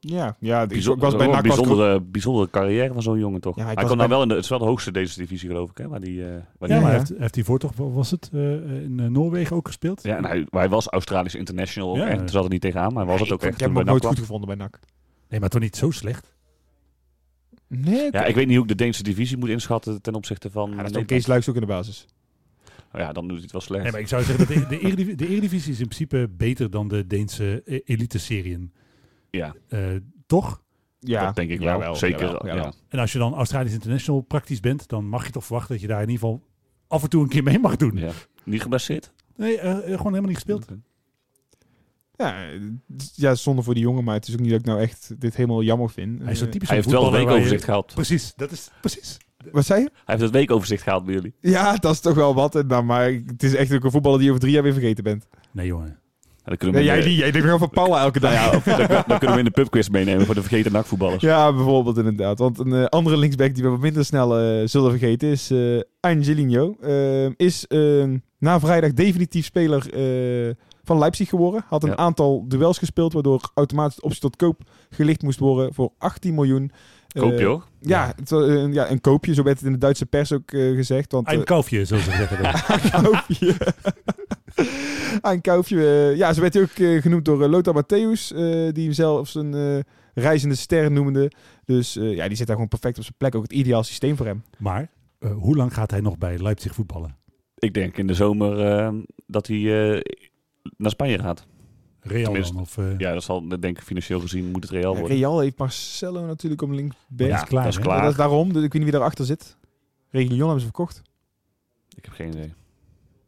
[0.00, 3.40] Ja, ja ik, ik was bij NAC een ik bijzondere, bijzondere carrière van zo'n jongen,
[3.40, 3.56] toch?
[3.56, 5.18] Ja, ik hij was komt nou wel in de, het is wel de hoogste deze
[5.18, 5.88] divisie, geloof ik, hè?
[5.88, 8.82] Waar die, eh, waar die Ja, hij heeft, heeft hiervoor toch, wat was het, eh,
[8.82, 10.02] in eh, Noorwegen ook gespeeld?
[10.02, 12.06] Ja, en hij, hij was Australisch international ook Ja.
[12.06, 12.18] echt.
[12.18, 13.60] Toen zat er niet tegenaan, maar hij was het ik, ook ik echt.
[13.60, 14.78] heb toen hem nooit goed gevonden bij NAC.
[15.28, 16.34] Nee, maar toch niet zo slecht.
[17.66, 20.70] Nee, Ja, ik weet niet hoe ik de Deense divisie moet inschatten ten opzichte van...
[20.70, 21.06] Ja, dat is ook Nederland.
[21.06, 22.06] Kees Luijks ook in de basis.
[22.92, 23.82] Oh ja, dan doet hij het wel slecht.
[23.82, 26.70] Nee, maar ik zou zeggen dat de, de, Eredivisie, de Eredivisie is in principe beter
[26.70, 28.72] dan de Deense eh, elite-serien.
[29.30, 29.88] Ja, Eh,
[30.26, 30.62] toch?
[30.98, 31.68] Ja, dat denk ik wel.
[31.68, 32.20] jawel, Zeker.
[32.20, 32.64] jawel, jawel.
[32.64, 32.72] ja.
[32.88, 35.86] En als je dan Australisch International praktisch bent, dan mag je toch verwachten dat je
[35.88, 36.42] daar in ieder geval
[36.88, 37.96] af en toe een keer mee mag doen.
[37.96, 38.10] Ja.
[38.44, 39.12] Niet geblesseerd?
[39.36, 40.66] Nee, eh, gewoon helemaal niet gespeeld.
[42.16, 42.44] Ja,
[43.14, 45.36] ja, zonde voor die jongen, maar het is ook niet dat ik nou echt dit
[45.36, 46.22] helemaal jammer vind.
[46.22, 47.92] Hij is zo typisch Hij een heeft wel een je- gehad.
[47.94, 49.18] Precies, dat is precies.
[49.52, 49.90] Wat zei je?
[49.92, 51.34] Hij heeft het weekoverzicht gehaald bij jullie.
[51.40, 52.54] Ja, dat is toch wel wat.
[52.54, 54.72] En dan, maar het is echt ook een voetballer die je over drie jaar weer
[54.72, 55.26] vergeten bent.
[55.52, 55.86] Nee, jongen.
[55.88, 55.96] En
[56.44, 57.14] dan kunnen we Nee, jij de-.
[57.16, 58.32] Jij denkt nog van Paula elke dag.
[58.32, 61.22] Ja, of dan, dan kunnen we in de pubquiz meenemen voor de vergeten nakvoetballers.
[61.22, 62.38] Ja, bijvoorbeeld inderdaad.
[62.38, 65.80] Want een eh, andere linksback die we wat minder snel eh, zullen vergeten is eh
[66.00, 66.74] Angelino.
[67.36, 67.66] Is
[68.38, 71.64] na vrijdag definitief speler eh, van Leipzig geworden.
[71.68, 71.96] Had een Ja.
[71.96, 74.60] aantal duels gespeeld, waardoor automatisch de optie tot koop
[74.90, 76.70] gelicht moest worden voor 18 miljoen.
[77.12, 77.64] Eh, Koop je hoor.
[77.80, 80.74] Ja, het, eh, ja, een koopje, zo werd het in de Duitse pers ook eh,
[80.74, 81.12] gezegd.
[81.12, 82.44] Want, Een kalfje, zoals ze zeggen.
[82.98, 83.54] een koopje.
[85.30, 86.12] een koopje.
[86.16, 88.34] ja, zo werd hij ook genoemd door Lothar Matthäus,
[88.72, 89.78] die hem zelfs een eh,
[90.14, 91.30] reizende ster noemde.
[91.64, 93.34] Dus eh, ja, die zit daar gewoon perfect op zijn plek.
[93.34, 94.42] Ook het ideaal systeem voor hem.
[94.58, 97.16] Maar eh, hoe lang gaat hij nog bij Leipzig voetballen?
[97.58, 98.94] Ik denk in de zomer eh,
[99.26, 99.56] dat hij
[99.94, 100.00] eh,
[100.76, 101.46] naar Spanje gaat.
[102.02, 102.60] Real dan?
[102.60, 105.16] Of, eh, Ja, dat zal, denk ik, financieel gezien moet het Real worden.
[105.16, 107.00] Real heeft Marcelo natuurlijk om linksback.
[107.28, 108.00] Ja, is klaar, dat is klaar.
[108.02, 108.48] Dat is daarom.
[108.48, 109.56] Ik weet niet wie daarachter zit.
[110.10, 111.02] Reguilon hebben ze verkocht.
[111.96, 112.52] Ik heb geen idee.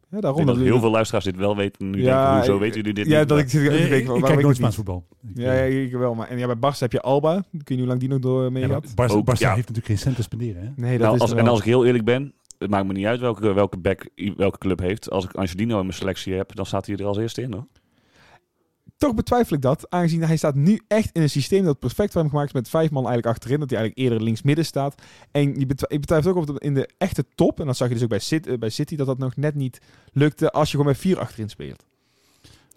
[0.09, 0.45] Ja, Ik daarom.
[0.45, 1.89] denk dat heel veel luisteraars dit wel weten.
[1.89, 3.29] Nu Ja, denken, hoezo ik- weten jullie dit Ja, niet?
[3.29, 5.05] dat ik ik, denken, ik waarom kijk nooit ik Spaans voetbal.
[5.21, 6.15] Ik, Ja, ja, ik wel.
[6.15, 7.37] Maar, en ja, bij Barca heb je Alba.
[7.37, 8.85] Ik weet niet hoe lang die nog door mee gaat.
[9.11, 9.53] Ook, Barca ja.
[9.55, 10.61] heeft natuurlijk geen cent te spenderen.
[10.61, 10.69] Hè?
[10.75, 13.05] Nee, dat Nou, is als, en als ik heel eerlijk ben, het maakt me niet
[13.05, 15.09] uit welke, welke back welke club heeft.
[15.09, 17.65] Als ik Angelino in mijn selectie heb, dan staat hij er als eerste in hoor.
[19.03, 22.21] Toch betwijfel ik dat, aangezien hij staat nu echt in een systeem dat perfect voor
[22.21, 25.01] hem gemaakt is met vijf man eigenlijk achterin, dat hij eigenlijk eerder links midden staat.
[25.31, 27.87] En je betwi- ik betwijfel ook of het in de echte top, en dat zag
[27.87, 29.81] je dus ook bij City, eh, bij City dat dat nog net niet
[30.11, 31.85] lukte als je gewoon met vier achterin speelt.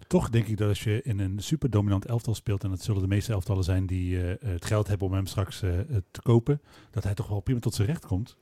[0.07, 3.01] Toch denk ik dat als je in een super dominant elftal speelt, en dat zullen
[3.01, 6.21] de meeste elftallen zijn die eh, het geld hebben om hem straks eh, eh, te
[6.21, 6.61] kopen,
[6.91, 8.37] dat hij toch wel prima tot zijn recht komt.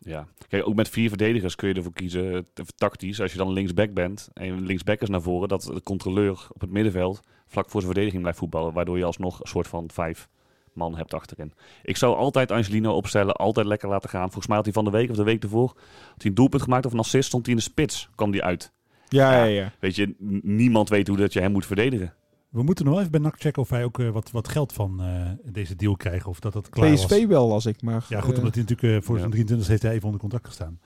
[0.00, 0.26] Ja.
[0.48, 3.94] Kijk, ook met vier verdedigers kun je ervoor kiezen, eh, tactisch, als je dan linksback
[3.94, 7.92] bent en linksback is naar voren, dat de controleur op het middenveld vlak voor zijn
[7.92, 10.28] verdediging blijft voetballen, waardoor je alsnog een soort van vijf
[10.72, 11.52] man hebt achterin.
[11.82, 14.24] Ik zou altijd Angelino opstellen, altijd lekker laten gaan.
[14.24, 15.68] Volgens mij had hij van de week of de week ervoor
[16.08, 18.42] had hij een doelpunt gemaakt of een assist, stond hij in de spits, kwam die
[18.42, 18.72] uit.
[19.08, 19.72] Ja, ja, Ja.
[19.80, 22.14] Weet je, niemand weet hoe dat je hem moet verdedigen.
[22.50, 24.72] We moeten nog wel even bij NAC checken of hij ook eh, wat, wat geld
[24.72, 26.26] van eh, deze deal krijgt.
[26.26, 27.06] Of dat het klaar was.
[27.06, 28.06] PSV wel, als ik maar.
[28.08, 29.20] Ja, goed, eh, omdat hij natuurlijk voor ja.
[29.20, 30.78] zijn 23 heeft hij even onder contract gestaan.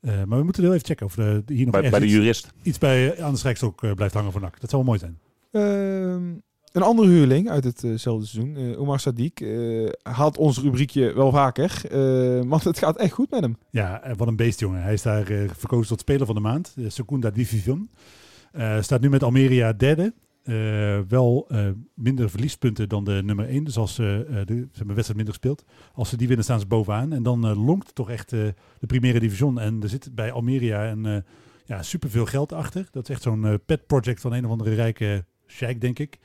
[0.00, 2.14] Eh, maar we moeten heel even checken of er hier nog Bij, bij de iets,
[2.14, 2.52] jurist.
[2.62, 4.60] iets bij aan de strijkstok blijft hangen voor NAC.
[4.60, 5.18] Dat zou wel mooi zijn.
[5.50, 6.32] Ehm,
[6.72, 11.80] een andere huurling uit hetzelfde seizoen, eh Omar Sadiq, eh, haalt ons rubriekje wel vaker.
[11.90, 13.56] eh, want het gaat echt goed met hem.
[13.70, 14.82] Ja, wat een beest, jongen.
[14.82, 16.72] Hij is daar eh, verkozen tot speler van de maand.
[16.74, 17.90] De Secunda Division.
[18.52, 20.12] Eh, staat nu met Almeria derde.
[20.42, 23.64] Eh, wel eh, minder verliespunten dan de nummer 1.
[23.64, 25.64] Dus als ze, eh, de, ze hebben een wedstrijd minder gespeeld.
[25.92, 27.12] Als ze die winnen, staan ze bovenaan.
[27.12, 28.54] En dan lonkt toch echt de
[28.86, 29.58] Primera Division.
[29.58, 31.24] En er zit bij Almeria een,
[31.64, 32.88] ja, superveel geld achter.
[32.90, 36.18] Dat is echt zo'n pet project van een of andere rijke sheik, denk ik.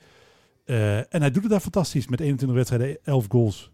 [0.64, 2.08] En hij doet het daar fantastisch.
[2.08, 3.70] Met 21 wedstrijden, 11 goals.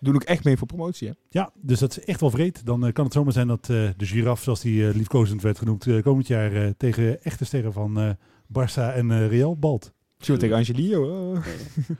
[0.00, 1.14] Doen ook echt mee voor promotie, hè?
[1.28, 2.66] Ja, dus dat is echt wel vreed.
[2.66, 6.76] Dan kan het zomaar zijn dat de giraf, zoals die liefkozend werd genoemd, komend jaar
[6.76, 8.16] tegen echte sterren van
[8.52, 9.92] Barça en eh, Real balt.
[10.18, 11.30] Zo tegen Angelino.
[11.32, 11.44] oh.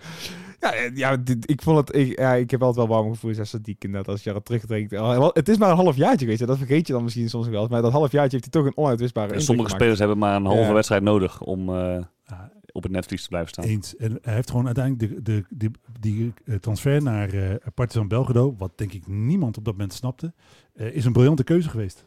[0.60, 1.96] ja, eh, ja dit- ik vond het.
[1.96, 4.08] Ik, ja, ik heb altijd wel warm gevoel als Sadiq inderdaad.
[4.08, 4.92] Als je dat terugdenkt.
[4.94, 6.46] Al- Het is maar een half jaartje geweest.
[6.46, 7.66] Dat vergeet je dan misschien soms wel.
[7.66, 9.32] Maar dat half jaartje heeft hij toch een onuitwisbare.
[9.32, 9.74] En sommige gemaakt.
[9.82, 10.72] spelers hebben maar een halve Ja.
[10.72, 11.68] wedstrijd nodig om...
[11.68, 13.64] eh, Ja, op het netvlies te blijven staan.
[13.64, 13.96] Eens.
[13.96, 15.70] En hij heeft gewoon uiteindelijk de, de, die,
[16.00, 20.32] die eh, transfer naar eh Partizan Belgrado, wat denk ik niemand op dat moment snapte,
[20.74, 22.04] eh, is een briljante keuze geweest.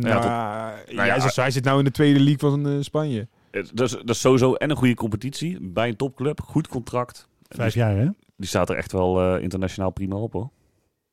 [0.00, 3.28] Nou, tot- ja, nou ja, hij zit nou in de tweede league van eh, Spanje.
[3.50, 6.40] Dat is, dat is sowieso en een goede competitie bij een topclub.
[6.40, 7.28] Goed contract.
[7.48, 8.08] Vijf Die- jaar, hè?
[8.36, 10.50] Die staat er echt wel eh, internationaal prima op hoor.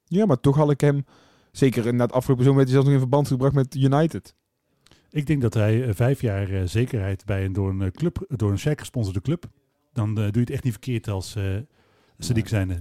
[0.05, 1.05] Ja, maar toch had ik hem,
[1.51, 4.35] zeker in het afgelopen zomer, werd hij zelfs nog in verband gebracht met United.
[5.09, 8.51] Ik denk dat hij eh, vijf jaar eh, zekerheid bij een door een club, door
[8.51, 9.45] een gesponsorde club,
[9.93, 11.43] dan eh, doe je het echt niet verkeerd als uh,
[12.19, 12.77] Sadiq zijnde.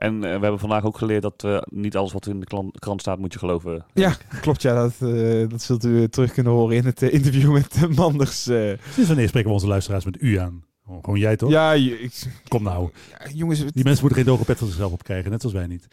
[0.00, 3.00] En eh, we hebben vandaag ook geleerd dat eh, niet alles wat in de krant
[3.00, 3.84] staat moet je geloven.
[3.94, 4.62] Ja, klopt.
[4.62, 8.46] Ja, dat, eh, dat zult u terug kunnen horen in het interview met Manders.
[8.46, 8.72] eh.
[8.92, 10.64] Sinds wanneer spreken we onze luisteraars met u aan?
[10.84, 11.50] Gewoon, gewoon jij toch?
[11.50, 12.90] Ja, ik, Kom nou.
[13.10, 15.66] ja, jongens, het- Die mensen moeten geen doge pet van zichzelf opkrijgen, net zoals wij
[15.66, 15.86] niet.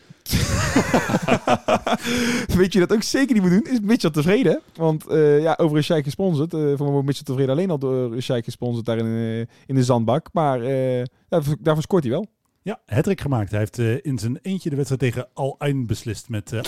[2.57, 3.73] weet je dat ook zeker niet moet doen?
[3.73, 4.61] Is Mitchell tevreden?
[4.75, 6.53] Want eh, ja, over een Sheikh gesponsord.
[6.53, 9.75] eh voor mij wordt Mitchell tevreden alleen al door een Sheikh gesponsord daar in, in
[9.75, 10.29] de zandbak.
[10.33, 12.25] Maar eh, daarvoor, daarvoor scoort hij wel.
[12.67, 13.49] Ja, hattrick gemaakt.
[13.49, 16.61] Hij heeft eh, in zijn eentje de wedstrijd tegen Al Ain beslist met eh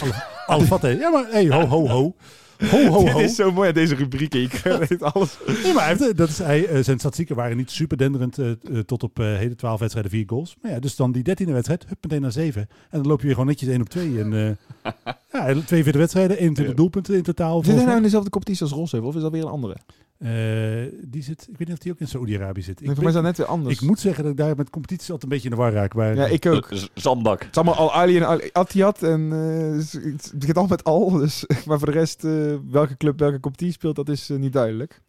[0.46, 0.62] Al.
[0.82, 2.16] Ja, maar hey, ho, ho, ho.
[2.70, 3.20] Ho, ho, Dit ho.
[3.20, 4.34] is zo mooi, deze rubriek.
[4.34, 4.52] Ik
[4.90, 5.38] weet alles.
[5.64, 8.38] Nee, maar hij heeft, eh, dat is, hij, eh, zijn statistieken waren niet super denderend
[8.86, 10.56] tot op eh hele 12 wedstrijden, 4 goals.
[10.62, 12.62] Maar ja, dus dan die 13e wedstrijd, hup, meteen naar 7.
[12.62, 14.20] En dan loop je weer gewoon netjes 1 op 2.
[14.20, 14.94] En eh
[15.32, 17.64] ja, 42 wedstrijden, 21 doelpunten in totaal.
[17.64, 19.76] Zit hij nou in dezelfde competitie als Roshevel of is dat weer een andere?
[20.20, 20.30] Eh,
[21.08, 22.80] die zit, ik weet niet of die ook in Saoedi-Arabië zit.
[22.82, 23.76] Ik, Nee, voor mij is weet- dat net weer anders.
[23.76, 25.94] ik moet zeggen dat ik daar met competities altijd een beetje in de war raak.
[25.94, 26.70] Maar ja, ik ook.
[26.94, 27.40] Zandbak.
[27.40, 28.40] Het is allemaal Al-Ali en Al
[29.04, 31.10] en eh, het begint al met Al.
[31.10, 35.02] Dus, maar voor de rest, eh, welke club welke competitie speelt, dat is niet duidelijk.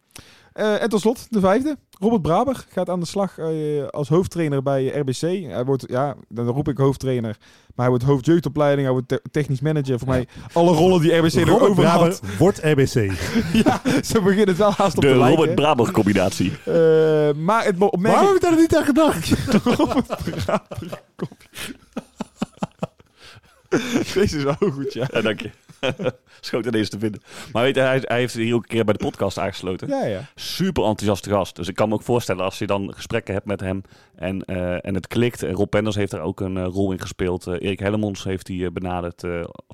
[0.53, 1.77] Eh, en tot slot, de vijfde.
[1.99, 3.47] Robert Braber gaat aan de slag eh,
[3.89, 5.21] als hoofdtrainer bij RBC.
[5.51, 7.37] Hij wordt, ja, dan roep ik hoofdtrainer.
[7.75, 9.99] Maar hij wordt hoofdjeugdopleiding, hij wordt te- technisch manager.
[9.99, 12.21] Voor mij alle rollen die RBC er Robert over Braber had.
[12.37, 13.11] wordt RBC.
[13.65, 15.35] Ja, zo begint het wel haast op De te lijken.
[15.37, 16.51] Robert Braber combinatie.
[16.65, 16.73] Eh,
[17.35, 19.29] maar het mo- Waarom heb ik daar niet aan gedacht?
[24.13, 25.07] Deze is wel goed, ja.
[25.13, 25.49] Ja, dank je.
[26.39, 27.21] Schoot ineens te vinden.
[27.53, 29.87] Maar weet je, hij, hij heeft hier ook een keer bij de podcast aangesloten.
[29.87, 30.21] Ja, ja.
[30.35, 31.55] Super enthousiaste gast.
[31.55, 33.81] Dus ik kan me ook voorstellen als je dan gesprekken hebt met hem
[34.15, 35.43] en, eh, en het klikt.
[35.43, 37.47] En Rob Penders heeft daar ook een eh, rol in gespeeld.
[37.47, 39.23] Eh, Erik Hellemons heeft eh, benaderd.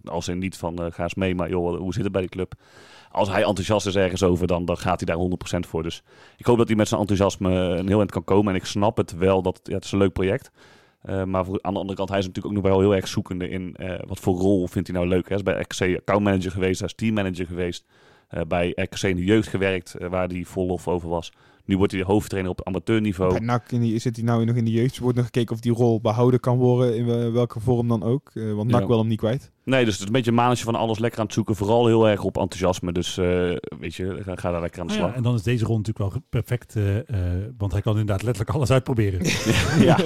[0.03, 2.53] als in niet van ga eens mee, maar joh, hoe zit het bij die club?
[3.11, 5.83] Als hij enthousiast is ergens over, dan, dan gaat hij daar 100% voor.
[5.83, 6.03] Dus
[6.37, 8.53] ik hoop dat hij met zijn enthousiasme een heel eind kan komen.
[8.53, 10.51] En ik snap het wel, dat ja, het is een leuk project.
[11.07, 13.07] Eh, maar voor, aan de andere kant, hij is natuurlijk ook nog wel heel erg
[13.07, 15.27] zoekende in eh, wat voor rol vindt hij nou leuk.
[15.27, 17.85] Hij is bij RKC accountmanager geweest, hij is teammanager geweest.
[18.27, 21.31] eh, bij RKC in de jeugd gewerkt, waar hij vol lof over was.
[21.65, 23.31] Nu wordt hij de hoofdtrainer op amateurniveau.
[23.31, 24.95] Bij NAC in die, zit hij nou nog in de jeugd.
[24.95, 28.03] Er wordt nog gekeken of die rol behouden kan worden, in wel- welke vorm dan
[28.03, 28.31] ook.
[28.33, 28.87] Want NAC Ja.
[28.87, 29.51] wil hem niet kwijt.
[29.67, 31.55] Nee, dus het is een beetje een manetje van alles lekker aan het zoeken.
[31.55, 32.91] Vooral heel erg op enthousiasme.
[32.91, 33.25] Dus eh,
[33.79, 35.09] weet je, ga, ga daar lekker aan de slag.
[35.09, 37.05] ja, en dan is deze rol natuurlijk wel perfect, eh, eh,
[37.57, 39.19] want hij kan inderdaad letterlijk alles uitproberen.
[39.89, 39.97] ja.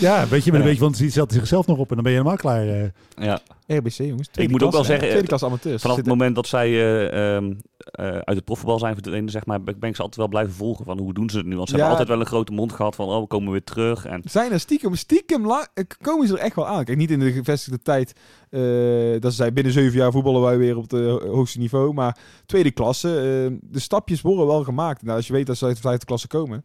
[0.00, 0.72] ja, weet je, met een Ja.
[0.72, 2.68] beetje, want hij zet zichzelf nog op en dan ben je helemaal klaar.
[2.68, 2.88] eh.
[3.16, 3.40] ja.
[3.66, 4.28] RBC, jongens.
[4.28, 5.82] Tweede moet ook wel zeggen, Tweede klas amateurs.
[5.82, 9.62] Vanaf het moment dat zij eh, ehm, eh, uit het profvoetbal zijn verdwenen, zeg maar,
[9.62, 10.84] ben ik ze altijd wel blijven volgen.
[10.84, 11.56] Van hoe doen ze het nu?
[11.56, 11.80] Want ze Ja.
[11.80, 14.04] hebben altijd wel een grote mond gehad van, oh, we komen weer terug.
[14.04, 16.84] En Zijn er stiekem, stiekem la- eh, komen ze er echt wel aan.
[16.84, 18.12] Kijk, niet in de gevestigde tijd
[18.54, 21.92] eh, dat ze zei binnen zeven jaar voetballen wij weer op het eh, hoogste niveau.
[21.94, 25.02] Maar tweede klasse, eh, de stapjes worden wel gemaakt.
[25.02, 26.64] Nou, als je weet dat ze uit de vijfde klasse komen.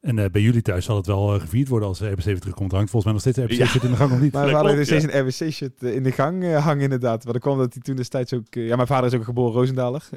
[0.00, 2.72] En eh, bij jullie thuis zal het wel gevierd worden als de RBC weer terugkomt.
[2.72, 3.72] Hangt volgens mij nog steeds de RBC Ja.
[3.72, 4.32] zit in de gang of niet?
[4.32, 7.24] Maar Dat we hadden klopt, steeds een RWC-shirt in de gang hangen inderdaad.
[7.24, 8.44] Maar dan kwam dat hij toen destijds ook...
[8.50, 10.08] ja, mijn vader is ook een geboren Roosendaler.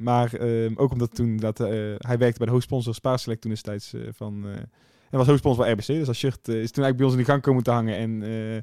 [0.00, 1.68] Maar eh, ook omdat toen dat, eh,
[1.98, 4.42] hij werkte bij de hoofdsponsor Spaarselect toen destijds eh, van...
[4.44, 4.50] eh,
[5.10, 5.86] en was hoofdsponsor van RBC.
[5.86, 7.96] Dus dat shirt is toen eigenlijk bij ons in de gang komen te hangen.
[7.96, 8.62] En eh,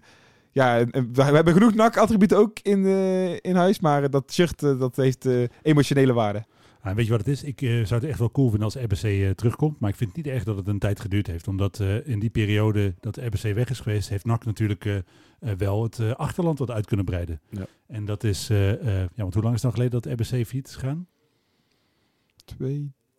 [0.51, 3.79] ja, we, hebben genoeg NAC-attributen ook in, eh, in huis.
[3.79, 6.45] Maar dat shirt eh, dat heeft eh, emotionele waarde.
[6.81, 7.43] Weet je wat het is?
[7.43, 9.79] Ik zou het echt wel cool vinden als RBC terugkomt.
[9.79, 11.47] Maar ik vind het niet echt dat het een tijd geduurd heeft.
[11.47, 15.03] Omdat in die periode dat RBC weg is geweest, heeft NAC natuurlijk
[15.57, 17.41] wel het achterland wat uit kunnen breiden.
[17.49, 17.65] Ja.
[17.87, 20.75] En dat is, ja, want hoe lang is het nou geleden dat RBC failliet is
[20.75, 21.07] gegaan?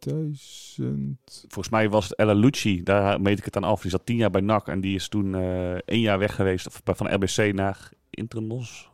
[0.02, 1.18] 2000...
[1.48, 3.80] volgens mij was het Ella Lucci, daar meet ik het aan af.
[3.82, 6.66] Die zat tien jaar bij NAC en die is toen eh één jaar weg geweest
[6.66, 8.90] of van RBC naar Intranos.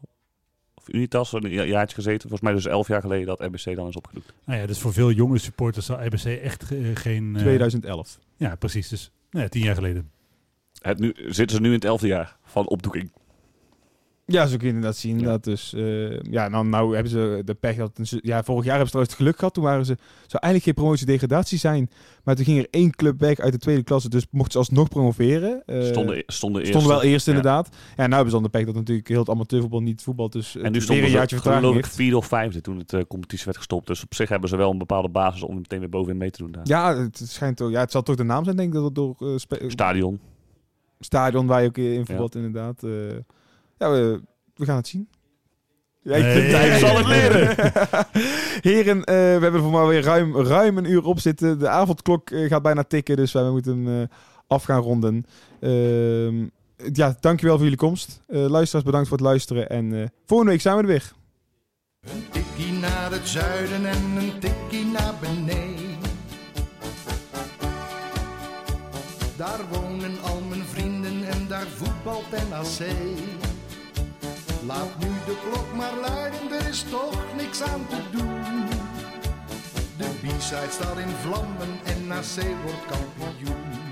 [0.75, 2.21] Of Unitas, een ja- jaartje gezeten.
[2.21, 4.33] Volgens mij dus elf jaar geleden dat RBC dan is opgedoekt.
[4.45, 7.35] Nou ja, dus voor veel jonge supporters zal RBC echt eh, geen...
[7.37, 8.19] eh, 2011.
[8.37, 8.89] Ja, precies.
[8.89, 10.11] Dus nou ja, tien jaar geleden.
[10.79, 13.11] Het nu, zitten ze nu in het elfde jaar van opdoeking.
[14.31, 15.23] Ja, zo kun je inderdaad zien.
[15.23, 17.91] Dat dus, eh, ja, nou, nou hebben ze de pech dat...
[18.03, 19.55] Ja, vorig jaar hebben ze trouwens het geluk gehad.
[19.55, 19.97] Toen waren ze...
[20.27, 21.91] zou eigenlijk geen promotie-degradatie zijn.
[22.25, 24.09] Maar toen ging er één club weg uit de tweede klasse.
[24.09, 25.63] Dus mochten ze alsnog promoveren.
[25.67, 26.73] Eh, stonden, stonden eerst.
[26.73, 27.33] stonden wel eerst Ja.
[27.33, 27.69] inderdaad.
[27.73, 30.31] Ja, nou hebben ze dan de pech dat natuurlijk heel het amateurvoetbal niet voetbal.
[30.31, 33.45] Dus En nu stonden een ze geloof ik vierde of vijfde toen het eh, competitie
[33.45, 33.87] werd gestopt.
[33.87, 36.43] Dus op zich hebben ze wel een bepaalde basis om meteen weer bovenin mee te
[36.43, 36.53] doen.
[36.53, 36.63] daar.
[36.65, 37.59] Ja, het schijnt.
[37.59, 39.17] Ja, het zal toch de naam zijn, denk ik, dat het door...
[39.69, 40.21] Stadion.
[41.01, 42.83] stadion waar je ook in voetbalt, inderdaad.
[43.79, 44.21] Ja, we,
[44.55, 45.09] we gaan het zien.
[46.03, 46.45] Ja, ik- Nee.
[46.45, 47.49] de tijd zal het leren.
[48.71, 51.59] Heren, eh, we hebben er voor maar weer ruim, ruim een uur op zitten.
[51.59, 54.09] De avondklok eh, gaat bijna tikken, dus wij moeten hem eh,
[54.47, 55.27] af gaan ronden.
[55.61, 56.47] Ehm,
[56.93, 58.21] ja, dankjewel voor jullie komst.
[58.27, 59.69] Eh, luisteraars, bedankt voor het luisteren.
[59.69, 61.13] En eh, volgende week zijn we er weer.
[62.01, 65.77] Een tikkie naar het zuiden en een tikkie naar beneden.
[69.37, 72.89] Daar wonen al mijn vrienden en daar voetbalt NAC.
[74.69, 78.67] Laat nu de klok maar luiden, er is toch niks aan te doen.
[79.97, 83.88] De B-side staat in vlammen en NAC wordt kampioen.